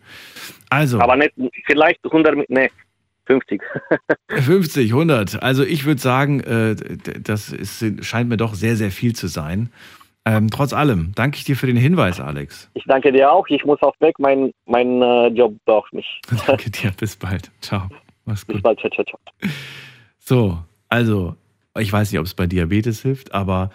[0.70, 1.34] Also, Aber nicht,
[1.66, 2.70] vielleicht 100, Mi- nee,
[3.30, 3.62] 50.
[4.30, 5.44] 50, 100.
[5.44, 6.76] Also ich würde sagen, äh,
[7.22, 9.70] das ist, scheint mir doch sehr, sehr viel zu sein.
[10.26, 12.70] Ähm, trotz allem, danke ich dir für den Hinweis, Alex.
[12.74, 13.48] Ich danke dir auch.
[13.50, 14.18] Ich muss auf Weg.
[14.20, 16.22] Mein, mein äh, Job braucht mich.
[16.48, 17.52] danke dir, bis bald.
[17.62, 17.88] Ciao.
[18.26, 18.64] Mach's Bis gut.
[18.64, 18.80] bald.
[18.80, 19.20] Ciao, ciao, ciao.
[20.18, 20.58] So,
[20.88, 21.36] also,
[21.78, 23.70] ich weiß nicht, ob es bei Diabetes hilft, aber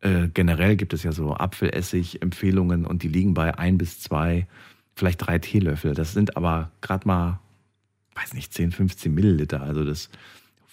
[0.00, 4.46] äh, generell gibt es ja so Apfelessig-Empfehlungen und die liegen bei ein bis zwei,
[4.94, 5.94] vielleicht drei Teelöffel.
[5.94, 7.40] Das sind aber gerade mal,
[8.14, 9.62] weiß nicht, 10, 15 Milliliter.
[9.62, 10.10] Also das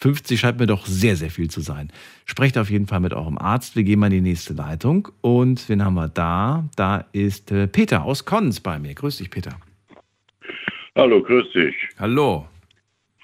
[0.02, 1.92] 50 scheint mir doch sehr, sehr viel zu sein.
[2.26, 3.76] Sprecht auf jeden Fall mit eurem Arzt.
[3.76, 5.10] Wir gehen mal in die nächste Leitung.
[5.22, 6.68] Und wen haben wir da?
[6.76, 8.96] Da ist äh, Peter aus Konz bei mir.
[8.96, 9.60] Grüß dich, Peter.
[10.96, 11.76] Hallo, grüß dich.
[12.00, 12.48] Hallo.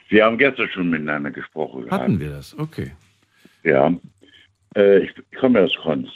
[0.09, 1.83] Wir haben gestern schon miteinander gesprochen.
[1.83, 2.01] gehabt.
[2.01, 2.57] Hatten wir das?
[2.57, 2.91] Okay.
[3.63, 3.91] Ja.
[4.75, 6.07] Äh, ich, ich komme aus Konz.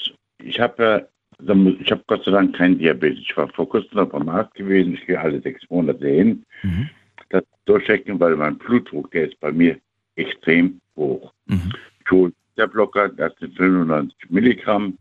[0.44, 3.20] Ich habe ja, ich habe Gott sei Dank keinen Diabetes.
[3.20, 4.94] Ich war vor kurzem noch beim Arzt gewesen.
[4.94, 6.46] Ich gehe alle sechs Monate hin.
[6.62, 6.90] Mhm.
[7.32, 9.78] Das durchchecken, weil mein Blutdruck, der ist bei mir
[10.16, 11.34] extrem hoch.
[11.46, 11.72] Mhm.
[12.04, 14.98] Ich hole der Blocker, das sind 95 Milligramm.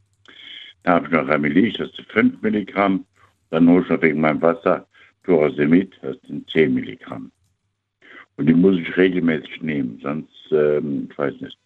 [0.85, 3.05] Dann habe ich noch Ramilich, das sind 5 Milligramm.
[3.51, 4.87] Dann hole ich noch wegen meinem Wasser
[5.25, 7.33] Pyrasemid, das sind 10 Milligramm.
[8.37, 11.59] Und die muss ich regelmäßig nehmen, sonst, ähm, ich weiß nicht.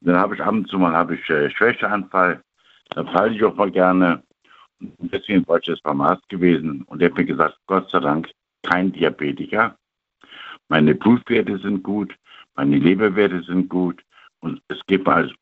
[0.00, 2.42] Dann habe ich ab und zu mal habe ich äh, Schwächeanfall.
[2.90, 4.22] Dann falle ich auch mal gerne.
[4.80, 8.00] Und deswegen war ich jetzt beim Arzt gewesen und der hat mir gesagt, Gott sei
[8.00, 8.28] Dank
[8.62, 9.76] kein Diabetiker.
[10.68, 12.14] Meine Blutwerte sind gut,
[12.54, 14.02] meine Leberwerte sind gut
[14.40, 15.32] und es geht mir, alles,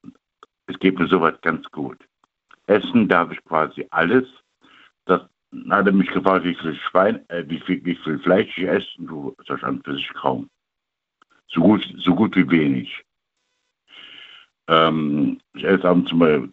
[0.67, 1.99] es geht mir soweit ganz gut.
[2.67, 4.27] Essen darf ich quasi alles.
[5.07, 5.23] Das
[5.71, 8.89] hat er mich gefragt, wie viel, Schwein, äh, wie viel, wie viel Fleisch ich esse.
[8.99, 10.49] Du sagst an für sich kaum.
[11.49, 13.05] So gut, so gut wie wenig.
[14.69, 16.49] Ähm, ich esse ab und zu mal,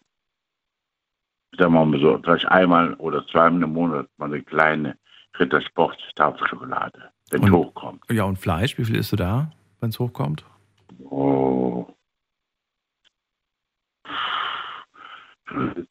[1.57, 4.97] sagen wir mal so, vielleicht einmal oder zweimal im Monat mal eine kleine
[5.39, 8.03] Rittersport Tafelschokolade, wenn es hochkommt.
[8.09, 10.43] Ja, und Fleisch, wie viel isst du da, wenn es hochkommt?
[11.03, 11.87] Oh.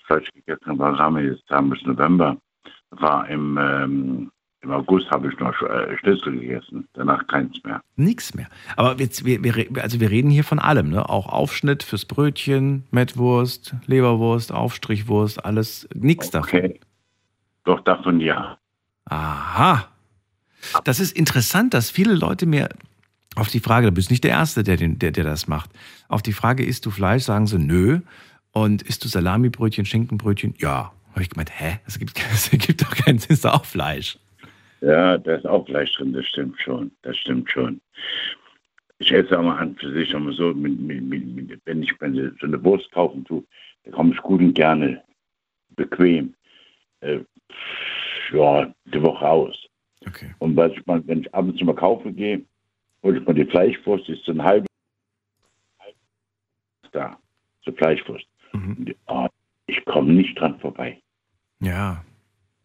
[0.07, 1.49] Fleisch gegessen, was haben wir jetzt?
[1.51, 2.37] Haben wir November.
[2.91, 4.31] War im, ähm,
[4.61, 7.81] im August habe ich noch äh, Schnitzel gegessen, danach keins mehr.
[7.97, 8.49] Nichts mehr.
[8.77, 11.09] Aber jetzt, wir, wir, also wir reden hier von allem, ne?
[11.09, 16.59] Auch Aufschnitt fürs Brötchen, Mettwurst, Leberwurst, Aufstrichwurst, alles, nichts davon.
[16.59, 16.81] Okay.
[17.65, 18.59] Doch davon ja.
[19.07, 19.89] Aha.
[20.85, 22.69] Das ist interessant, dass viele Leute mir
[23.37, 25.71] auf die Frage, du bist nicht der Erste, der, den, der, der das macht,
[26.09, 28.01] auf die Frage, isst du Fleisch, sagen sie nö.
[28.53, 30.55] Und isst du Salamibrötchen, Schinkenbrötchen?
[30.59, 30.93] Ja.
[31.11, 31.79] Habe ich gemeint, hä?
[31.85, 32.19] Das gibt,
[32.53, 34.19] ergibt doch keinen Sinn, ist doch auch Fleisch.
[34.81, 36.91] Ja, da ist auch Fleisch drin, das stimmt schon.
[37.03, 37.81] Das stimmt schon.
[38.99, 42.35] Ich esse auch mal an für sich immer so, mit, mit, mit, wenn ich meine,
[42.41, 43.45] so eine Wurst kaufen tue,
[43.85, 45.03] da komme ich gut und gerne
[45.77, 46.35] bequem.
[47.01, 47.21] Äh,
[48.33, 49.57] ja, die Woche aus.
[50.07, 50.35] Okay.
[50.39, 52.43] Und was ich mal, wenn ich ab und zu mal kaufen gehe,
[53.03, 54.67] hole ich mal die Fleischwurst, ist so ein halbes
[56.93, 57.19] da,
[57.65, 58.27] so Fleischwurst.
[58.53, 58.87] Mhm.
[58.87, 59.27] Die, oh,
[59.67, 61.01] ich komme nicht dran vorbei.
[61.61, 62.05] Ja.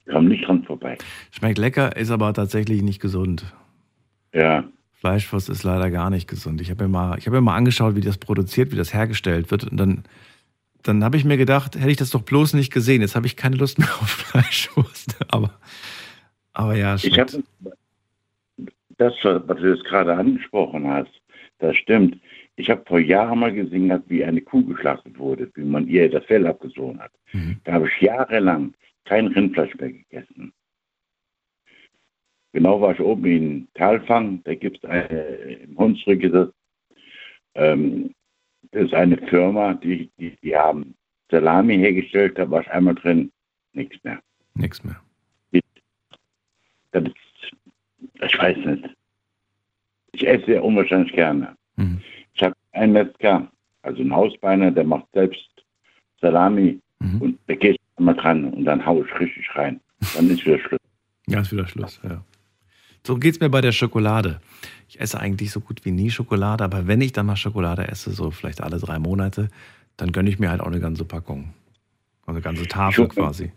[0.05, 0.97] Ich komme nicht dran vorbei.
[1.31, 3.53] Schmeckt lecker, ist aber tatsächlich nicht gesund.
[4.33, 4.63] Ja.
[4.93, 6.61] Fleischwurst ist leider gar nicht gesund.
[6.61, 9.51] Ich habe mir, mal, ich hab mir mal angeschaut, wie das produziert, wie das hergestellt
[9.51, 9.65] wird.
[9.65, 10.03] Und dann,
[10.83, 13.01] dann habe ich mir gedacht, hätte ich das doch bloß nicht gesehen.
[13.01, 15.17] Jetzt habe ich keine Lust mehr auf Fleischwurst.
[15.29, 15.51] Aber,
[16.53, 17.43] aber ja, Ich habe
[18.97, 21.11] das, was du jetzt gerade angesprochen hast,
[21.59, 22.19] das stimmt.
[22.55, 26.25] Ich habe vor Jahren mal gesehen, wie eine Kuh geschlachtet wurde, wie man ihr das
[26.25, 27.11] Fell abgesogen hat.
[27.31, 27.59] Mhm.
[27.63, 28.73] Da habe ich jahrelang
[29.05, 30.53] kein Rindfleisch mehr gegessen.
[32.53, 36.49] Genau war ich oben in Talfang, da gibt es eine, im Hunsrück ist das,
[37.55, 38.20] ähm, das
[38.71, 40.95] ist eine Firma, die, die, die haben
[41.29, 43.31] Salami hergestellt, da war ich einmal drin,
[43.73, 44.19] nichts mehr.
[44.55, 44.99] Nichts mehr.
[46.91, 47.53] Das ist,
[48.21, 48.89] ich weiß nicht.
[50.13, 51.55] Ich esse sehr unwahrscheinlich gerne.
[51.77, 52.01] Mhm.
[52.33, 53.49] Ich habe einen Metzger,
[53.81, 55.49] also einen Hausbeiner, der macht selbst
[56.19, 57.19] Salami Mhm.
[57.19, 59.81] und gehe ich einmal dran und dann haue ich richtig rein.
[60.15, 60.79] Dann ist wieder Schluss.
[61.25, 62.23] Ja, ist wieder Schluss, ja.
[63.03, 64.39] So geht's mir bei der Schokolade.
[64.87, 68.11] Ich esse eigentlich so gut wie nie Schokolade, aber wenn ich dann mal Schokolade esse,
[68.11, 69.49] so vielleicht alle drei Monate,
[69.97, 71.53] dann gönne ich mir halt auch eine ganze Packung.
[72.21, 73.51] Also eine ganze Tafel quasi.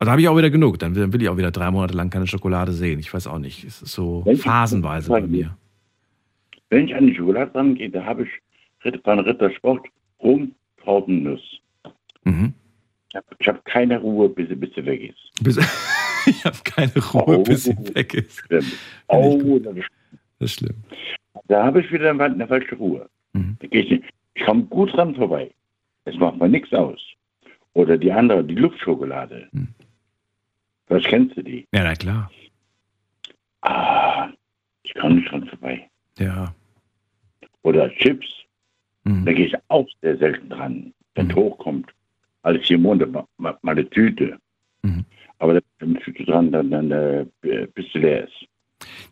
[0.00, 0.78] Und da habe ich auch wieder genug.
[0.78, 3.00] Dann will, ich auch wieder drei Monate lang keine Schokolade sehen.
[3.00, 3.64] Ich weiß auch nicht.
[3.64, 5.56] Es ist so Wenn phasenweise bei mir.
[6.70, 8.28] Wenn ich an die Schokolade rangehe, da habe ich
[8.84, 9.86] Ritter, von Rittersport
[10.22, 10.52] Rum,
[10.82, 11.40] Traubennuss.
[12.24, 12.52] Mhm.
[13.10, 15.42] Ich habe hab keine Ruhe, bis sie, bis sie weg ist.
[15.42, 15.58] Bis,
[16.28, 17.42] ich habe keine Ruhe, Oh.
[17.42, 18.42] bis sie weg ist.
[19.08, 19.86] Oh, das ist,
[20.38, 20.76] Das ist schlimm.
[21.48, 23.08] da habe ich wieder eine, falsche Ruhe.
[23.32, 23.56] Mhm.
[23.70, 24.02] Ich,
[24.44, 25.50] komme gut dran vorbei.
[26.04, 27.00] Es macht mir nichts aus.
[27.74, 29.48] Oder die andere, die Luftschokolade.
[29.52, 29.68] Mhm.
[30.88, 31.66] Was kennst du die?
[31.74, 32.30] Ja, na klar.
[33.62, 34.28] Ah,
[34.84, 35.88] ich komme nicht dran vorbei.
[36.18, 36.54] Ja.
[37.62, 38.26] Oder Chips,
[39.04, 39.24] Mhm.
[39.26, 41.90] da gehe ich auch sehr selten dran, wenn es hochkommt.
[42.42, 44.38] Alle vier Monate mal, mal, mal eine Tüte.
[45.38, 45.44] Mhm.
[45.44, 47.26] Aber da bin ich dran, dann, dann äh,
[47.74, 48.48] bis sie leer ist.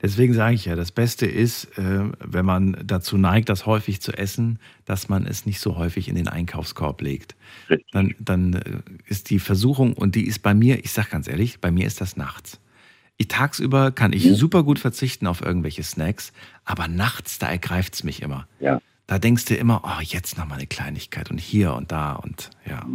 [0.03, 4.12] Deswegen sage ich ja, das Beste ist, äh, wenn man dazu neigt, das häufig zu
[4.12, 7.35] essen, dass man es nicht so häufig in den Einkaufskorb legt.
[7.93, 8.61] Dann, dann äh,
[9.07, 12.01] ist die Versuchung, und die ist bei mir, ich sage ganz ehrlich, bei mir ist
[12.01, 12.61] das nachts.
[13.16, 16.32] Ich, tagsüber kann ich super gut verzichten auf irgendwelche Snacks,
[16.65, 18.47] aber nachts, da ergreift es mich immer.
[18.61, 18.81] Ja.
[19.07, 22.51] Da denkst du immer, oh, jetzt noch mal eine Kleinigkeit und hier und da und
[22.69, 22.86] ja.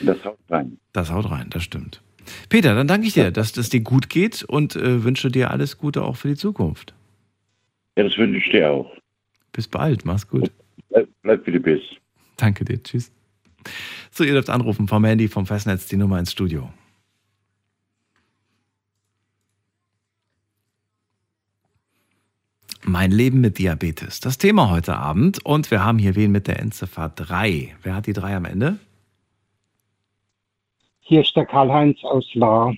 [0.00, 0.78] Das haut rein.
[0.92, 2.02] Das haut rein, das stimmt.
[2.48, 5.78] Peter, dann danke ich dir, dass es dir gut geht und äh, wünsche dir alles
[5.78, 6.94] Gute auch für die Zukunft.
[7.96, 8.90] Ja, das wünsche ich dir auch.
[9.52, 10.50] Bis bald, mach's gut.
[10.88, 11.84] Bleib, bleib wie du bist.
[12.36, 13.12] Danke dir, tschüss.
[14.10, 16.72] So, ihr dürft anrufen vom Handy, vom Festnetz, die Nummer ins Studio.
[22.86, 24.20] Mein Leben mit Diabetes.
[24.20, 25.44] Das Thema heute Abend.
[25.44, 27.74] Und wir haben hier wen mit der Endziffer 3.
[27.82, 28.78] Wer hat die 3 am Ende?
[31.06, 32.74] Hier ist der Karl-Heinz aus Lahr.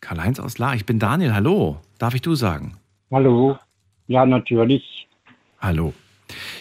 [0.00, 1.78] Karl-Heinz aus Lahr, ich bin Daniel, hallo.
[1.98, 2.76] Darf ich du sagen?
[3.10, 3.58] Hallo.
[4.06, 5.08] Ja, natürlich.
[5.60, 5.92] Hallo.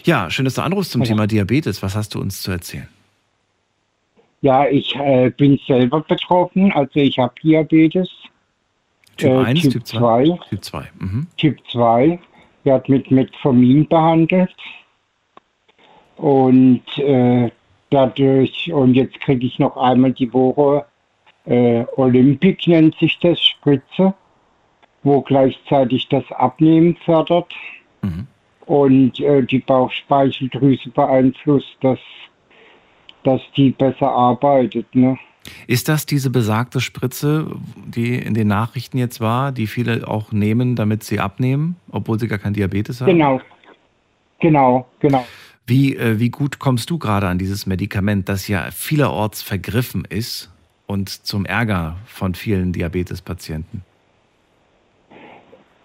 [0.04, 1.10] Ja, schön, dass du anrufst zum Hallo.
[1.10, 1.84] Thema Diabetes.
[1.84, 2.88] Was hast du uns zu erzählen?
[4.42, 8.10] Ja, ich äh, bin selber betroffen, also ich habe Diabetes.
[9.18, 10.26] Typ Äh, 1, Typ Typ 2?
[10.26, 10.40] 2.
[10.50, 10.90] Typ 2.
[11.00, 11.28] Mhm.
[11.38, 12.20] Typ 2,
[12.64, 14.56] wird mit Metformin behandelt.
[16.18, 17.52] Und äh,
[17.92, 20.86] dadurch, und jetzt kriege ich noch einmal die Woche
[21.46, 24.14] äh, Olympic nennt sich das, Spritze,
[25.04, 27.54] wo gleichzeitig das Abnehmen fördert
[28.66, 32.00] und äh, die Bauchspeicheldrüse beeinflusst, dass,
[33.24, 34.94] dass die besser arbeitet.
[34.94, 35.18] Ne?
[35.68, 37.52] Ist das diese besagte Spritze,
[37.86, 42.28] die in den Nachrichten jetzt war, die viele auch nehmen, damit sie abnehmen, obwohl sie
[42.28, 43.08] gar kein Diabetes haben?
[43.08, 43.42] Genau,
[44.40, 45.26] genau, genau.
[45.68, 50.52] Wie, äh, wie gut kommst du gerade an dieses Medikament, das ja vielerorts vergriffen ist
[50.88, 53.84] und zum Ärger von vielen Diabetespatienten?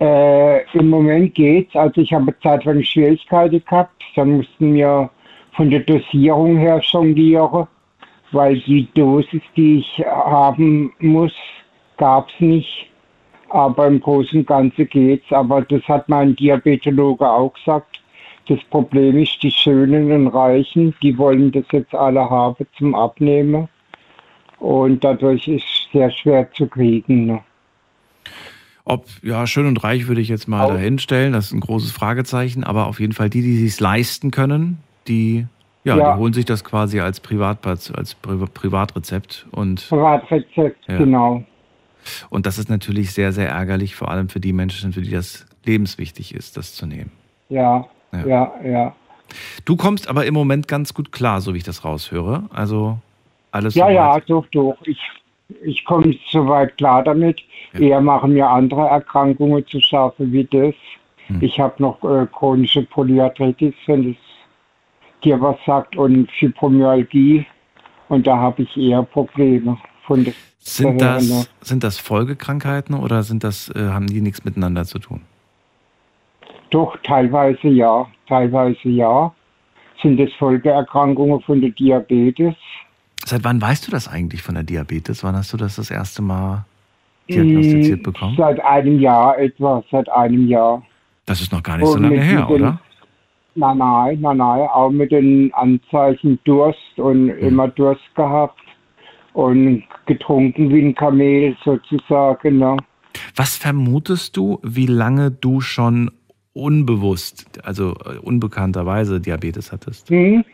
[0.01, 1.75] Äh, Im Moment geht's.
[1.77, 4.03] Also ich habe zeitlang Schwierigkeiten gehabt.
[4.17, 5.11] Dann mussten wir
[5.53, 7.67] von der Dosierung her jonglieren,
[8.33, 11.33] weil die Dosis, die ich haben muss,
[11.99, 12.89] gab's nicht.
[13.51, 15.31] Aber im Großen und Ganzen geht's.
[15.33, 18.01] Aber das hat mein Diabetologe auch gesagt.
[18.49, 23.69] Das Problem ist, die Schönen und Reichen, die wollen das jetzt alle haben zum Abnehmen.
[24.61, 27.27] Und dadurch ist es sehr schwer zu kriegen.
[27.27, 27.41] Ne?
[28.85, 32.65] Ob, ja, schön und reich würde ich jetzt mal dahinstellen, das ist ein großes Fragezeichen,
[32.65, 34.79] aber auf jeden Fall die, die sich leisten können,
[35.09, 35.47] die,
[35.85, 36.13] ja, Ja.
[36.13, 40.99] die holen sich das quasi als Privatpatz, als Pri Privatrezept und, Privatrezept, Ja.
[40.99, 41.45] genau.
[42.31, 45.47] und das ist natürlich sehr, sehr ärgerlich, vor allem für die Menschen, für die das
[45.65, 47.13] lebenswichtig ist, das zu nehmen.
[47.49, 48.27] Ja, Ja.
[48.27, 48.97] ja, ja.
[49.65, 52.45] Du kommst aber im Moment ganz gut klar, so wie ich das raushöre.
[52.53, 52.99] Also
[53.53, 53.95] alles Ja, soweit.
[53.95, 54.77] ja, doch, doch.
[54.85, 55.01] Ich,
[55.63, 57.43] ich komme soweit klar damit.
[57.75, 60.75] Eher machen mir andere Erkrankungen zu schaffen wie das.
[61.29, 61.39] Hm.
[61.41, 64.23] Ich habe noch äh, chronische Polyarthritis, wenn das
[65.23, 67.47] dir was sagt, und Fibromyalgie.
[68.09, 69.79] Und da habe ich eher Probleme.
[70.05, 74.85] Von der Sind das, sind das Folgekrankheiten oder sind das, äh, haben die nichts miteinander
[74.85, 75.21] zu tun?
[76.71, 79.33] Doch, teilweise ja, teilweise ja.
[80.03, 82.55] Sind es Folgeerkrankungen von der Diabetes?
[83.25, 85.23] Seit wann weißt du das eigentlich von der Diabetes?
[85.25, 86.65] Wann hast du das das erste Mal
[87.29, 88.35] diagnostiziert Mm, bekommen?
[88.37, 90.83] Seit einem Jahr etwa, seit einem Jahr.
[91.27, 92.81] Das ist noch gar nicht so Und lange mit her, den- oder?
[93.57, 97.39] Nein, nein, nein, nein, auch mit den Anzeichen Durst und Hm.
[97.39, 98.59] immer Durst gehabt
[99.33, 102.59] und getrunken wie ein Kamel sozusagen.
[102.59, 102.77] Ne?
[103.37, 106.11] Was vermutest du, wie lange du schon
[106.53, 110.09] unbewusst, also äh, unbekannterweise Diabetes hattest?
[110.11, 110.45] Hm?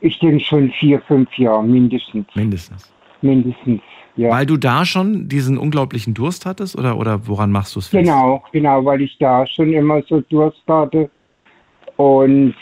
[0.00, 2.26] Ich denke schon vier, fünf Jahre mindestens.
[2.34, 2.92] Mindestens.
[3.22, 3.80] Mindestens,
[4.16, 4.30] ja.
[4.30, 8.04] Weil du da schon diesen unglaublichen Durst hattest oder, oder woran machst du es fest?
[8.04, 11.10] Genau, genau, weil ich da schon immer so Durst hatte.
[11.96, 12.54] Und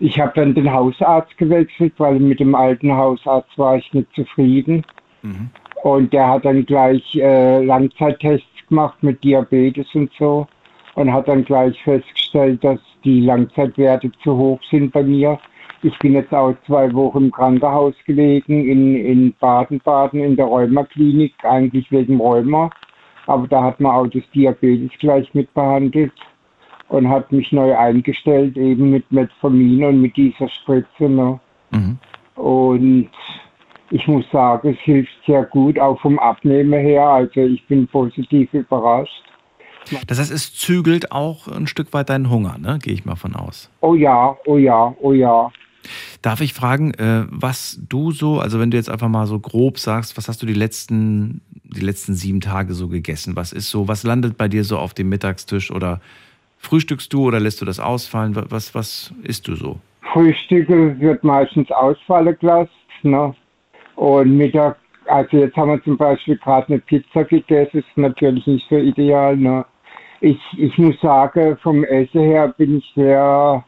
[0.00, 4.84] ich habe dann den Hausarzt gewechselt, weil mit dem alten Hausarzt war ich nicht zufrieden.
[5.22, 5.50] Mhm.
[5.82, 10.46] Und der hat dann gleich äh, Langzeittests gemacht mit Diabetes und so
[10.94, 15.38] und hat dann gleich festgestellt, dass die Langzeitwerte zu hoch sind bei mir.
[15.84, 21.34] Ich bin jetzt auch zwei Wochen im Krankenhaus gelegen, in, in Baden-Baden, in der Rheumaklinik,
[21.42, 22.70] eigentlich wegen Rheuma.
[23.26, 26.14] Aber da hat man auch das Diabetes gleich mit behandelt
[26.88, 31.06] und hat mich neu eingestellt, eben mit Metformin und mit dieser Spritze.
[31.06, 31.38] Ne?
[31.70, 31.98] Mhm.
[32.36, 33.10] Und
[33.90, 37.06] ich muss sagen, es hilft sehr gut, auch vom Abnehmen her.
[37.06, 39.22] Also ich bin positiv überrascht.
[40.06, 42.78] Das heißt, es zügelt auch ein Stück weit deinen Hunger, ne?
[42.82, 43.70] gehe ich mal von aus.
[43.82, 45.52] Oh ja, oh ja, oh ja.
[46.22, 49.78] Darf ich fragen, äh, was du so, also wenn du jetzt einfach mal so grob
[49.78, 53.36] sagst, was hast du die letzten, die letzten sieben Tage so gegessen?
[53.36, 56.00] Was ist so, was landet bei dir so auf dem Mittagstisch oder
[56.58, 58.34] frühstückst du oder lässt du das ausfallen?
[58.36, 59.78] Wa- Was, was isst du so?
[60.12, 62.70] Frühstücke wird meistens ausfallen gelassen.
[63.02, 63.34] Ne?
[63.96, 68.66] Und Mittag, also jetzt haben wir zum Beispiel gerade eine Pizza gegessen, ist natürlich nicht
[68.70, 69.36] so ideal.
[69.36, 69.64] Ne?
[70.20, 73.64] Ich, ich muss sagen, vom Essen her bin ich sehr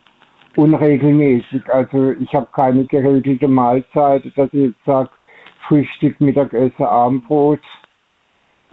[0.57, 1.63] unregelmäßig.
[1.73, 5.11] Also ich habe keine geregelte Mahlzeit, dass ich jetzt sage,
[5.69, 7.61] Frühstück, Mittagessen, Abendbrot.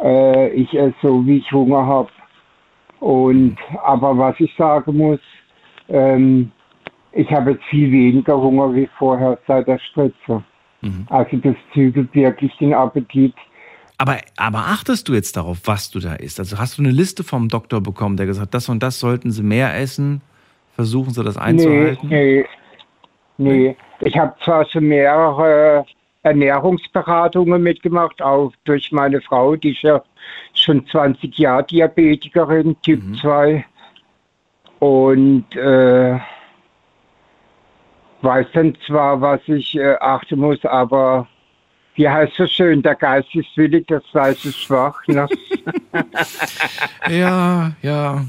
[0.02, 2.10] Äh, ich esse so, wie ich Hunger habe.
[3.00, 5.20] Und aber was ich sagen muss,
[5.90, 6.52] ähm,
[7.12, 10.44] ich habe jetzt viel weniger Hunger wie vorher seit der Spritze.
[11.10, 13.34] Also das zügelt wirklich den Appetit.
[13.98, 16.40] Aber, aber achtest du jetzt darauf, was du da isst?
[16.40, 19.32] Also hast du eine Liste vom Doktor bekommen, der gesagt hat, das und das sollten
[19.32, 20.22] sie mehr essen?
[20.76, 22.08] Versuchen sie das Nee, einzuhalten?
[22.10, 22.46] nee,
[23.38, 23.76] nee.
[24.02, 25.86] Ich habe zwar schon mehrere
[26.24, 30.02] Ernährungsberatungen mitgemacht, auch durch meine Frau, die ist ja
[30.54, 33.66] schon 20 Jahre Diabetikerin, Typ 2.
[34.80, 36.20] Und äh,
[38.22, 41.28] weiß dann zwar, was ich äh, achten muss, aber
[41.96, 45.00] wie heißt so schön, der Geist ist willig, das Fleisch ist schwach.
[45.08, 45.28] Ne?
[47.10, 48.26] Ja, ja.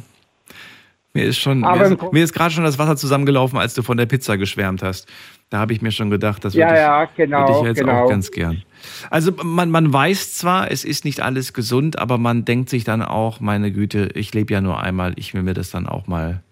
[1.17, 3.97] Mir ist schon, mir ist, mir ist gerade schon das Wasser zusammengelaufen, als du von
[3.97, 5.09] der Pizza geschwärmt hast.
[5.49, 7.79] Da habe ich mir schon gedacht, das Ja, würde ich, ja, genau, würde ich jetzt
[7.79, 8.03] genau.
[8.03, 8.63] auch ganz gern.
[9.11, 13.01] Also man, man weiß zwar, es ist nicht alles gesund, aber man denkt sich dann
[13.01, 16.43] auch, meine Güte, ich lebe ja nur einmal, ich will mir das dann auch mal,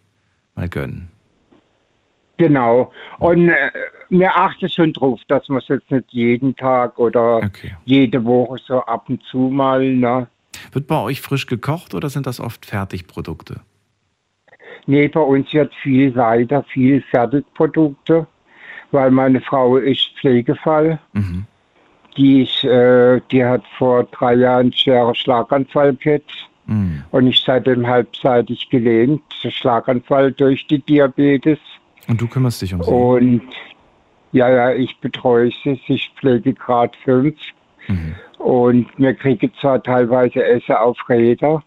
[0.54, 1.08] mal gönnen.
[2.36, 2.92] Genau.
[3.18, 3.70] Und äh,
[4.10, 7.50] mir achte schon drauf, dass man es jetzt nicht jeden Tag oder
[7.84, 9.82] jede Woche so ab und zu mal.
[9.82, 10.28] Ne?
[10.70, 13.60] Wird bei euch frisch gekocht oder sind das oft Fertigprodukte?
[14.86, 18.26] Nee, bei uns wird viel weiter, viel Fertigprodukte,
[18.90, 20.98] weil meine Frau ist Pflegefall.
[21.12, 21.44] Mhm.
[22.16, 27.02] Die, ist, äh, die hat vor drei Jahren einen schweren Schlaganfall gehabt Mhm.
[27.10, 29.22] und ist seitdem halbseitig gelähmt.
[29.48, 31.58] Schlaganfall durch die Diabetes.
[32.08, 32.90] Und du kümmerst dich um sie?
[32.90, 33.42] Und
[34.32, 35.80] ja, ja, ich betreue sie.
[35.86, 37.34] Sie ist Pflegegrad 5.
[37.88, 38.14] Mhm.
[38.38, 41.62] Und wir kriegen zwar teilweise Essen auf Räder,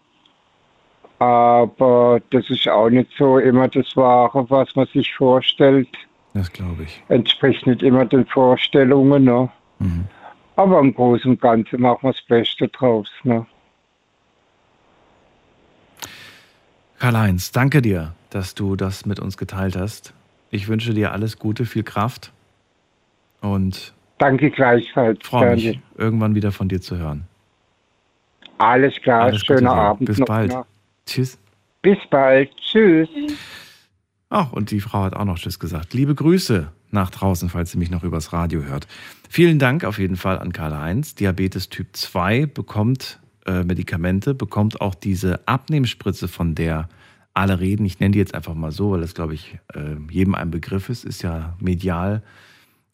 [1.18, 5.88] aber das ist auch nicht so immer das Wahre, was man sich vorstellt.
[6.34, 7.02] Das glaube ich.
[7.08, 9.24] Entspricht nicht immer den Vorstellungen.
[9.24, 9.48] Ne?
[9.78, 10.04] Mhm.
[10.56, 13.08] Aber im Großen und Ganzen machen wir das Beste draus.
[13.24, 13.46] Ne?
[16.98, 20.14] Karl-Heinz, danke dir, dass du das mit uns geteilt hast.
[20.50, 22.32] Ich wünsche dir alles Gute, viel Kraft
[23.40, 25.18] und Danke gleichfalls.
[25.22, 27.26] freue mich, irgendwann wieder von dir zu hören.
[28.58, 29.72] Alles klar, Alles schöner.
[29.72, 30.26] Abend Bis noch.
[30.26, 30.52] bald.
[30.52, 30.64] Ne?
[31.06, 31.38] Tschüss.
[31.82, 32.50] Bis bald.
[32.56, 33.08] Tschüss.
[34.28, 35.94] Ach, und die Frau hat auch noch Tschüss gesagt.
[35.94, 38.86] Liebe Grüße nach draußen, falls sie mich noch übers Radio hört.
[39.28, 41.14] Vielen Dank auf jeden Fall an Karl-Heinz.
[41.14, 46.88] Diabetes Typ 2 bekommt äh, Medikamente, bekommt auch diese Abnehmspritze, von der
[47.34, 47.84] alle reden.
[47.84, 50.88] Ich nenne die jetzt einfach mal so, weil das, glaube ich, äh, jedem ein Begriff
[50.88, 51.04] ist.
[51.04, 52.22] Ist ja medial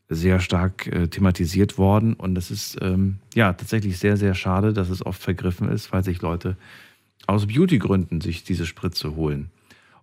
[0.09, 2.15] sehr stark äh, thematisiert worden.
[2.15, 6.05] Und das ist ähm, ja tatsächlich sehr, sehr schade, dass es oft vergriffen ist, weil
[6.05, 6.57] sich Leute
[7.27, 9.51] aus Beauty-Gründen sich diese Spritze holen.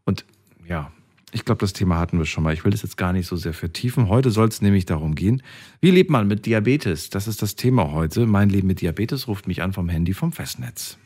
[0.06, 0.26] Und
[0.68, 0.92] ja,
[1.32, 2.54] ich glaube, das Thema hatten wir schon mal.
[2.54, 4.10] Ich will das jetzt gar nicht so sehr vertiefen.
[4.10, 5.44] Heute soll es nämlich darum gehen,
[5.82, 7.10] wie lebt man mit Diabetes?
[7.10, 8.26] Das ist das Thema heute.
[8.26, 10.98] Mein Leben mit Diabetes ruft mich an vom Handy vom Festnetz.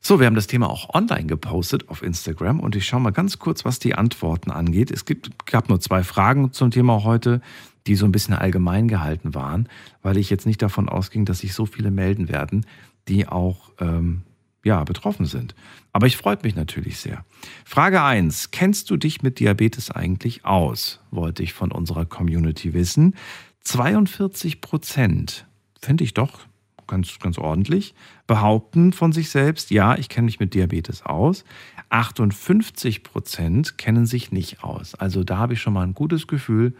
[0.00, 3.40] So, wir haben das Thema auch online gepostet auf Instagram und ich schaue mal ganz
[3.40, 4.92] kurz, was die Antworten angeht.
[4.92, 7.40] Es gibt, gab nur zwei Fragen zum Thema heute,
[7.86, 9.68] die so ein bisschen allgemein gehalten waren,
[10.02, 12.66] weil ich jetzt nicht davon ausging, dass sich so viele melden werden,
[13.08, 14.22] die auch ähm,
[14.64, 15.54] ja, betroffen sind.
[15.92, 17.24] Aber ich freut mich natürlich sehr.
[17.64, 18.50] Frage 1.
[18.50, 21.00] Kennst du dich mit Diabetes eigentlich aus?
[21.10, 23.14] Wollte ich von unserer Community wissen.
[23.62, 25.46] 42 Prozent,
[25.80, 26.46] finde ich doch
[26.86, 27.94] ganz, ganz ordentlich,
[28.26, 31.44] behaupten von sich selbst, ja, ich kenne mich mit Diabetes aus.
[31.88, 34.94] 58 Prozent kennen sich nicht aus.
[34.94, 36.74] Also da habe ich schon mal ein gutes Gefühl,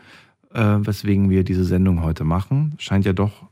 [0.53, 2.75] äh, weswegen wir diese Sendung heute machen.
[2.79, 3.49] Scheint ja doch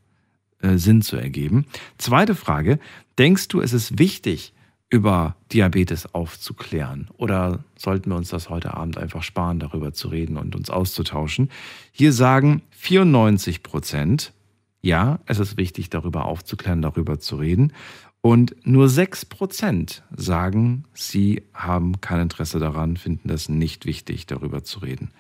[0.61, 1.67] äh, Sinn zu ergeben.
[1.99, 2.79] Zweite Frage,
[3.19, 4.55] denkst du, es ist wichtig,
[4.91, 7.09] über Diabetes aufzuklären?
[7.17, 11.51] Oder sollten wir uns das heute Abend einfach sparen, darüber zu reden und uns auszutauschen?
[11.93, 14.33] Hier sagen 94 Prozent,
[14.81, 17.73] ja, es ist wichtig, darüber aufzuklären, darüber zu reden.
[18.21, 24.63] Und nur 6 Prozent sagen, sie haben kein Interesse daran, finden das nicht wichtig, darüber
[24.63, 25.11] zu reden.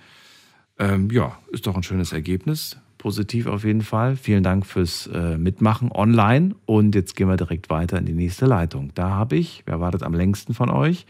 [0.78, 2.78] Ähm, ja, ist doch ein schönes Ergebnis.
[2.98, 4.16] Positiv auf jeden Fall.
[4.16, 6.54] Vielen Dank fürs äh, Mitmachen online.
[6.66, 8.92] Und jetzt gehen wir direkt weiter in die nächste Leitung.
[8.94, 11.06] Da habe ich, wer wartet am längsten von euch?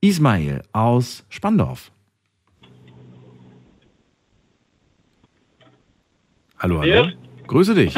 [0.00, 1.92] Ismail aus Spandorf.
[6.58, 7.04] Hallo, hallo.
[7.04, 7.12] Ja.
[7.46, 7.94] Grüße dich.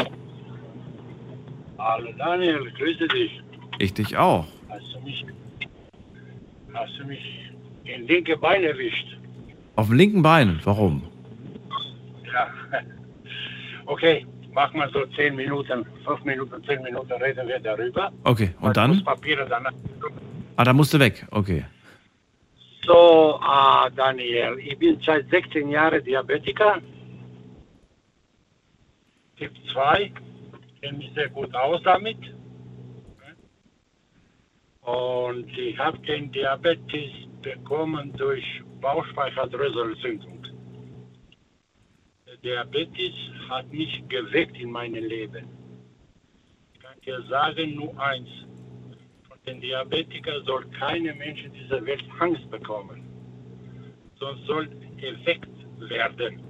[1.77, 3.41] Hallo Daniel, grüße dich.
[3.79, 4.45] Ich dich auch.
[4.67, 5.25] Hast du mich,
[6.73, 7.51] hast du mich
[7.85, 9.17] in linke Bein erwischt?
[9.77, 10.59] Auf dem linken Bein.
[10.63, 11.03] Warum?
[12.33, 12.47] Ja.
[13.85, 18.11] Okay, mach mal so zehn Minuten, fünf Minuten, zehn Minuten reden wir darüber.
[18.25, 18.89] Okay, und Ich dann?
[18.89, 19.65] muss Papiere dann.
[20.57, 21.25] Ah, da musst du weg.
[21.31, 21.63] Okay.
[22.85, 26.79] So, ah, Daniel, ich bin seit 16 Jahren Diabetiker.
[29.37, 30.11] Typ 2.
[30.81, 32.17] Kenne mich sehr gut aus damit.
[34.81, 38.43] Und ich habe den Diabetes bekommen durch
[38.81, 40.43] Bauchspeicheldrüselentzündung.
[42.25, 43.13] Der Diabetes
[43.49, 45.47] hat mich geweckt in meinem Leben.
[46.73, 48.29] Ich kann dir sagen, nur eins.
[49.27, 53.03] Von den Diabetikern soll keine Mensch in dieser Welt Angst bekommen.
[54.19, 54.67] sonst soll
[55.01, 55.49] erweckt
[55.79, 56.41] werden.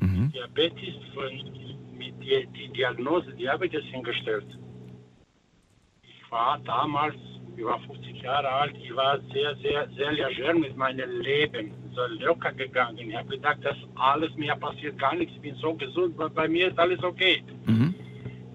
[0.00, 0.32] Mhm.
[0.32, 1.32] Diabetes von,
[1.96, 4.46] mit die, die Diagnose Diabetes hingestellt.
[6.02, 7.16] Ich war damals,
[7.56, 12.02] ich war 50 Jahre alt, ich war sehr, sehr, sehr leger mit meinem Leben, so
[12.24, 12.98] locker gegangen.
[12.98, 16.48] Ich habe gedacht, dass alles mir passiert, gar nichts, ich bin so gesund, bei, bei
[16.48, 17.42] mir ist alles okay.
[17.66, 17.94] Mhm.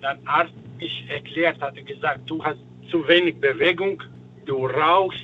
[0.01, 2.59] Dann Arzt mich erklärt, hatte gesagt, du hast
[2.89, 4.01] zu wenig Bewegung,
[4.45, 5.23] du rauchst,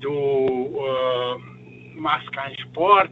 [0.00, 3.10] du äh, machst keinen Sport,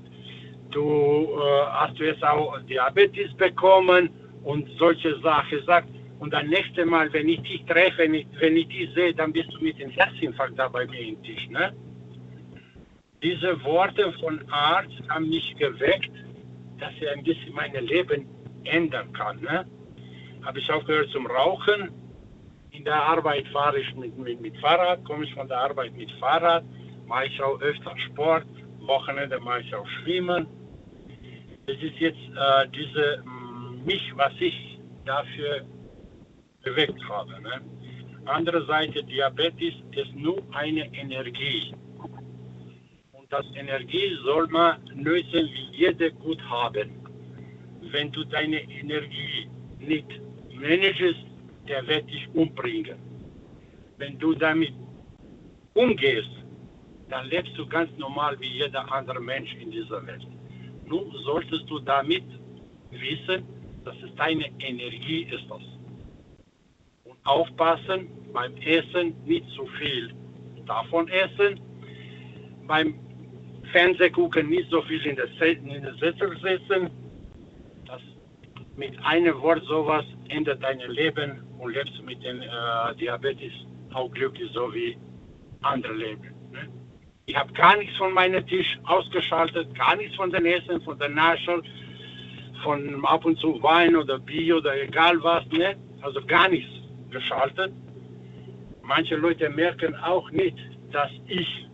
[0.70, 4.10] du äh, hast du jetzt auch Diabetes bekommen
[4.44, 5.88] und solche Sachen sagt.
[6.22, 9.32] Und dann nächste Mal, wenn ich dich treffe, wenn ich, wenn ich dich sehe, dann
[9.32, 11.48] bist du mit dem Herzinfarkt da bei mir im Tisch.
[11.48, 11.74] Ne?
[13.24, 16.12] Diese Worte von Arzt haben mich geweckt,
[16.78, 18.28] dass er ein bisschen mein Leben
[18.62, 19.40] ändern kann.
[19.40, 19.66] Ne?
[20.44, 21.90] Habe ich aufgehört zum Rauchen.
[22.70, 26.12] In der Arbeit fahre ich mit, mit, mit Fahrrad, komme ich von der Arbeit mit
[26.20, 26.62] Fahrrad,
[27.04, 28.46] mache ich auch öfter Sport,
[28.78, 30.46] Wochenende mache ich auch Schwimmen.
[31.66, 35.66] Das ist jetzt äh, diese mh, mich, was ich dafür
[36.62, 37.40] bewegt habe.
[37.42, 37.60] Ne?
[38.26, 41.74] Andere Seite, Diabetes ist nur eine Energie.
[43.12, 46.90] Und das Energie soll man nutzen, wie jeder gut haben.
[47.90, 49.48] Wenn du deine Energie
[49.80, 50.06] nicht
[50.54, 51.18] managest,
[51.68, 52.98] der wird dich umbringen.
[53.98, 54.72] Wenn du damit
[55.74, 56.30] umgehst,
[57.08, 60.26] dann lebst du ganz normal wie jeder andere Mensch in dieser Welt.
[60.86, 62.24] Nun solltest du damit
[62.90, 63.42] wissen,
[63.84, 65.44] dass es deine Energie ist.
[65.48, 65.62] Das.
[67.24, 70.12] Aufpassen beim Essen nicht zu viel
[70.66, 71.60] davon essen,
[72.66, 72.94] beim
[73.72, 76.90] Fernsehgucken nicht so viel in der, in der Sessel sitzen.
[77.86, 78.00] Das
[78.76, 83.52] mit einem Wort sowas ändert dein Leben und lebst mit dem äh, Diabetes
[83.92, 84.96] auch glücklich, so wie
[85.62, 86.22] andere leben.
[86.50, 86.68] Ne?
[87.26, 91.08] Ich habe gar nichts von meinem Tisch ausgeschaltet, gar nichts von den Essen, von der
[91.08, 91.62] Naschel,
[92.62, 95.76] von ab und zu Wein oder Bier oder egal was, ne?
[96.00, 96.81] also gar nichts
[97.12, 97.72] geschaltet.
[98.82, 100.58] Manche Leute merken auch nicht,
[100.90, 101.68] dass ich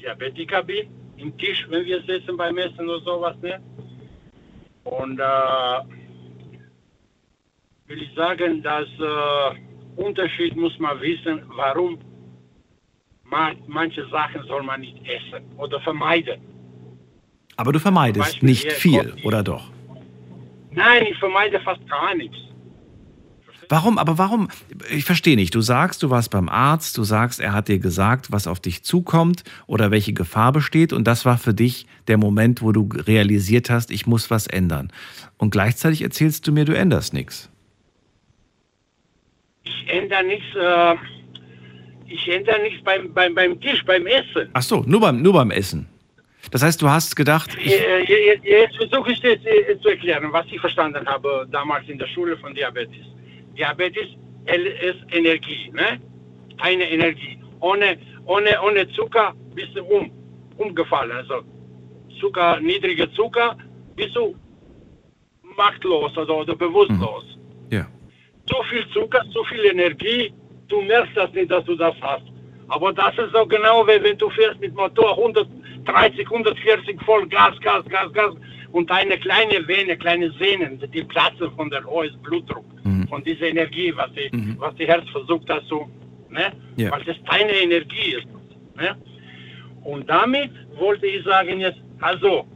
[0.00, 3.36] Diabetiker bin, im Tisch, wenn wir sitzen beim Essen oder sowas.
[3.40, 3.60] Ne?
[4.84, 5.78] Und äh,
[7.86, 11.98] will ich sagen, dass äh, Unterschied muss man wissen, warum
[13.24, 16.40] man, manche Sachen soll man nicht essen oder vermeiden.
[17.56, 19.70] Aber du vermeidest Beispiel nicht viel, oder doch?
[20.72, 22.36] Nein, ich vermeide fast gar nichts.
[23.74, 24.46] Warum, aber warum?
[24.88, 25.52] Ich verstehe nicht.
[25.52, 28.84] Du sagst, du warst beim Arzt, du sagst, er hat dir gesagt, was auf dich
[28.84, 33.70] zukommt oder welche Gefahr besteht und das war für dich der Moment, wo du realisiert
[33.70, 34.92] hast, ich muss was ändern.
[35.38, 37.50] Und gleichzeitig erzählst du mir, du änderst nichts.
[39.64, 40.94] Ich ändere nichts, äh,
[42.06, 44.50] ich ändere nichts beim, beim, beim Tisch, beim Essen.
[44.52, 45.88] Ach so, nur beim, nur beim Essen.
[46.52, 50.28] Das heißt, du hast gedacht, ich, Äh, je- Jetzt versuche ich das äh, zu erklären,
[50.30, 53.04] was ich verstanden habe damals in der Schule von Diabetes.
[53.56, 54.08] Diabetes
[54.46, 56.00] ist Energie, ne?
[56.58, 57.38] Eine Energie.
[57.60, 60.10] Ohne, ohne, ohne Zucker bist du um,
[60.58, 61.12] umgefallen.
[61.12, 61.42] Also
[62.20, 63.56] Zucker, niedriger Zucker,
[63.96, 64.34] bist du
[65.56, 67.24] machtlos oder, oder bewusstlos.
[67.70, 67.86] Ja.
[68.46, 70.32] Zu viel Zucker, zu viel Energie,
[70.68, 72.24] du merkst das nicht, dass du das hast.
[72.68, 77.58] Aber das ist so genau, wie wenn du fährst mit Motor 130, 140 voll Gas,
[77.60, 78.34] Gas, Gas, Gas
[78.74, 82.64] und deine kleine Vene, kleine Sehnen, die platzen von der hohen Blutdruck,
[83.08, 84.28] von dieser Energie, was die,
[84.58, 85.88] was die Herz versucht hat zu,
[86.28, 86.46] ne?
[86.76, 86.90] Ja.
[86.90, 88.26] Weil das deine Energie ist.
[88.76, 88.96] Ne?
[89.84, 92.46] Und damit wollte ich sagen jetzt, also,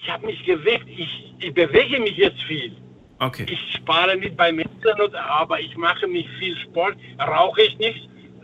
[0.00, 2.72] ich habe mich gewegt, ich, ich bewege mich jetzt viel.
[3.20, 3.46] Okay.
[3.50, 8.02] Ich spare nicht beim Essen, oder- aber ich mache mich viel Sport, rauche ich nichts,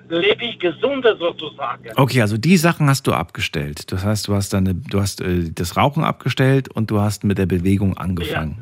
[0.08, 1.84] lebe ich gesunder sozusagen.
[1.96, 3.90] Okay, also die Sachen hast du abgestellt.
[3.92, 7.38] Das heißt, du hast deine, du hast äh, das Rauchen abgestellt und du hast mit
[7.38, 8.58] der Bewegung angefangen.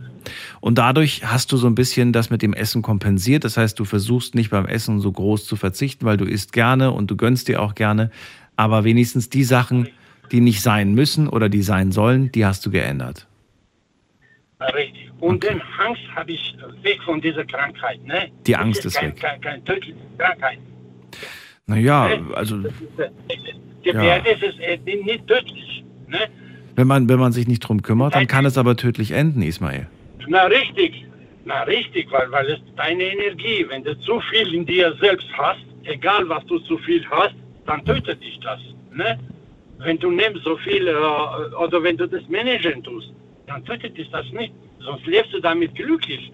[0.60, 3.44] Und dadurch hast du so ein bisschen das mit dem Essen kompensiert.
[3.44, 6.93] Das heißt, du versuchst nicht beim Essen so groß zu verzichten, weil du isst gerne
[6.93, 8.10] und du gönnst dir auch gerne.
[8.56, 9.89] Aber wenigstens die Sachen,
[10.31, 13.27] die nicht sein müssen oder die sein sollen, die hast du geändert.
[14.60, 15.10] Richtig.
[15.20, 18.05] Und den Angst habe ich weg von dieser Krankheit.
[18.05, 18.31] Ne?
[18.47, 19.20] Die Angst ist kein, weg.
[19.20, 20.59] Keine, keine tödliche Krankheit.
[21.66, 22.59] Naja, also
[23.84, 25.84] Diabetes ist äh, nicht tödlich.
[26.09, 26.28] Ne?
[26.76, 29.86] wenn man, wenn man sich nicht drum kümmert, dann kann es aber tödlich enden, Ismail.
[30.28, 31.06] Na richtig,
[31.44, 35.64] na richtig, weil, weil es deine Energie, wenn du zu viel in dir selbst hast,
[35.84, 37.34] egal was du zu viel hast,
[37.66, 38.60] dann tötet dich das.
[38.93, 39.18] Ne?
[39.78, 43.12] Wenn du nimmst so viel äh, oder wenn du das managen tust,
[43.47, 44.52] dann tötet dich das nicht.
[44.80, 46.32] Sonst lebst du damit glücklich.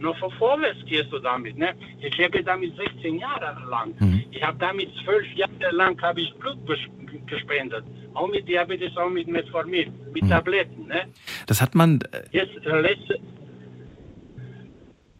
[0.00, 1.56] Nur vor vorwärts gehst du damit.
[1.58, 1.74] Ne?
[2.00, 3.92] Ich lebe damit 16 Jahre lang.
[4.00, 4.24] Mhm.
[4.30, 7.84] Ich habe damit zwölf Jahre lang habe ich Blut ges- gespendet.
[8.14, 10.28] Auch mit Diabetes, auch mit Metformin, mit Mhm.
[10.30, 10.86] Tabletten.
[10.86, 11.02] Ne?
[11.46, 13.18] Das hat man, äh, Jetzt äh, letzte,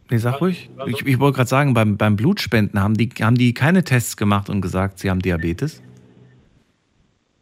[0.09, 0.69] nee, sag ruhig.
[0.87, 4.49] Ich, ich wollte gerade sagen, beim, beim Blutspenden haben die, haben die keine Tests gemacht
[4.49, 5.81] und gesagt, sie haben Diabetes?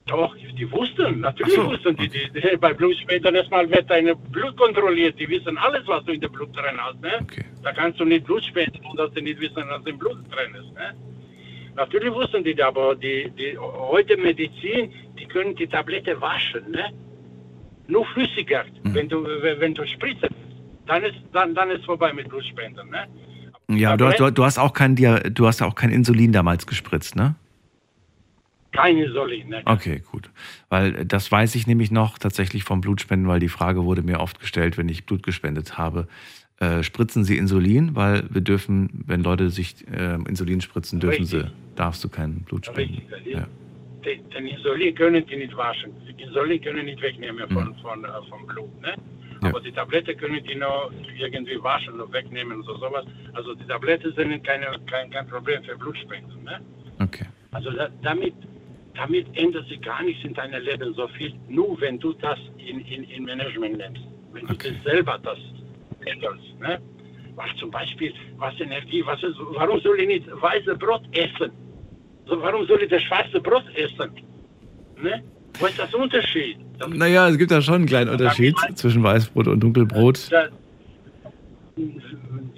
[0.10, 2.58] Doch, die wussten, natürlich so, wussten die, die, die.
[2.58, 5.20] Bei Blutspendern erstmal wird dein Blut kontrolliert.
[5.20, 7.00] Die wissen alles, was du in dem Blut drin hast.
[7.02, 7.26] Ne?
[7.64, 10.56] Da kannst du nicht Blut spenden, und dass sie nicht wissen, was im Blut drin
[10.62, 10.74] ist.
[10.74, 10.96] Ne?
[11.76, 16.72] Natürlich wussten die, aber die, die heute Medizin, die können die Tablette waschen.
[16.72, 16.86] Ne?
[17.88, 18.94] Nur flüssiger, Mhm.
[18.96, 19.24] wenn du
[19.60, 20.30] wenn du spritzen,
[20.88, 22.90] dann ist dann dann ist vorbei mit Blutspenden.
[22.90, 23.08] Ne?
[23.78, 26.66] Ja, du, hast- du, du hast auch kein Dia, du hast auch kein Insulin damals
[26.66, 27.36] gespritzt, ne?
[28.72, 29.50] Kein Insulin.
[29.50, 29.62] Ne?
[29.66, 30.30] Okay, gut.
[30.70, 34.20] Weil äh, das weiß ich nämlich noch tatsächlich vom Blutspenden, weil die Frage wurde mir
[34.20, 36.08] oft gestellt, wenn ich Blut gespendet habe.
[36.60, 37.96] Äh, spritzen Sie Insulin?
[37.96, 41.42] Weil wir dürfen, wenn Leute sich äh, Insulin spritzen, dürfen Richtig.
[41.42, 43.02] sie, darfst du kein Blut spenden.
[43.14, 43.34] Richtig.
[43.34, 43.48] Ja.
[44.06, 45.92] Den, den Insulin können die nicht waschen.
[46.08, 47.76] Den Insulin können die nicht wegnehmen von, Mhm.
[47.82, 48.82] von, äh, vom Blut.
[48.82, 48.94] Ne?
[49.42, 49.50] Ja.
[49.50, 53.06] Aber die Tablette können die noch irgendwie waschen und wegnehmen und so sowas.
[53.34, 56.44] Also die Tablette sind keine, kein, kein Problem für Blutspenden.
[56.44, 56.60] Ne?
[57.00, 57.26] Okay.
[57.52, 58.34] Also da, damit,
[59.00, 62.82] damit ändert sich gar nichts in deinem Leben so viel, nur wenn du das in,
[62.82, 64.02] in, in Management nimmst.
[64.34, 65.38] Wenn du das selber das
[66.06, 66.60] änderst.
[66.60, 66.80] Ne?
[67.36, 71.52] Was zum Beispiel, was Energie, was ist, warum soll ich nicht weiße Brot essen?
[72.26, 74.12] So, warum soll ich das schwarze Brot essen?
[75.02, 75.24] Ne?
[75.60, 76.58] Wo ist das Unterschied?
[76.78, 80.30] Das, Naja, es gibt da schon einen kleinen Unterschied zwischen Weißbrot und Dunkelbrot.
[80.30, 80.50] das,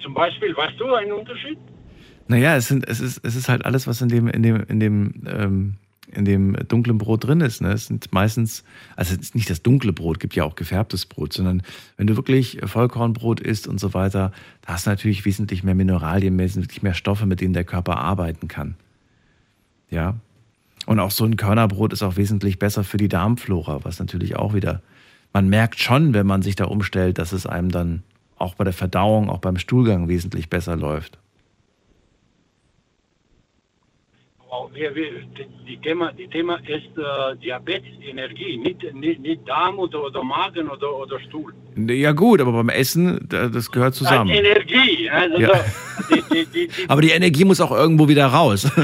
[0.02, 1.58] zum Beispiel, weißt du einen Unterschied?
[2.26, 4.80] Naja, es, sind, es, ist, es ist halt alles, was in dem, in dem, in
[4.80, 5.74] dem, ähm,
[6.14, 7.60] in dem dunklen Brot drin ist.
[7.60, 7.72] Ne?
[7.72, 8.64] Es sind meistens,
[8.96, 11.62] also es ist nicht das dunkle Brot, gibt ja auch gefärbtes Brot, sondern
[11.96, 14.32] wenn du wirklich Vollkornbrot isst und so weiter,
[14.62, 18.48] da hast du natürlich wesentlich mehr Mineralien, wesentlich mehr Stoffe, mit denen der Körper arbeiten
[18.48, 18.76] kann.
[19.90, 20.16] Ja.
[20.86, 24.54] Und auch so ein Körnerbrot ist auch wesentlich besser für die Darmflora, was natürlich auch
[24.54, 24.82] wieder,
[25.32, 28.02] man merkt schon, wenn man sich da umstellt, dass es einem dann
[28.36, 31.18] auch bei der Verdauung, auch beim Stuhlgang wesentlich besser läuft.
[34.40, 34.41] Oh,
[34.74, 35.06] wir, wir,
[35.66, 40.68] die, Thema, die Thema ist äh, Diabetes, Energie, nicht, nicht, nicht Darm oder, oder Magen
[40.68, 41.52] oder, oder Stuhl.
[41.76, 44.28] Ja gut, aber beim Essen, da- das gehört zusammen.
[44.30, 45.08] Energie.
[45.10, 45.52] Also Ja.
[46.32, 48.70] die, die, Aber die Energie muss auch irgendwo wieder raus.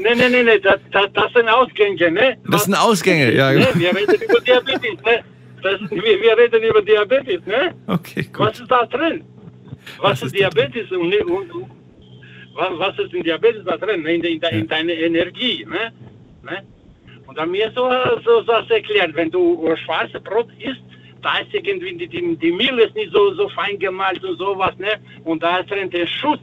[0.00, 2.36] nee, nee, nee, nee das, das, das sind Ausgänge, ne?
[2.48, 3.52] Das sind Ausgänge, ja.
[3.52, 3.66] Ne?
[3.74, 5.24] Wir reden über Diabetes, ne?
[5.62, 7.74] Das, wir, wir reden über Diabetes, ne?
[7.88, 8.46] Okay, gut.
[8.46, 9.24] Was ist da drin?
[10.00, 11.70] Was, ist Diabetes und, und, und
[12.54, 14.06] was, ist in Diabetes da drin?
[14.06, 15.92] In, in, in deine Energie, ne?
[16.42, 16.62] ne?
[17.26, 17.90] Und dann mir so,
[18.24, 20.82] so das erklärt, wenn du äh, schwarzes Brot isst,
[21.22, 24.76] da ist irgendwie die, die, die Mehl ist nicht so, so fein gemalt und sowas,
[24.78, 25.00] ne?
[25.24, 26.42] Und da ist drin der Schutz,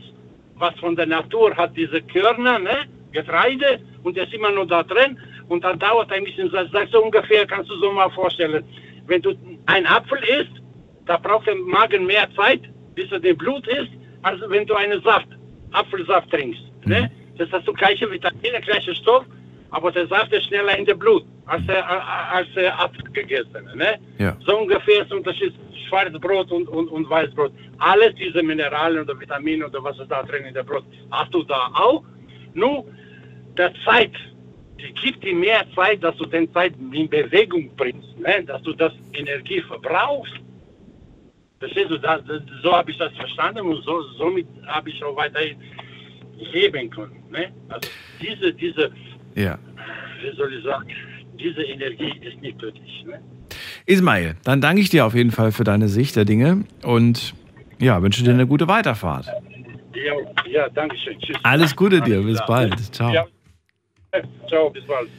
[0.55, 2.85] was von der Natur hat, diese Körner, ne?
[3.11, 5.17] Getreide, und das ist immer nur da drin.
[5.49, 8.63] Und dann dauert ein bisschen, sagst du ungefähr, kannst du so mal vorstellen,
[9.07, 9.33] wenn du
[9.67, 10.61] einen Apfel isst,
[11.05, 12.61] da braucht der Magen mehr Zeit,
[12.95, 13.91] bis er den Blut isst,
[14.23, 15.27] als wenn du einen Saft,
[15.71, 16.61] Apfelsaft trinkst.
[16.85, 17.11] Ne?
[17.37, 19.25] Das hast du gleiche Vitamine, gleiche Stoff,
[19.71, 23.69] aber der Saft ist schneller in der Blut als der, als der Apfel gegessen.
[23.75, 23.99] Ne?
[24.19, 24.37] Ja.
[24.45, 25.53] So ungefähr ist Unterschied
[25.87, 27.51] Schwarzbrot und, und, und Weißbrot.
[27.79, 31.43] Alles diese Mineralien oder Vitamine oder was ist da drin in der Brot, hast du
[31.43, 32.03] da auch.
[32.53, 32.85] Nur
[33.57, 34.11] der Zeit,
[34.79, 38.43] die gibt dir mehr Zeit, dass du den Zeit in Bewegung bringst, ne?
[38.45, 40.33] dass du das Energie verbrauchst.
[41.61, 42.21] Verstehst du, das,
[42.63, 45.57] so habe ich das verstanden und so, somit habe ich auch weiterhin
[46.51, 47.23] leben können.
[47.29, 47.51] Ne?
[47.69, 47.87] Also
[48.19, 48.91] diese, diese,
[49.35, 49.59] Ja.
[50.23, 50.89] wie soll ich sagen,
[51.39, 53.05] diese Energie ist nicht tödlich.
[53.05, 53.21] Ne?
[53.85, 57.35] Ismail, dann danke ich dir auf jeden Fall für deine Sicht der Dinge und
[57.77, 59.27] ja, wünsche dir eine gute Weiterfahrt.
[59.93, 61.19] Ja, ja danke schön.
[61.19, 61.37] Tschüss.
[61.43, 62.79] Alles Gute dir, bis bald.
[62.91, 63.13] Ciao.
[63.13, 63.25] Ja.
[64.47, 65.09] Ciao, bis bald.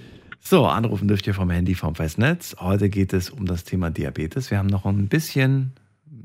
[0.41, 2.57] So, anrufen dürft ihr vom Handy vom Festnetz.
[2.59, 4.51] Heute geht es um das Thema Diabetes.
[4.51, 5.73] Wir haben noch ein bisschen,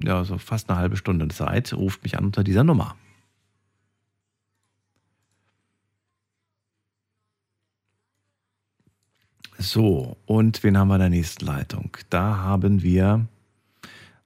[0.03, 1.73] ja, so fast eine halbe Stunde Zeit.
[1.73, 2.95] Ruft mich an unter dieser Nummer.
[9.59, 11.97] So, und wen haben wir in der nächsten Leitung?
[12.09, 13.25] Da haben wir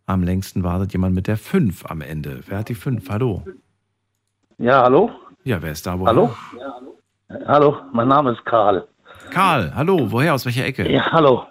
[0.06, 2.42] am längsten wartet jemand mit der 5 am Ende.
[2.48, 3.10] Wer hat die 5?
[3.10, 3.46] Hallo.
[4.58, 5.10] Ja, hallo?
[5.46, 5.98] Ja, wer ist da?
[5.98, 6.10] Woher?
[6.10, 6.36] Hallo?
[7.48, 8.86] Hallo, mein Name ist Karl.
[9.30, 10.12] Karl, hallo.
[10.12, 10.34] Woher?
[10.34, 10.92] Aus welcher Ecke?
[10.92, 11.46] Ja, hallo.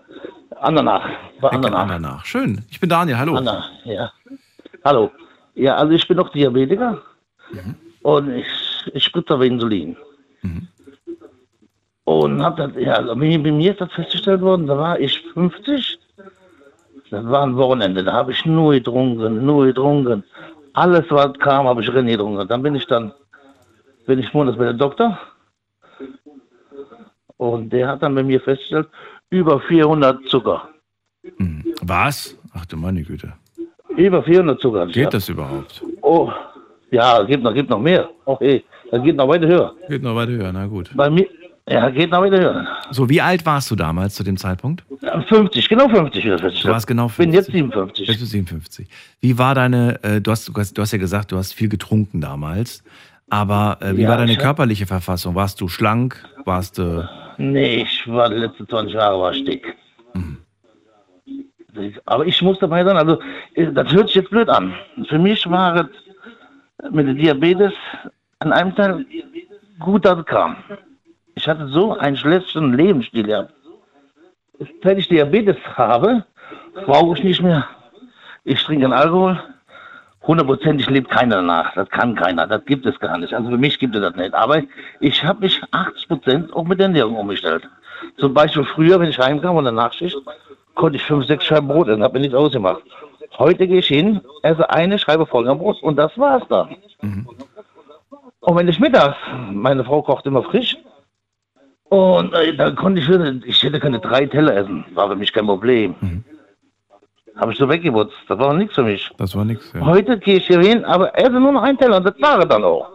[0.61, 1.09] Andernach.
[1.41, 1.81] Bei Andernach.
[1.81, 2.25] Andernach.
[2.25, 2.65] Schön.
[2.71, 3.19] Ich bin Daniel.
[3.19, 3.37] Hallo.
[3.37, 4.13] Andernach, ja.
[4.85, 5.11] Hallo.
[5.55, 7.03] Ja, also ich bin noch Diabetiker
[8.03, 8.47] und ich,
[8.93, 9.97] ich spritze aber Insulin.
[12.05, 15.99] Und hab das, ja, also bei mir ist das festgestellt worden, da war ich 50.
[17.11, 20.25] Das war ein Wochenende, da habe ich nur getrunken, nur getrunken.
[20.73, 22.47] Alles, was kam, habe ich Renierungen.
[22.47, 23.13] Dann bin ich dann,
[24.07, 25.19] bin ich monats bei der Doktor.
[27.37, 28.89] Und der hat dann bei mir festgestellt,
[29.31, 30.69] über 400 Zucker.
[31.83, 32.37] Was?
[32.53, 33.33] Ach du meine Güte.
[33.97, 34.87] Über 400 Zucker.
[34.87, 35.15] Geht gehabt.
[35.15, 35.83] das überhaupt?
[36.03, 36.31] Oh,
[36.91, 38.09] ja, gibt noch, gibt noch mehr.
[38.25, 39.75] Oh, hey, das geht noch weiter höher.
[39.89, 40.91] Geht noch weiter höher, na gut.
[40.95, 41.27] Bei mir,
[41.69, 42.67] ja, geht noch weiter höher.
[42.91, 44.85] So, wie alt warst du damals zu dem Zeitpunkt?
[45.03, 47.27] Ja, 50, genau 50 wird das Du warst genau 50.
[47.27, 47.99] bin jetzt 57.
[48.09, 48.89] Jetzt bist du 57.
[49.21, 51.69] Wie war deine, äh, du, hast, du, hast, du hast ja gesagt, du hast viel
[51.69, 52.83] getrunken damals.
[53.29, 55.37] Aber äh, wie Ja, war deine körperliche Verfassung?
[55.37, 56.25] Warst du schlank?
[56.45, 57.09] Warst du.
[57.41, 59.75] Nee, ich war die letzten 20 Jahre war ich dick.
[62.05, 63.19] Aber ich muss dabei sein, also
[63.55, 64.75] äh, das hört sich jetzt blöd an.
[65.09, 67.73] Für mich war es mit dem Diabetes
[68.41, 69.07] an einem Teil
[69.79, 70.57] gut, dass es kam.
[71.35, 73.55] Ich hatte so einen schlechten Lebensstil gehabt.
[74.83, 76.27] Seit ich Diabetes habe,
[76.85, 77.67] brauche ich nicht mehr.
[78.45, 79.43] Ich trinke keinen Alkohol.
[80.23, 81.75] Hundertprozentig lebt keiner danach.
[81.75, 82.47] Das kann keiner.
[82.47, 83.33] Das gibt es gar nicht.
[83.33, 84.35] Also für mich gibt es das nicht.
[84.35, 84.63] Aber
[85.01, 87.69] ich habe mich 80 Prozent auch mit der Ernährung umgestellt.
[88.19, 90.17] Zum Beispiel früher, wenn ich heimkam und der Nachtschicht,
[90.75, 92.83] konnte ich fünf, sechs Scheiben Brot essen, habe mir nichts ausgemacht.
[93.39, 96.77] Heute gehe ich hin, esse eine Scheibe Vollkornbrot und das war's dann.
[98.41, 99.17] Und wenn ich mittags,
[99.53, 100.77] meine Frau kocht immer frisch,
[101.91, 105.47] und äh, dann konnte ich, ich hätte keine drei Teller essen, war für mich kein
[105.47, 105.95] Problem.
[107.41, 109.11] Habe ich so weggeputzt, das war nichts für mich.
[109.17, 109.73] Das war nichts.
[109.73, 109.81] Ja.
[109.87, 112.49] Heute gehe ich hier hin, aber esse nur noch einen Teller und das war es
[112.49, 112.91] dann auch.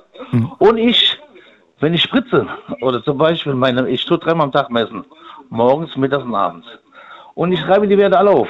[0.59, 1.19] Und ich,
[1.79, 2.47] wenn ich spritze,
[2.81, 5.03] oder zum Beispiel meine, ich tue dreimal am Tag messen,
[5.49, 6.67] morgens, mittags und abends.
[7.33, 8.47] Und ich schreibe die Werte alle auf.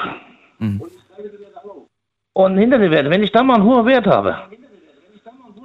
[2.33, 4.35] Und hinter den Werten, wenn ich da mal einen hohen Wert habe,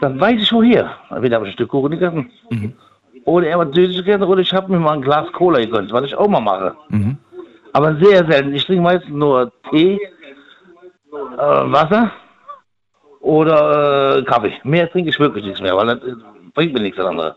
[0.01, 0.93] dann weiß ich woher.
[1.11, 2.31] Entweder habe ich ein Stück Kuchen gegessen,
[3.25, 6.05] oder er was Süßes gegessen, oder ich habe mir mal ein Glas Cola gegönnt, was
[6.05, 6.77] ich auch mal mache.
[6.89, 7.19] Mhm.
[7.73, 8.55] Aber sehr selten.
[8.55, 10.01] Ich trinke meistens nur Tee,
[11.13, 12.13] äh, Wasser
[13.21, 14.53] oder äh, Kaffee.
[14.65, 16.15] Mehr trinke ich wirklich nichts mehr, weil das äh,
[16.55, 17.35] bringt mir nichts anderes.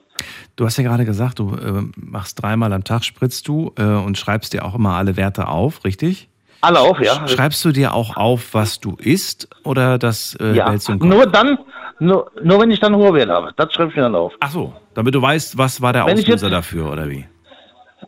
[0.56, 4.18] Du hast ja gerade gesagt, du äh, machst dreimal am Tag, spritzt du äh, und
[4.18, 6.30] schreibst dir auch immer alle Werte auf, richtig?
[6.62, 7.14] Alle auf, ja.
[7.14, 10.66] Sch- Schreibst du dir auch auf, was du isst oder das äh, ja.
[10.66, 11.10] behältst du im Kopf?
[11.10, 11.58] Nur dann,
[12.00, 13.52] nur, nur wenn ich dann hohe Werte habe.
[13.58, 14.34] Das schreibe ich mir dann auf.
[14.40, 17.26] Ach so, damit du weißt, was war der Wenn Auslöser jetzt- dafür oder wie?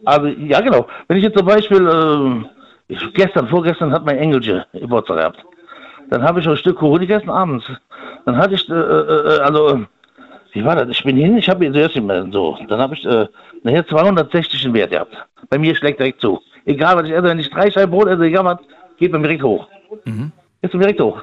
[0.06, 0.88] Also, ja, genau.
[1.08, 5.44] Wenn ich jetzt zum Beispiel, äh, ich, gestern, vorgestern hat mein Engelche Geburtstag gehabt.
[6.10, 7.66] Dann habe ich ein Stück Kuchen gegessen abends.
[8.26, 9.86] Dann hatte ich, äh, äh, äh, also,
[10.54, 10.90] wie war das?
[10.90, 12.58] Ich bin hin, ich habe zuerst immer so.
[12.68, 13.28] Dann habe ich äh,
[13.64, 15.16] nachher 260 den Wert gehabt.
[15.50, 16.42] Bei mir schlägt direkt zu.
[16.66, 18.60] Egal, was ich esse, wenn ich drei Scheiben Brot esse, egal was,
[18.98, 19.68] geht bei mir direkt hoch.
[20.62, 21.22] Jetzt direkt hoch.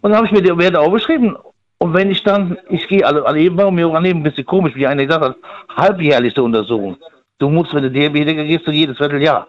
[0.00, 1.36] Und dann habe ich mir die Werte aufgeschrieben.
[1.78, 4.86] Und wenn ich dann, ich gehe alle, alle eben, mir auch ein bisschen komisch, wie
[4.86, 5.36] einer gesagt hat,
[5.76, 6.96] halbjährliche Untersuchung.
[7.38, 9.46] Du musst, wenn du Diabetiker gehst, du jedes Vierteljahr.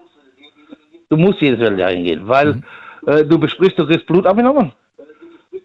[1.10, 2.62] Du musst jedes Vierteljahr hingehen, weil
[3.08, 4.72] äh, du besprichst, du kriegst Blut abgenommen.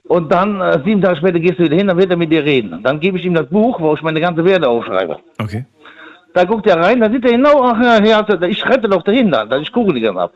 [0.08, 2.44] Und dann, äh, sieben Tage später gehst du wieder hin, dann wird er mit dir
[2.44, 2.82] reden.
[2.82, 5.18] Dann gebe ich ihm das Buch, wo ich meine ganze Werte aufschreibe.
[5.40, 5.64] Okay.
[6.34, 9.44] Da guckt er rein, da sieht er genau, ach ja, ja, ich schreibe doch dahinter,
[9.46, 10.32] dass ich gegessen habe.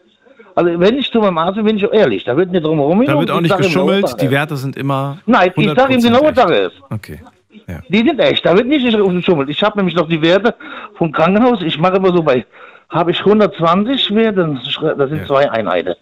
[0.55, 2.25] Also wenn ich zu meinem Arzt bin, bin ich auch ehrlich.
[2.25, 3.05] Da wird nicht drum herum.
[3.05, 4.31] Da wird auch ich nicht geschummelt, die.
[4.31, 5.19] Werte sind immer.
[5.27, 6.77] Nein, ich sage ihm genau, was 100% Sache ist.
[6.91, 7.21] Okay.
[7.67, 7.81] Ja.
[7.89, 9.51] Die sind echt, da wird nicht geschummelt.
[9.51, 10.55] Ich habe nämlich noch die Werte
[10.97, 11.63] vom Krankenhaus.
[11.63, 12.47] Ich mache immer so bei,
[12.89, 14.59] habe ich 120 Werte,
[14.97, 15.95] das sind zwei Einheiten.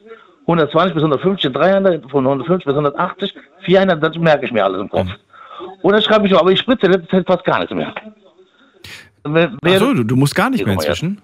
[0.47, 3.35] 120 bis 150, drei Einheiten, von 150 bis 180,
[3.65, 5.09] vier Einheiten, das merke ich mir alles im Kopf.
[5.83, 7.95] Und dann schreibe ich noch, aber ich spritze in letzter Zeit fast gar nichts mehr.
[9.25, 11.21] Wer- wer- Ach so, du, du musst gar nicht mehr inzwischen.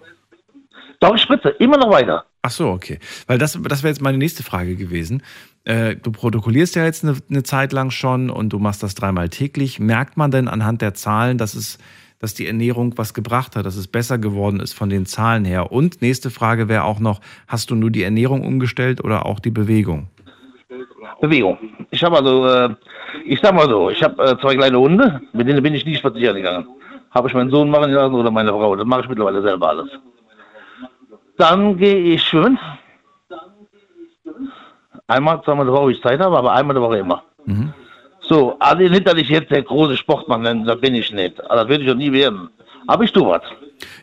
[1.00, 2.24] Doch, ich spritze immer noch weiter.
[2.42, 2.98] Ach so, okay.
[3.26, 5.22] Weil das, das wäre jetzt meine nächste Frage gewesen.
[5.64, 9.28] Äh, du protokollierst ja jetzt eine, eine Zeit lang schon und du machst das dreimal
[9.28, 9.78] täglich.
[9.78, 11.78] Merkt man denn anhand der Zahlen, dass es,
[12.20, 15.72] dass die Ernährung was gebracht hat, dass es besser geworden ist von den Zahlen her?
[15.72, 19.50] Und nächste Frage wäre auch noch: Hast du nur die Ernährung umgestellt oder auch die
[19.50, 20.08] Bewegung?
[21.20, 21.58] Bewegung.
[21.90, 22.74] Ich habe also, äh,
[23.24, 25.96] ich sag mal so, ich habe äh, zwei kleine Hunde, mit denen bin ich nie
[25.96, 26.66] spazieren gegangen.
[27.10, 28.76] Habe ich meinen Sohn machen lassen oder meine Frau.
[28.76, 29.90] Das mache ich mittlerweile selber alles.
[31.36, 32.58] Dann gehe ich schwimmen.
[35.08, 37.22] Einmal, zweimal die Woche, wie ich Zeit habe, aber einmal die Woche immer.
[38.30, 41.40] So, also nicht, dass ich jetzt der große Sportmann bin, das bin ich nicht.
[41.50, 42.48] Also, das will ich auch nie werden.
[42.86, 43.42] Aber ich tue was.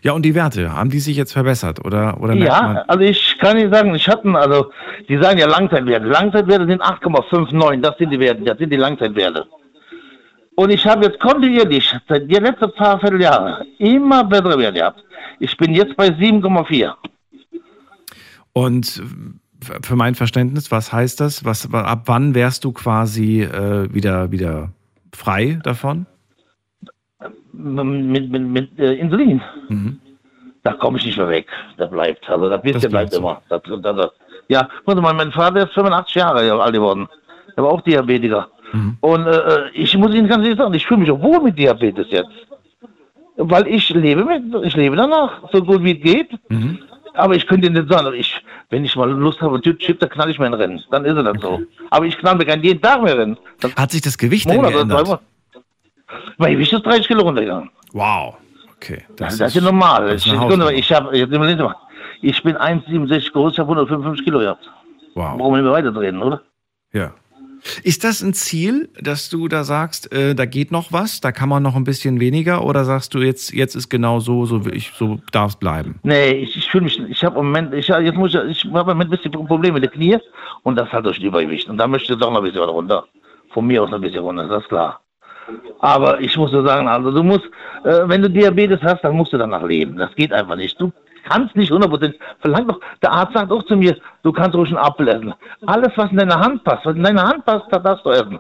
[0.02, 1.86] Ja, und die Werte, haben die sich jetzt verbessert?
[1.86, 4.72] Oder, oder Ja, also ich kann Ihnen sagen, ich hatte, also,
[5.08, 6.08] die sagen ja Langzeitwerte.
[6.08, 9.48] Langzeitwerte sind 8,59, das sind die Werte, das sind die Langzeitwerte.
[10.56, 15.04] Und ich habe jetzt kontinuierlich, seit den letzten paar Vierteljahre, immer bessere Werte gehabt.
[15.40, 16.92] Ich bin jetzt bei 7,4.
[18.52, 19.02] Und
[19.62, 21.46] für mein Verständnis, was heißt das?
[21.46, 24.72] Was, ab wann wärst du quasi äh, wieder, wieder
[25.14, 26.06] frei davon?
[27.54, 29.42] Mit, mit, mit äh, Insulin.
[30.64, 31.48] Da komme ich nicht mehr weg.
[31.78, 32.30] Das bleibt.
[32.30, 33.42] Also das bisschen bleibt immer.
[33.50, 34.12] Das, das, das,
[34.48, 37.08] ja, warte mal, mein Vater ist 85 Jahre alt geworden.
[37.56, 38.48] Der war auch Diabetiker.
[39.02, 42.08] Und äh, ich muss Ihnen ganz ehrlich sagen, ich fühle mich auch wohl mit Diabetes
[42.10, 42.30] jetzt.
[43.38, 46.30] Weil ich lebe mit, ich lebe danach, so gut wie es geht.
[47.18, 50.40] Aber ich könnte nicht sagen, ich, wenn ich mal Lust habe, Chip, dann knall ich
[50.40, 50.82] mir ein Rennen.
[50.92, 51.62] Dann ist es dann so.
[51.90, 53.38] Aber ich knall mir keinen jeden Tag mehr Rennen.
[53.60, 55.22] Das Hat sich das Gewicht denn Monat oder geändert?
[56.38, 57.70] Mein Gewicht ist 30 Kilo runtergegangen.
[57.94, 58.36] Wow.
[58.76, 59.04] Okay.
[59.16, 60.10] Das, das ist ja normal.
[60.10, 64.70] das ist Ich, ich, hab, ich bin 1,67 groß, ich habe 155 Kilo gehabt.
[65.16, 65.38] Wow.
[65.38, 66.42] Brauchen wir nicht mehr weiterdrehen, oder?
[66.94, 67.14] Ja.
[67.84, 71.50] Ist das ein Ziel, dass du da sagst, äh, da geht noch was, da kann
[71.50, 74.62] man noch ein bisschen weniger oder sagst du jetzt, jetzt ist genau so, so
[74.98, 76.00] so darf es bleiben?
[76.04, 78.92] Nee, ich, ich fühle mich, ich habe im Moment, ich, jetzt muss ich, ich habe
[78.92, 80.18] im Moment ein bisschen Probleme mit den Knie
[80.64, 81.70] und das halt durch Übergewicht.
[81.70, 83.06] Und da möchte ich doch noch ein bisschen runter.
[83.54, 85.00] Von mir aus noch ein bisschen runter, das ist klar.
[85.80, 87.46] Aber ich muss dir sagen, also du musst,
[87.84, 89.96] äh, wenn du Diabetes hast, dann musst du danach leben.
[89.98, 90.80] Das geht einfach nicht.
[90.80, 90.92] Du
[91.30, 94.78] kannst nicht 100% verlangt doch, der Arzt sagt auch zu mir, du kannst ruhig einen
[94.78, 95.34] Apfel essen.
[95.66, 98.40] Alles, was in deine Hand passt, was in deine Hand passt, das darfst du essen.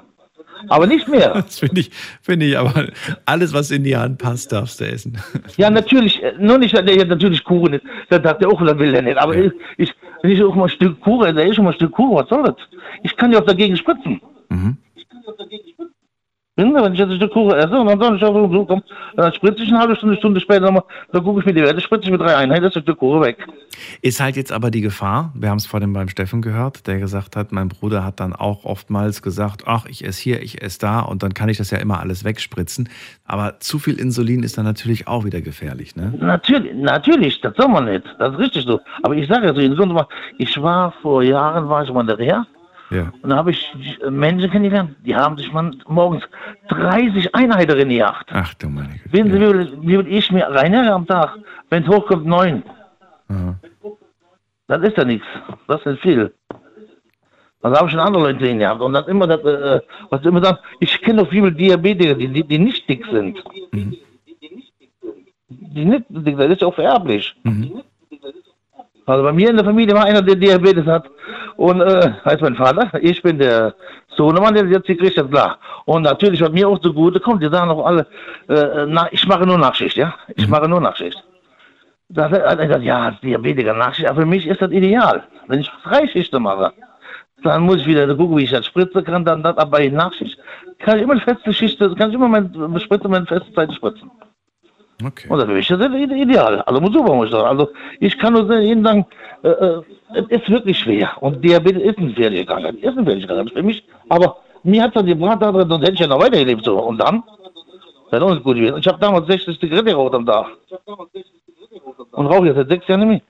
[0.70, 1.34] Aber nicht mehr.
[1.34, 1.92] Das finde ich,
[2.22, 2.88] finde ich, aber
[3.26, 5.18] alles, was in die Hand passt, darfst du essen.
[5.56, 7.86] Ja, natürlich, äh, nur nicht, der jetzt natürlich Kuchen ist.
[8.10, 9.18] Das sagt er auch, das will er nicht.
[9.18, 11.76] Aber ich, ich, wenn ich auch mal ein Stück Kuchen, da ist schon mal ein
[11.76, 12.56] Stück Kuchen, was soll das?
[13.04, 14.20] Ich kann ja auch dagegen spritzen.
[14.50, 15.76] Wissen Sie,
[16.58, 18.84] Wenn ich jetzt ein Stück Kuchen esse und dann soll ich den Besuch kommen,
[19.16, 21.80] dann spritze ich eine halbe Stunde, Stunde später nochmal, dann gucke ich mir die Werte,
[21.80, 23.38] spritze ich mit drei Einheiten, das ist ein Stück Kuchen weg.
[24.02, 27.36] Ist halt jetzt aber die Gefahr, wir haben es vorhin beim Steffen gehört, der gesagt
[27.36, 31.02] hat, mein Bruder hat dann auch oftmals gesagt, ach, ich esse hier, ich esse da
[31.02, 32.90] und dann kann ich das ja immer alles wegspritzen.
[33.26, 36.12] Aber zu viel Insulin ist dann natürlich auch wieder gefährlich, ne?
[36.20, 38.04] Natürlich, natürlich, das soll man nicht.
[38.18, 38.80] Das ist richtig so.
[39.04, 40.08] Aber ich sage ja so, mal,
[40.40, 42.48] ich war vor Jahren, war ich mal in der Reha.
[42.90, 43.12] Ja.
[43.22, 43.76] Und da habe ich
[44.10, 46.24] Menschen kennengelernt, die haben sich man morgens
[46.70, 48.30] 30 Einheiten reingejagt.
[48.32, 49.12] Ach du meine Güte.
[49.12, 49.40] Wissen Sie,
[49.82, 51.38] wie viel, viel ich mir reinjage am Tag?
[51.70, 52.64] Wenn es hochkommt, neun.
[54.68, 55.28] Das ist ja nichts.
[55.68, 56.34] Das ist viel.
[57.62, 58.82] Das habe ich schon andere Leute gesehen gehabt.
[58.82, 62.44] Und dann immer das, äh, was immer sagen, ich kenne doch viele Diabetiker, die, die,
[62.44, 63.44] die nicht dick sind.
[65.50, 67.36] Die nicht dick sind, das ist ja auch vererblich.
[69.08, 71.10] Also bei mir in der Familie war einer, der Diabetes hat.
[71.56, 73.74] Und äh, heißt mein Vater, ich bin der
[74.10, 75.58] Sohnemann, der jetzt gekriegt hat, klar.
[75.86, 78.06] Und natürlich, was mir auch zugute kommt, die sagen auch alle,
[78.50, 80.14] äh, na, ich mache nur Nachschicht, ja.
[80.36, 81.24] Ich mache nur Nachschicht.
[82.10, 85.24] Da hat er gesagt, ja, Diabetiker Nachschicht, aber für mich ist das ideal.
[85.48, 86.74] Wenn ich drei Schichten mache,
[87.44, 90.38] dann muss ich wieder gucken, wie ich das spritze kann, dann das, aber bei Nachschicht
[90.80, 94.12] kann ich immer eine feste Schicht, kann ich immer meine Spritze, meine feste Zeit spritzen.
[95.04, 95.28] Okay.
[95.30, 96.62] Und das für mich ist das ideal.
[96.62, 97.48] Also muss super, muss ich sagen.
[97.48, 97.70] Also
[98.00, 99.06] ich kann nur sagen,
[99.44, 99.82] äh, äh,
[100.16, 101.12] es ist wirklich schwer.
[101.22, 102.76] Und Diabetes ist eine gefährliche Krankheit.
[102.76, 103.84] Ist eine gefährliche Krankheit für mich.
[104.10, 106.64] Aber mir hat es die gebracht, sonst hätte ich ja noch weitergelebt.
[106.66, 106.80] So.
[106.80, 107.24] Und dann?
[108.12, 108.78] Ist auch nicht gut gewesen.
[108.78, 110.48] Ich habe damals 60 Zigaretten geraucht am Tag.
[112.12, 113.22] Und rauche jetzt seit sechs Jahren nicht mehr.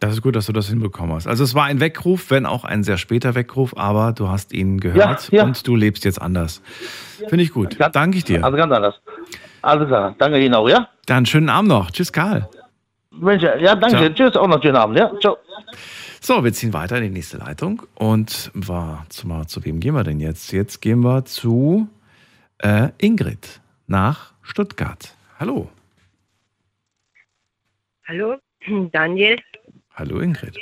[0.00, 1.26] Das ist gut, dass du das hinbekommen hast.
[1.26, 4.78] Also es war ein Weckruf, wenn auch ein sehr später Weckruf, aber du hast ihn
[4.78, 5.44] gehört Ja, ja.
[5.44, 6.62] und du lebst jetzt anders.
[7.28, 7.76] Finde ich gut.
[7.92, 8.44] Danke ich dir.
[8.44, 9.00] Also ganz anders.
[9.62, 10.14] Alles klar.
[10.18, 10.88] Danke Ihnen auch, ja?
[11.06, 11.90] Dann schönen Abend noch.
[11.90, 12.48] Tschüss, Karl.
[13.10, 13.96] Mensch, ja, danke.
[13.96, 14.08] Ciao.
[14.10, 15.12] Tschüss, auch noch schönen Abend, ja?
[15.20, 15.36] Ciao.
[16.20, 17.82] So, wir ziehen weiter in die nächste Leitung.
[17.94, 20.52] Und war, zu, mal, zu wem gehen wir denn jetzt?
[20.52, 21.88] Jetzt gehen wir zu
[22.58, 25.14] äh, Ingrid nach Stuttgart.
[25.38, 25.70] Hallo.
[28.06, 28.36] Hallo,
[28.92, 29.38] Daniel.
[29.94, 30.58] Hallo Ingrid.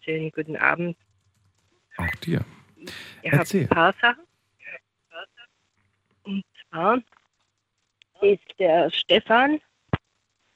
[0.00, 0.96] Schönen guten Abend.
[1.96, 2.44] Auch dir.
[3.22, 3.62] Ich Erzähl.
[3.62, 4.22] ein paar Sachen.
[6.24, 6.98] Und zwar
[8.32, 9.60] ist der Stefan,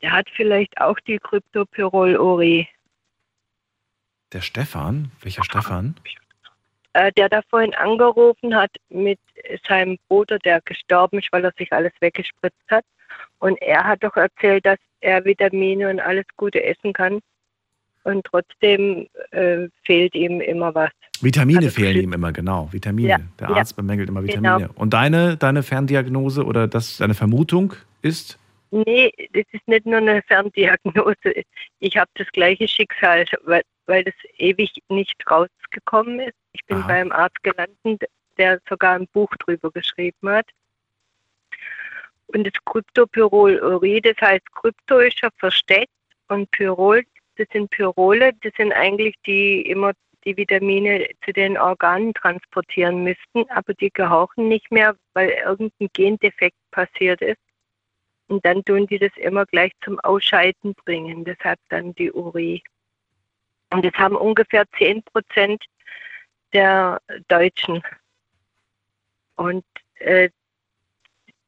[0.03, 2.69] der hat vielleicht auch die Kryptopyrrol-Ori.
[4.33, 5.11] Der Stefan?
[5.21, 5.97] Welcher Stefan?
[6.93, 9.21] Äh, der da vorhin angerufen hat mit
[9.69, 12.85] seinem Bruder, der gestorben ist, weil er sich alles weggespritzt hat.
[13.39, 17.21] Und er hat doch erzählt, dass er Vitamine und alles Gute essen kann.
[18.05, 20.91] Und trotzdem äh, fehlt ihm immer was.
[21.21, 22.69] Vitamine Also fehlen ihm immer, genau.
[22.73, 23.09] Vitamine.
[23.09, 23.57] Ja, Der ja.
[23.57, 24.57] Arzt bemängelt immer Genau.
[24.57, 24.71] Vitamine.
[24.75, 28.39] Und deine, deine Ferndiagnose oder das, deine Vermutung ist?
[28.71, 31.43] Nee, das ist nicht nur eine Ferndiagnose.
[31.81, 36.35] Ich habe das gleiche Schicksal, weil, weil das ewig nicht rausgekommen ist.
[36.53, 38.09] Ich bin beim Arzt gelandet,
[38.39, 40.47] der sogar ein Buch drüber geschrieben hat.
[42.29, 45.91] Und das Kryptopyrrol-Urid, das heißt, Krypto ist ja versteckt
[46.29, 47.03] und Pyrol,
[47.41, 49.93] das sind Pyrole, das sind eigentlich die immer
[50.27, 56.59] die Vitamine zu den Organen transportieren müssten, aber die gehauchen nicht mehr, weil irgendein Gendefekt
[56.71, 57.41] passiert ist.
[58.29, 62.63] Und dann tun die das immer gleich zum Ausscheiden bringen, deshalb dann die Uri.
[63.71, 65.65] Und das haben ungefähr 10 Prozent
[66.53, 67.83] der Deutschen.
[69.37, 69.65] Und
[69.95, 70.29] äh,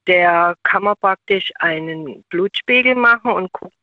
[0.06, 3.81] der kann man praktisch einen Blutspiegel machen und gucken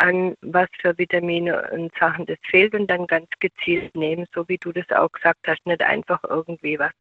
[0.00, 4.58] an, was für Vitamine und Sachen das fehlt und dann ganz gezielt nehmen, so wie
[4.58, 6.92] du das auch gesagt hast, nicht einfach irgendwie was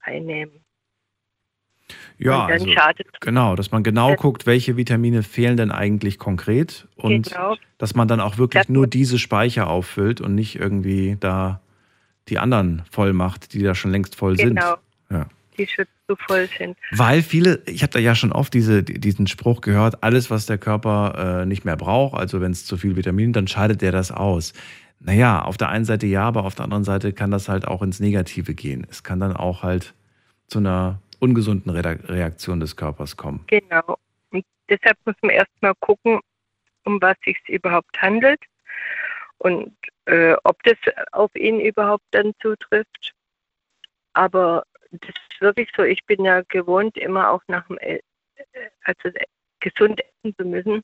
[0.00, 0.64] einnehmen.
[2.18, 2.66] Ja, also,
[3.20, 7.56] genau, dass man genau guckt, welche Vitamine fehlen denn eigentlich konkret und Genau.
[7.78, 11.60] dass man dann auch wirklich nur diese Speicher auffüllt und nicht irgendwie da
[12.28, 14.46] die anderen voll macht, die da schon längst voll Genau.
[14.50, 14.78] sind.
[15.10, 15.26] Ja.
[15.66, 16.76] Schon zu voll sind.
[16.92, 20.58] Weil viele, ich habe da ja schon oft diese, diesen Spruch gehört, alles, was der
[20.58, 24.10] Körper äh, nicht mehr braucht, also wenn es zu viel Vitamin, dann scheidet der das
[24.10, 24.52] aus.
[25.00, 27.82] Naja, auf der einen Seite ja, aber auf der anderen Seite kann das halt auch
[27.82, 28.86] ins Negative gehen.
[28.90, 29.94] Es kann dann auch halt
[30.46, 33.44] zu einer ungesunden Re Reaktion des Körpers kommen.
[33.46, 33.98] Genau.
[34.30, 36.20] Und deshalb muss man erstmal gucken,
[36.84, 38.40] um was sich überhaupt handelt
[39.38, 39.72] und
[40.06, 40.76] äh, ob das
[41.12, 43.14] auf ihn überhaupt dann zutrifft.
[44.12, 47.78] Aber das ist wirklich so, ich bin ja gewohnt, immer auch nach dem,
[48.84, 49.10] also
[49.60, 50.82] gesund essen zu müssen,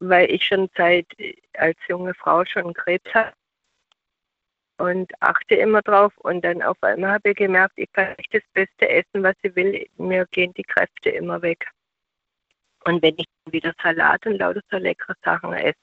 [0.00, 1.06] weil ich schon seit
[1.54, 3.32] als junge Frau schon Krebs habe
[4.78, 8.42] und achte immer drauf und dann auf einmal habe ich gemerkt, ich kann nicht das
[8.52, 11.70] Beste essen, was ich will, mir gehen die Kräfte immer weg.
[12.84, 15.78] Und wenn ich wieder Salat und lauter so leckere Sachen esse,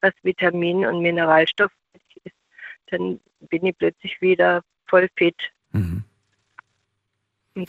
[0.00, 1.72] was Vitamin und Mineralstoff
[2.24, 2.36] ist,
[2.86, 5.50] dann bin ich plötzlich wieder voll fit.
[5.72, 6.04] Und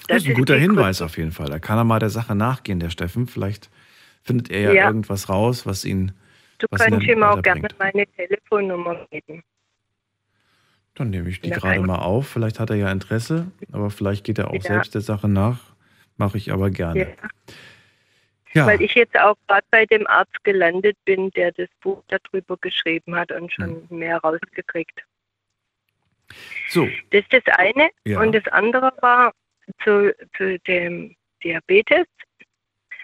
[0.08, 1.50] Das ist ein guter Hinweis auf jeden Fall.
[1.50, 3.28] Da kann er mal der Sache nachgehen, der Steffen.
[3.28, 3.70] Vielleicht
[4.24, 4.88] findet er ja, Ja.
[4.88, 6.12] irgendwas raus, was ihn.
[6.58, 9.44] Du was kannst ihm auch gerne meine Telefonnummer geben.
[10.96, 12.28] Dann nehme ich die Ja, gerade mal auf.
[12.28, 14.62] Vielleicht hat er ja Interesse, aber vielleicht geht er auch Ja.
[14.62, 15.60] selbst der Sache nach.
[16.18, 17.16] Mache ich aber gerne.
[18.54, 18.66] Ja.
[18.66, 23.16] Weil ich jetzt auch gerade bei dem Arzt gelandet bin, der das Buch darüber geschrieben
[23.16, 24.00] hat und schon Hm.
[24.00, 25.04] mehr rausgekriegt.
[26.70, 27.90] So, Das ist das eine.
[28.06, 29.32] Und das andere war
[29.84, 32.06] zu, zu dem Diabetes.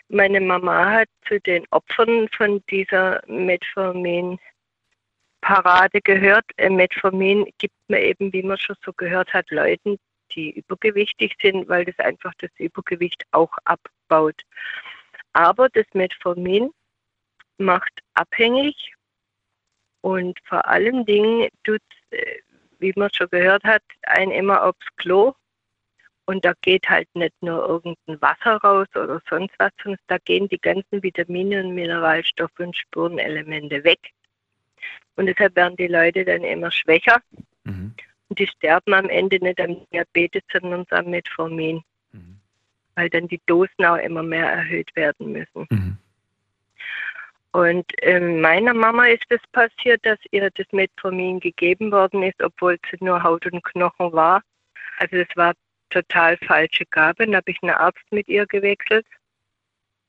[0.09, 6.45] Meine Mama hat zu den Opfern von dieser Metformin-Parade gehört.
[6.57, 9.97] Äh, Metformin gibt man eben, wie man schon so gehört hat, Leuten,
[10.35, 14.41] die übergewichtig sind, weil das einfach das Übergewicht auch abbaut.
[15.33, 16.71] Aber das Metformin
[17.57, 18.93] macht abhängig
[20.01, 21.81] und vor allen Dingen tut,
[22.11, 22.39] äh,
[22.79, 25.33] wie man schon gehört hat, ein immer aufs Klo.
[26.25, 30.47] Und da geht halt nicht nur irgendein Wasser raus oder sonst was, sondern da gehen
[30.47, 33.99] die ganzen Vitamine und Mineralstoffe und Spurenelemente weg.
[35.15, 37.21] Und deshalb werden die Leute dann immer schwächer.
[38.29, 41.83] Und die sterben am Ende nicht am Diabetes, sondern am Metformin.
[42.95, 45.67] Weil dann die Dosen auch immer mehr erhöht werden müssen.
[47.51, 52.79] Und ähm, meiner Mama ist es passiert, dass ihr das Metformin gegeben worden ist, obwohl
[52.89, 54.41] sie nur Haut und Knochen war.
[54.97, 55.53] Also das war
[55.93, 57.25] total falsche Gabe.
[57.25, 59.05] Dann habe ich einen Arzt mit ihr gewechselt.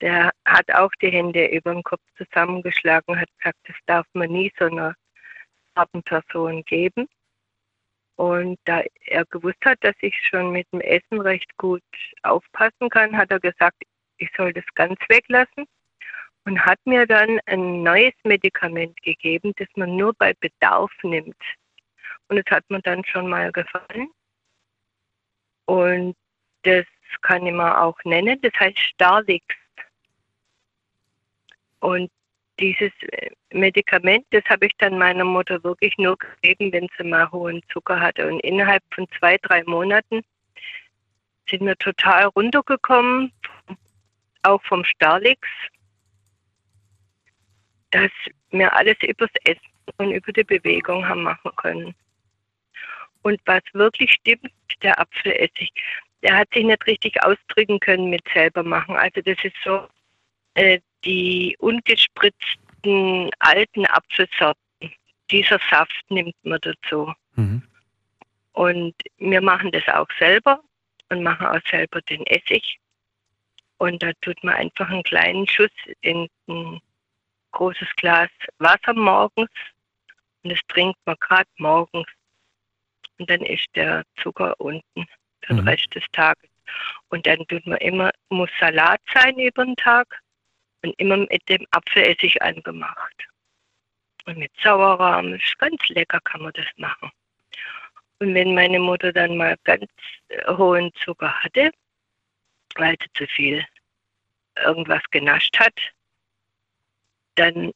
[0.01, 4.51] Der hat auch die Hände über den Kopf zusammengeschlagen, hat gesagt, das darf man nie
[4.59, 4.95] so einer
[5.75, 7.07] harten Person geben.
[8.17, 11.83] Und da er gewusst hat, dass ich schon mit dem Essen recht gut
[12.23, 13.83] aufpassen kann, hat er gesagt,
[14.17, 15.65] ich soll das ganz weglassen
[16.45, 21.35] und hat mir dann ein neues Medikament gegeben, das man nur bei Bedarf nimmt.
[22.27, 24.09] Und es hat mir dann schon mal gefallen.
[25.65, 26.15] Und
[26.63, 26.85] das
[27.21, 28.39] kann ich mal auch nennen.
[28.41, 29.45] Das heißt Starlix.
[31.79, 32.09] Und
[32.59, 37.29] dieses äh, Medikament, das habe ich dann meiner Mutter wirklich nur gegeben, wenn sie mal
[37.31, 38.27] hohen Zucker hatte.
[38.27, 40.21] Und innerhalb von zwei, drei Monaten
[41.49, 43.31] sind wir total runtergekommen,
[44.43, 45.47] auch vom Starlix,
[47.91, 48.11] dass
[48.51, 49.61] wir alles übers Essen
[49.97, 51.95] und über die Bewegung haben machen können.
[53.25, 54.51] Und was wirklich stimmt,
[54.83, 55.73] der Apfelessig,
[56.21, 58.95] der hat sich nicht richtig ausdrücken können mit selber machen.
[58.95, 59.87] Also das ist so,
[60.53, 64.61] äh, die ungespritzten alten Apfelsorten,
[65.31, 67.11] dieser Saft nimmt man dazu.
[68.51, 70.61] Und wir machen das auch selber
[71.09, 72.77] und machen auch selber den Essig.
[73.79, 75.71] Und da tut man einfach einen kleinen Schuss
[76.01, 76.79] in ein
[77.53, 78.29] großes Glas
[78.59, 79.49] Wasser morgens
[80.43, 82.07] und das trinkt man gerade morgens.
[83.17, 85.05] Und dann ist der Zucker unten
[85.41, 86.49] für den Rest des Tages.
[87.09, 90.19] Und dann tut man immer, muss Salat sein über den Tag
[90.83, 93.27] und immer mit dem Apfelessig angemacht.
[94.25, 97.11] Und mit Sauerrahm, ist ganz lecker kann man das machen.
[98.19, 99.85] Und wenn meine Mutter dann mal ganz
[100.29, 101.71] äh, hohen Zucker hatte,
[102.75, 103.65] weil sie zu viel
[104.55, 105.77] irgendwas genascht hat,
[107.35, 107.71] dann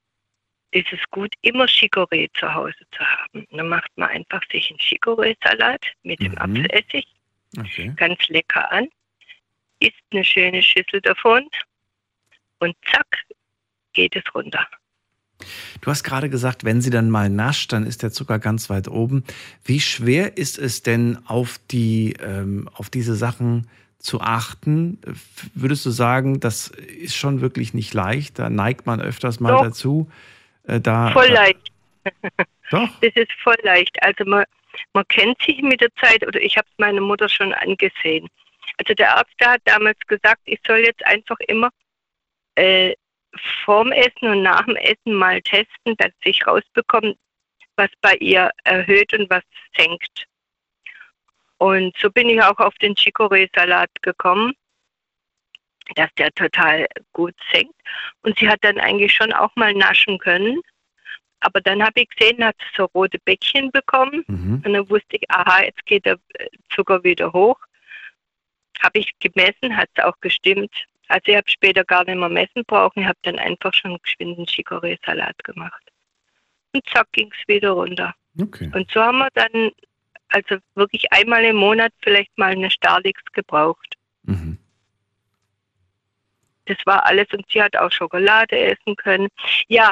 [0.71, 3.45] ist es gut, immer Chicorée zu Hause zu haben.
[3.51, 7.07] Dann macht man einfach sich einen Chicorée-Salat mit dem Apfelessig,
[7.57, 7.91] Okay.
[7.95, 8.87] ganz lecker an,
[9.79, 11.47] isst eine schöne Schüssel davon
[12.59, 13.07] und zack,
[13.93, 14.67] geht es runter.
[15.81, 18.87] Du hast gerade gesagt, wenn sie dann mal nascht, dann ist der Zucker ganz weit
[18.87, 19.23] oben.
[19.63, 23.67] Wie schwer ist es denn, auf, die, ähm, auf diese Sachen
[23.97, 24.99] zu achten?
[25.55, 28.37] Würdest du sagen, das ist schon wirklich nicht leicht?
[28.37, 29.63] Da neigt man öfters mal Doch.
[29.63, 30.11] dazu.
[30.69, 31.71] Äh, da, Voll leicht.
[32.71, 32.89] Doch.
[33.01, 34.01] Das ist voll leicht.
[34.03, 34.45] Also man,
[34.93, 38.27] man kennt sich mit der Zeit oder ich habe es meiner Mutter schon angesehen.
[38.77, 41.69] Also der Arzt der hat damals gesagt, ich soll jetzt einfach immer
[42.55, 42.93] äh,
[43.65, 47.15] vorm Essen und nach dem Essen mal testen, dass ich rausbekomme,
[47.75, 49.43] was bei ihr erhöht und was
[49.75, 50.25] senkt.
[51.57, 54.53] Und so bin ich auch auf den Chicorée-Salat gekommen,
[55.95, 57.75] dass der total gut senkt.
[58.21, 60.59] Und sie hat dann eigentlich schon auch mal naschen können.
[61.41, 64.23] Aber dann habe ich gesehen, hat sie so rote Bäckchen bekommen.
[64.27, 64.61] Mhm.
[64.65, 66.19] Und dann wusste ich, aha, jetzt geht der
[66.69, 67.57] Zucker wieder hoch.
[68.81, 70.71] Habe ich gemessen, hat es auch gestimmt.
[71.07, 73.01] Also ich habe später gar nicht mehr messen brauchen.
[73.01, 75.81] Ich habe dann einfach schon geschwind einen Chicorée-Salat gemacht.
[76.73, 78.13] Und zack, ging es wieder runter.
[78.39, 78.69] Okay.
[78.73, 79.71] Und so haben wir dann
[80.29, 83.95] also wirklich einmal im Monat vielleicht mal eine Starlix gebraucht.
[84.23, 84.57] Mhm.
[86.69, 89.27] Das war alles und sie hat auch Schokolade essen können.
[89.67, 89.91] Ja,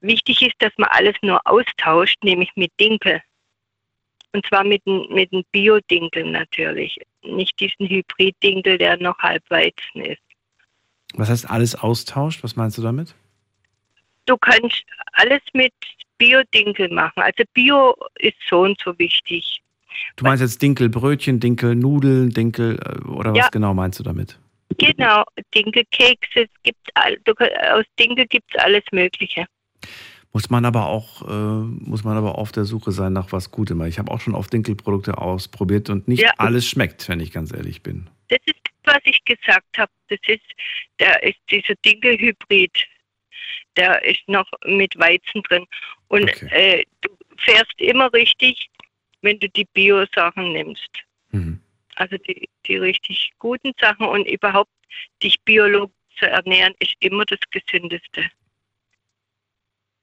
[0.00, 3.22] wichtig ist, dass man alles nur austauscht, nämlich mit Dinkel.
[4.32, 6.98] Und zwar mit mit dem Bio-Dinkel natürlich.
[7.22, 10.20] Nicht diesen Hybrid-Dinkel, der noch halb Weizen ist.
[11.14, 12.42] Was heißt alles austauscht?
[12.42, 13.14] Was meinst du damit?
[14.26, 15.72] Du kannst alles mit
[16.18, 17.22] Bio-Dinkel machen.
[17.22, 19.62] Also Bio ist so und so wichtig.
[20.16, 23.48] Du meinst jetzt Dinkelbrötchen, Dinkelnudeln, Dinkel, äh, oder was Ja.
[23.50, 24.38] genau meinst du damit?
[24.76, 25.24] Genau,
[25.54, 29.46] Dinkelkekse, es gibt aus Dinkel gibt es alles Mögliche.
[30.32, 33.82] Muss man aber auch, äh, muss man aber auf der Suche sein nach was Gutem.
[33.86, 36.32] Ich habe auch schon oft Dinkelprodukte ausprobiert und nicht Ja.
[36.36, 38.10] alles schmeckt, wenn ich ganz ehrlich bin.
[38.28, 39.90] Das ist, was ich gesagt habe.
[40.08, 40.42] Das ist,
[41.00, 42.86] der ist dieser Dinkelhybrid.
[43.76, 45.64] Der ist noch mit Weizen drin.
[46.08, 47.08] Und äh, du
[47.38, 48.68] fährst immer richtig,
[49.22, 50.90] wenn du die Bio-Sachen nimmst.
[51.30, 51.60] Mhm.
[51.96, 54.70] Also die, die richtig guten Sachen und überhaupt
[55.22, 58.24] dich biologisch zu ernähren, ist immer das Gesündeste.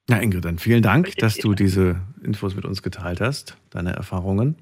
[0.07, 4.55] Na Ingrid, dann vielen Dank, dass du diese Infos mit uns geteilt hast, deine Erfahrungen.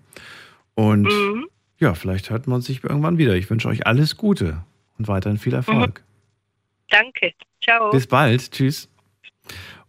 [0.73, 1.47] Und Mhm.
[1.80, 3.35] ja, vielleicht hört man sich irgendwann wieder.
[3.35, 4.63] Ich wünsche euch alles Gute
[4.97, 6.03] und weiterhin viel Erfolg.
[6.89, 7.34] Danke.
[7.61, 7.91] Ciao.
[7.91, 8.51] Bis bald.
[8.51, 8.89] Tschüss.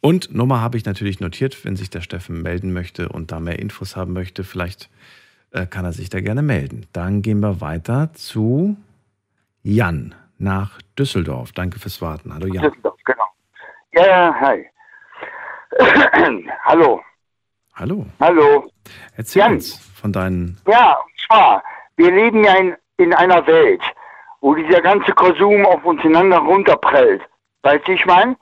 [0.01, 3.59] Und Nummer habe ich natürlich notiert, wenn sich der Steffen melden möchte und da mehr
[3.59, 4.91] Infos haben möchte, vielleicht
[5.71, 6.87] kann er sich da gerne melden.
[6.93, 8.77] Dann gehen wir weiter zu
[9.63, 11.53] Jan nach Düsseldorf.
[11.53, 12.35] Danke fürs Warten.
[12.35, 12.65] Hallo Jan.
[12.65, 13.25] Düsseldorf, genau.
[13.93, 14.67] Ja, ja, hi.
[16.65, 17.01] Hallo,
[17.75, 18.07] Hallo.
[18.21, 18.71] hallo.
[19.17, 19.53] Erzähl Jan.
[19.55, 20.57] uns von deinen.
[20.69, 21.63] Ja, und zwar,
[21.97, 23.83] wir leben ja in, in einer Welt,
[24.41, 27.23] wo dieser ganze Konsum auf uns ineinander runterprellt.
[27.63, 28.37] Weißt du, ich meine?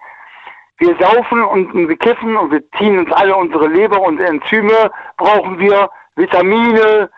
[0.78, 5.58] Wir saufen und wir kiffen und wir ziehen uns alle unsere Leber und Enzyme, brauchen
[5.58, 7.10] wir Vitamine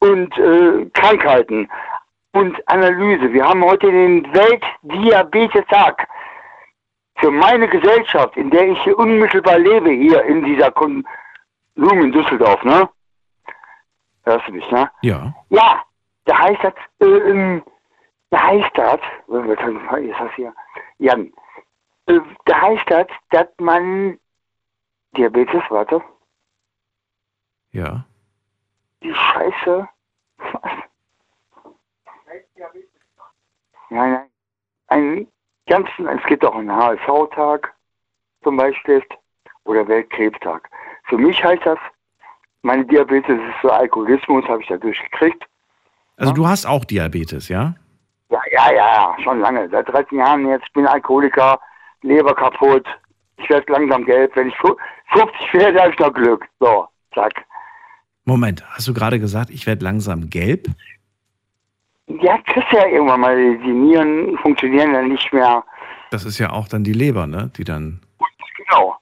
[0.00, 1.68] und äh, Krankheiten
[2.32, 3.32] und Analyse.
[3.32, 6.08] Wir haben heute den Weltdiabetestag.
[7.16, 11.04] Für meine Gesellschaft, in der ich hier unmittelbar lebe, hier in dieser Konsum
[11.74, 12.88] in Düsseldorf, ne?
[14.22, 14.88] Hörst du mich, ne?
[15.02, 15.34] Ja.
[15.48, 15.82] Ja,
[16.26, 17.64] da heißt das, äh, ähm,
[18.30, 20.54] da heißt das, ist das hier?
[20.98, 21.32] Jan,
[22.06, 24.18] äh, da heißt das, dass man
[25.16, 26.02] Diabetes, warte,
[27.72, 28.04] Ja.
[29.02, 29.88] Die Scheiße.
[30.52, 30.72] Was?
[33.90, 34.26] Nein, nein.
[34.88, 35.28] Einen
[35.66, 37.74] ganzen, es gibt auch einen HSV-Tag
[38.42, 39.02] zum Beispiel
[39.64, 40.68] oder Weltkrebstag.
[41.04, 41.78] Für mich heißt das,
[42.62, 45.44] meine Diabetes ist so Alkoholismus, habe ich dadurch gekriegt.
[46.16, 47.74] Also du hast auch Diabetes, ja?
[48.30, 49.68] Ja, ja, ja, schon lange.
[49.70, 50.64] Seit 13 Jahren jetzt.
[50.66, 51.60] Ich bin Alkoholiker,
[52.02, 52.86] Leber kaputt.
[53.36, 54.34] Ich werde langsam gelb.
[54.36, 54.76] Wenn ich fu-
[55.12, 56.46] 50 werde, habe ich noch Glück.
[56.60, 57.32] So, zack.
[58.28, 60.66] Moment, hast du gerade gesagt, ich werde langsam gelb?
[62.08, 63.56] Ja, kriegst ja irgendwann mal.
[63.56, 65.64] Die Nieren funktionieren dann nicht mehr.
[66.10, 67.50] Das ist ja auch dann die Leber, ne?
[67.56, 68.02] Die dann.
[68.58, 68.96] Genau.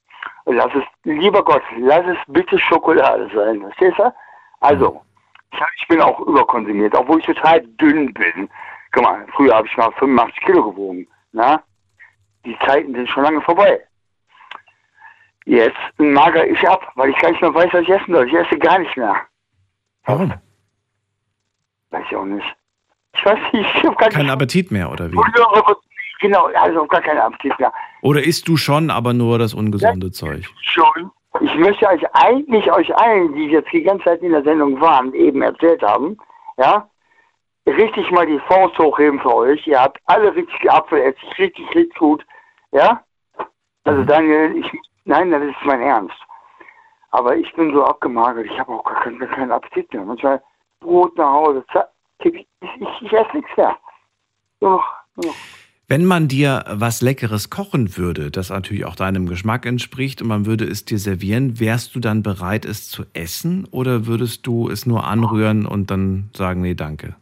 [0.44, 3.62] Lass es, lieber Gott, lass es bitte Schokolade sein.
[3.62, 4.14] Verstehst du?
[4.60, 5.02] Also,
[5.76, 8.48] ich, bin auch überkonsumiert, obwohl ich total dünn bin.
[8.92, 11.08] Guck mal, früher habe ich mal 85 Kilo gewogen.
[11.32, 11.60] Na?
[12.44, 13.80] Die Zeiten sind schon lange vorbei.
[15.47, 18.27] Jetzt mager ich ab, weil ich gar nicht mehr weiß, was ich essen soll.
[18.27, 19.14] Ich esse gar nicht mehr.
[20.05, 20.35] Warum?
[21.90, 22.47] Weiß ich auch nicht.
[23.14, 24.32] Ich weiß nicht, ich habe gar Kein nicht.
[24.32, 25.16] Appetit mehr, oder wie?
[26.20, 27.73] Genau, also gar keinen Appetit mehr.
[28.02, 30.48] Oder isst du schon, aber nur das ungesunde Zeug?
[30.60, 31.10] schon.
[31.40, 35.12] Ich möchte euch eigentlich euch allen, die jetzt die ganze Zeit in der Sendung waren,
[35.14, 36.16] eben erzählt haben,
[36.56, 36.89] ja,
[37.66, 39.66] richtig mal die Faust hochheben für euch.
[39.66, 42.24] Ihr habt alle richtig Apfelessig, richtig, richtig gut,
[42.73, 43.02] ja.
[43.85, 44.70] Also Daniel, ich
[45.06, 46.16] Nein, das ist mein Ernst.
[47.10, 50.04] Aber ich bin so abgemagert, ich habe auch gar keinen, keinen Appetit mehr.
[50.04, 50.42] Manchmal
[50.80, 51.90] Brot nach Hause, zack,
[52.24, 53.76] ich, ich, ich esse nichts mehr.
[54.60, 55.36] Nur noch, nur noch.
[55.88, 60.44] Wenn man dir was Leckeres kochen würde, das natürlich auch deinem Geschmack entspricht und man
[60.44, 64.84] würde es dir servieren, wärst du dann bereit, es zu essen oder würdest du es
[64.84, 67.14] nur anrühren und dann sagen, nee, danke?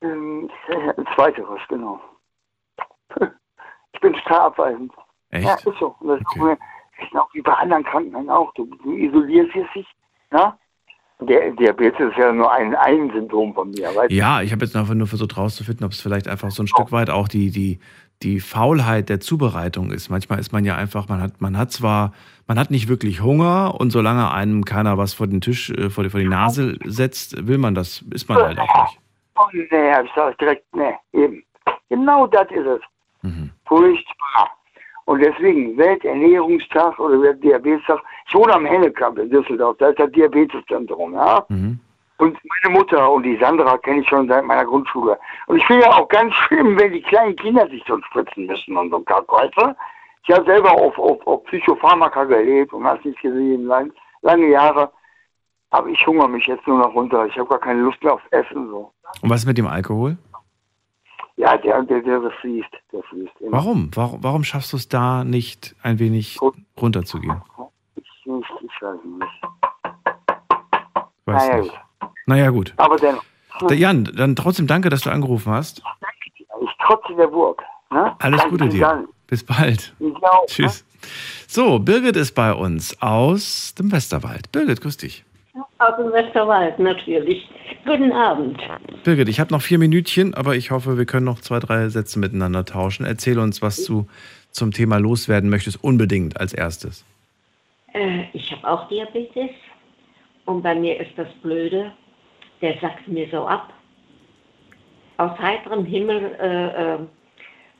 [0.00, 2.00] Ähm, äh, Zweiteres, genau.
[3.92, 4.92] Ich bin total abweisend.
[5.30, 5.44] Echt?
[5.44, 5.94] Ja, ist so.
[6.00, 6.56] Und das okay.
[7.02, 8.52] ist auch wie bei anderen Krankheiten auch.
[8.54, 9.86] Du, du isolierst dich,
[10.30, 10.54] ne?
[11.20, 13.88] Der Diabetes ist ja nur ein, ein Symptom von mir.
[13.88, 16.68] Weißt Ja, ich habe jetzt einfach nur versucht rauszufinden, ob es vielleicht einfach so ein
[16.68, 17.80] Stück weit auch die, die,
[18.22, 20.10] die Faulheit der Zubereitung ist.
[20.10, 22.12] Manchmal ist man ja einfach, man hat, man hat zwar,
[22.46, 26.04] man hat nicht wirklich Hunger und solange einem keiner was vor den Tisch, äh, vor
[26.04, 29.00] die, vor die Nase setzt, will man das, ist man halt auch nicht.
[29.36, 31.42] Oh, nee, hab ich sag direkt, nee, eben.
[31.88, 32.80] Genau das ist es.
[33.22, 33.50] Mhm.
[33.66, 34.57] Furchtbar.
[35.08, 37.98] Und deswegen Welternährungstag oder Diabetestag.
[38.26, 41.46] Ich wohne am Hennekamp in Düsseldorf, da ist das Diabeteszentrum, ja.
[41.48, 41.80] Mhm.
[42.18, 45.18] Und meine Mutter und die Sandra kenne ich schon seit meiner Grundschule.
[45.46, 48.76] Und ich finde ja auch ganz schlimm, wenn die kleinen Kinder sich so spritzen müssen
[48.76, 49.74] und so ein Kack, weißt du?
[50.24, 53.90] Ich habe selber auf, auf, auf Psychopharmaka gelebt und hast nicht gesehen, lang,
[54.20, 54.92] lange Jahre.
[55.70, 57.24] Aber ich hungere mich jetzt nur noch runter.
[57.24, 58.68] Ich habe gar keine Lust mehr aufs Essen.
[58.68, 58.92] So.
[59.22, 60.18] Und was ist mit dem Alkohol?
[61.38, 62.68] Ja, der, der, der fließt.
[62.92, 63.52] Der fließt immer.
[63.52, 63.90] Warum?
[63.94, 66.36] Warum, warum schaffst du es da nicht ein wenig
[66.80, 67.40] runterzugehen?
[67.94, 68.32] Ich, ich,
[68.62, 69.42] ich weiß nicht.
[71.26, 71.80] Weiß Naja, nicht.
[72.26, 72.74] Naja, gut.
[72.76, 73.22] Aber dennoch.
[73.60, 75.82] Da- Jan, dann trotzdem danke, dass du angerufen hast.
[76.60, 77.62] Ich trotze der Burg.
[77.90, 78.14] Ne?
[78.18, 78.80] Alles Danke Gute dir.
[78.80, 79.08] Dank.
[79.28, 79.94] Bis bald.
[80.00, 80.84] Ich auch, Tschüss.
[81.46, 84.50] So, Birgit ist bei uns aus dem Westerwald.
[84.52, 85.24] Birgit, grüß dich.
[85.78, 87.48] Aus dem Westerwald, natürlich.
[87.84, 88.60] Guten Abend.
[89.04, 92.18] Birgit, ich habe noch vier Minütchen, aber ich hoffe, wir können noch zwei, drei Sätze
[92.18, 93.06] miteinander tauschen.
[93.06, 94.06] Erzähl uns, was du
[94.50, 97.04] zum Thema loswerden möchtest, unbedingt als erstes.
[97.92, 99.50] Äh, ich habe auch Diabetes
[100.44, 101.92] und bei mir ist das Blöde,
[102.60, 103.72] der sackt mir so ab.
[105.16, 106.98] Aus heiterem Himmel äh, äh,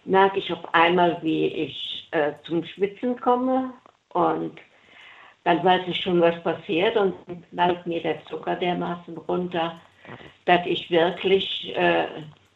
[0.05, 3.73] merke ich auf einmal, wie ich äh, zum Schwitzen komme
[4.13, 4.59] und
[5.49, 9.81] dann weiß ich schon, was passiert und dann knallt mir der Zucker dermaßen runter,
[10.45, 12.05] dass ich wirklich äh,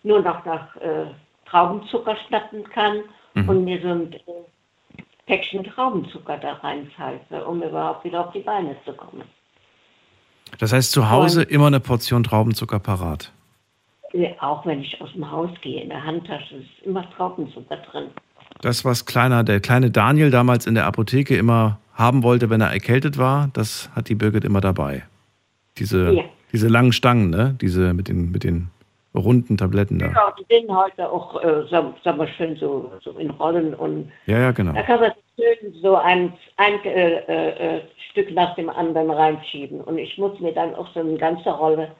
[0.02, 1.06] nur noch nach äh,
[1.46, 3.02] Traubenzucker schnappen kann
[3.34, 3.48] Mhm.
[3.48, 4.18] und mir so ein äh,
[5.24, 9.22] Päckchen Traubenzucker da reinpfeife, um überhaupt wieder auf die Beine zu kommen.
[10.58, 13.32] Das heißt, zu Hause immer eine Portion Traubenzucker parat.
[14.40, 18.08] Auch wenn ich aus dem Haus gehe, in der Handtasche ist immer Traubenzucker drin.
[18.60, 22.70] Das, was kleiner, der kleine Daniel damals in der Apotheke immer haben wollte, wenn er
[22.72, 25.02] erkältet war, das hat die Birgit immer dabei.
[25.78, 26.22] Diese, Ja.
[26.52, 27.56] diese langen Stangen, ne?
[27.60, 28.68] Diese mit den, mit den
[29.14, 30.06] runden Tabletten da.
[30.06, 34.10] Ja, die sind heute auch, äh, sagen sag mal schön, so, so in Rollen und
[34.26, 34.72] Ja, ja, genau.
[34.72, 39.80] da kann man schön so ein, ein äh, äh, äh, Stück nach dem anderen reinschieben.
[39.82, 41.90] Und ich muss mir dann auch so eine ganze Rolle,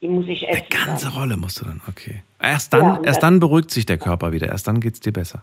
[0.00, 0.64] die muss ich essen.
[0.70, 2.22] Ganze Rolle musst du dann, okay.
[2.40, 5.12] Erst dann, Ja, erst dann- dann beruhigt sich der Körper wieder, erst dann geht's dir
[5.12, 5.42] besser.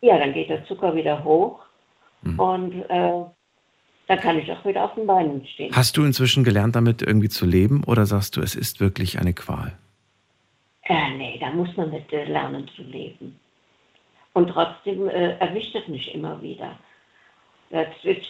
[0.00, 1.58] Ja, dann geht der Zucker wieder hoch
[2.22, 2.38] Mhm.
[2.38, 3.24] und äh,
[4.06, 5.74] dann kann ich auch wieder auf den Beinen stehen.
[5.74, 9.32] Hast du inzwischen gelernt, damit irgendwie zu leben oder sagst du, es ist wirklich eine
[9.32, 9.72] Qual?
[10.82, 13.38] Äh, nee, da muss man mit äh, lernen zu leben.
[14.32, 16.76] Und trotzdem äh, erwischt es mich immer wieder.
[18.02, 18.26] Ist,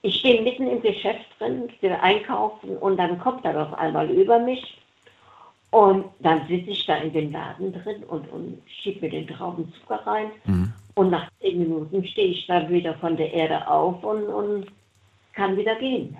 [0.00, 4.38] ich stehe mitten im Geschäft drin, will einkaufen und dann kommt er auf einmal über
[4.38, 4.78] mich.
[5.70, 10.06] Und dann sitze ich da in den Laden drin und, und schiebe mir den Traubenzucker
[10.06, 10.30] rein.
[10.46, 10.72] Mhm.
[10.98, 14.66] Und nach zehn Minuten stehe ich dann wieder von der Erde auf und, und
[15.32, 16.16] kann wieder gehen.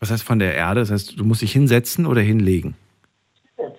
[0.00, 0.80] Was heißt von der Erde?
[0.80, 2.74] Das heißt, du musst dich hinsetzen oder hinlegen?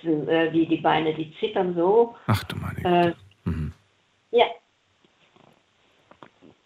[0.01, 2.15] Sind, äh, die, die Beine, die zittern so.
[2.27, 3.07] Ach du meine.
[3.07, 3.13] Äh,
[3.43, 3.73] Mhm.
[4.31, 4.45] Ja.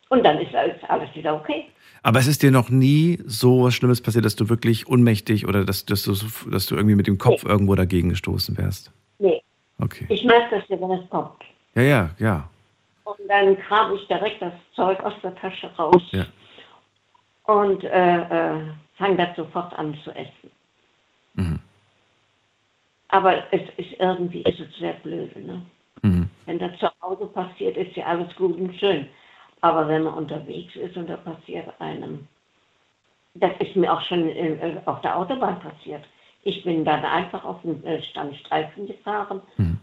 [0.10, 1.66] Und dann ist alles, alles wieder okay.
[2.04, 5.66] Aber es ist dir noch nie so was Schlimmes passiert, dass du wirklich ohnmächtig oder
[5.66, 6.14] dass, dass, du,
[6.52, 8.92] dass du irgendwie mit dem Kopf irgendwo dagegen gestoßen wärst?
[9.18, 9.42] Nee.
[9.80, 10.06] Okay.
[10.10, 11.42] Ich merke das ja, wenn es kommt.
[11.74, 12.50] Ja, ja, ja.
[13.04, 16.26] Und dann kram ich direkt das Zeug aus der Tasche raus Ja.
[17.46, 18.62] und äh, äh,
[18.96, 20.52] fange das sofort an zu essen.
[21.34, 21.60] Mhm.
[23.10, 25.36] Aber es ist irgendwie ist es sehr blöd.
[25.36, 25.62] Ne?
[26.02, 26.30] Mhm.
[26.46, 29.08] Wenn das zu Hause passiert, ist ja alles gut und schön.
[29.62, 32.28] Aber wenn man unterwegs ist und da passiert einem,
[33.36, 36.04] das ist mir auch schon in, äh, auf der Autobahn passiert.
[36.44, 39.42] Ich bin dann einfach auf den äh, Standstreifen gefahren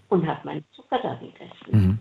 [0.09, 1.99] und habe meinen Zucker da gegessen.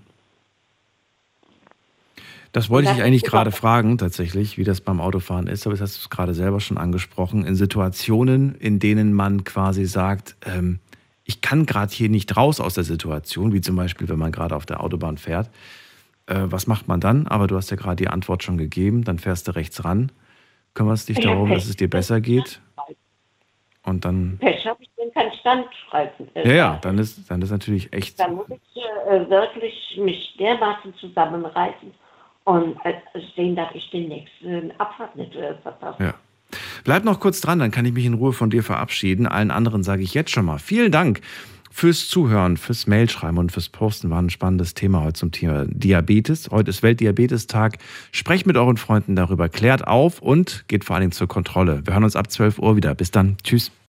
[2.52, 5.98] Das wollte ich eigentlich gerade fragen, tatsächlich, wie das beim Autofahren ist, aber das hast
[5.98, 7.46] du es gerade selber schon angesprochen.
[7.46, 10.80] In Situationen, in denen man quasi sagt, ähm,
[11.26, 14.56] ich kann gerade hier nicht raus aus der Situation, wie zum Beispiel, wenn man gerade
[14.56, 15.50] auf der Autobahn fährt,
[16.28, 17.28] Äh, was macht man dann?
[17.28, 19.04] Aber du hast ja gerade die Antwort schon gegeben.
[19.04, 20.12] Dann fährst du rechts ran,
[20.76, 22.62] kümmerst dich darum, dass es dir besser geht.
[23.84, 26.28] Und dann, Pech habe ich den keinen Standstreifen.
[26.36, 28.20] ja, ja, dann ist, dann ist natürlich echt.
[28.20, 31.92] Dann muss ich äh, wirklich mich dermaßen zusammenreißen
[32.50, 32.94] und äh,
[33.36, 36.04] sehen, dass ich den nächsten Abfahrt nicht äh, verpasse.
[36.04, 36.14] Ja.
[36.84, 39.28] Bleib noch kurz dran, dann kann ich mich in Ruhe von dir verabschieden.
[39.28, 41.22] Allen anderen sage ich jetzt schon mal vielen Dank
[41.70, 44.10] fürs Zuhören, fürs Mailschreiben und fürs Posten.
[44.10, 46.50] War ein spannendes Thema heute zum Thema Diabetes.
[46.50, 47.78] Heute ist Weltdiabetestag.
[48.12, 51.86] Sprecht mit euren Freunden darüber, klärt auf und geht vor allen Dingen zur Kontrolle.
[51.86, 52.96] Wir hören uns ab 12 Uhr wieder.
[52.96, 53.38] Bis dann.
[53.44, 53.72] Tschüss.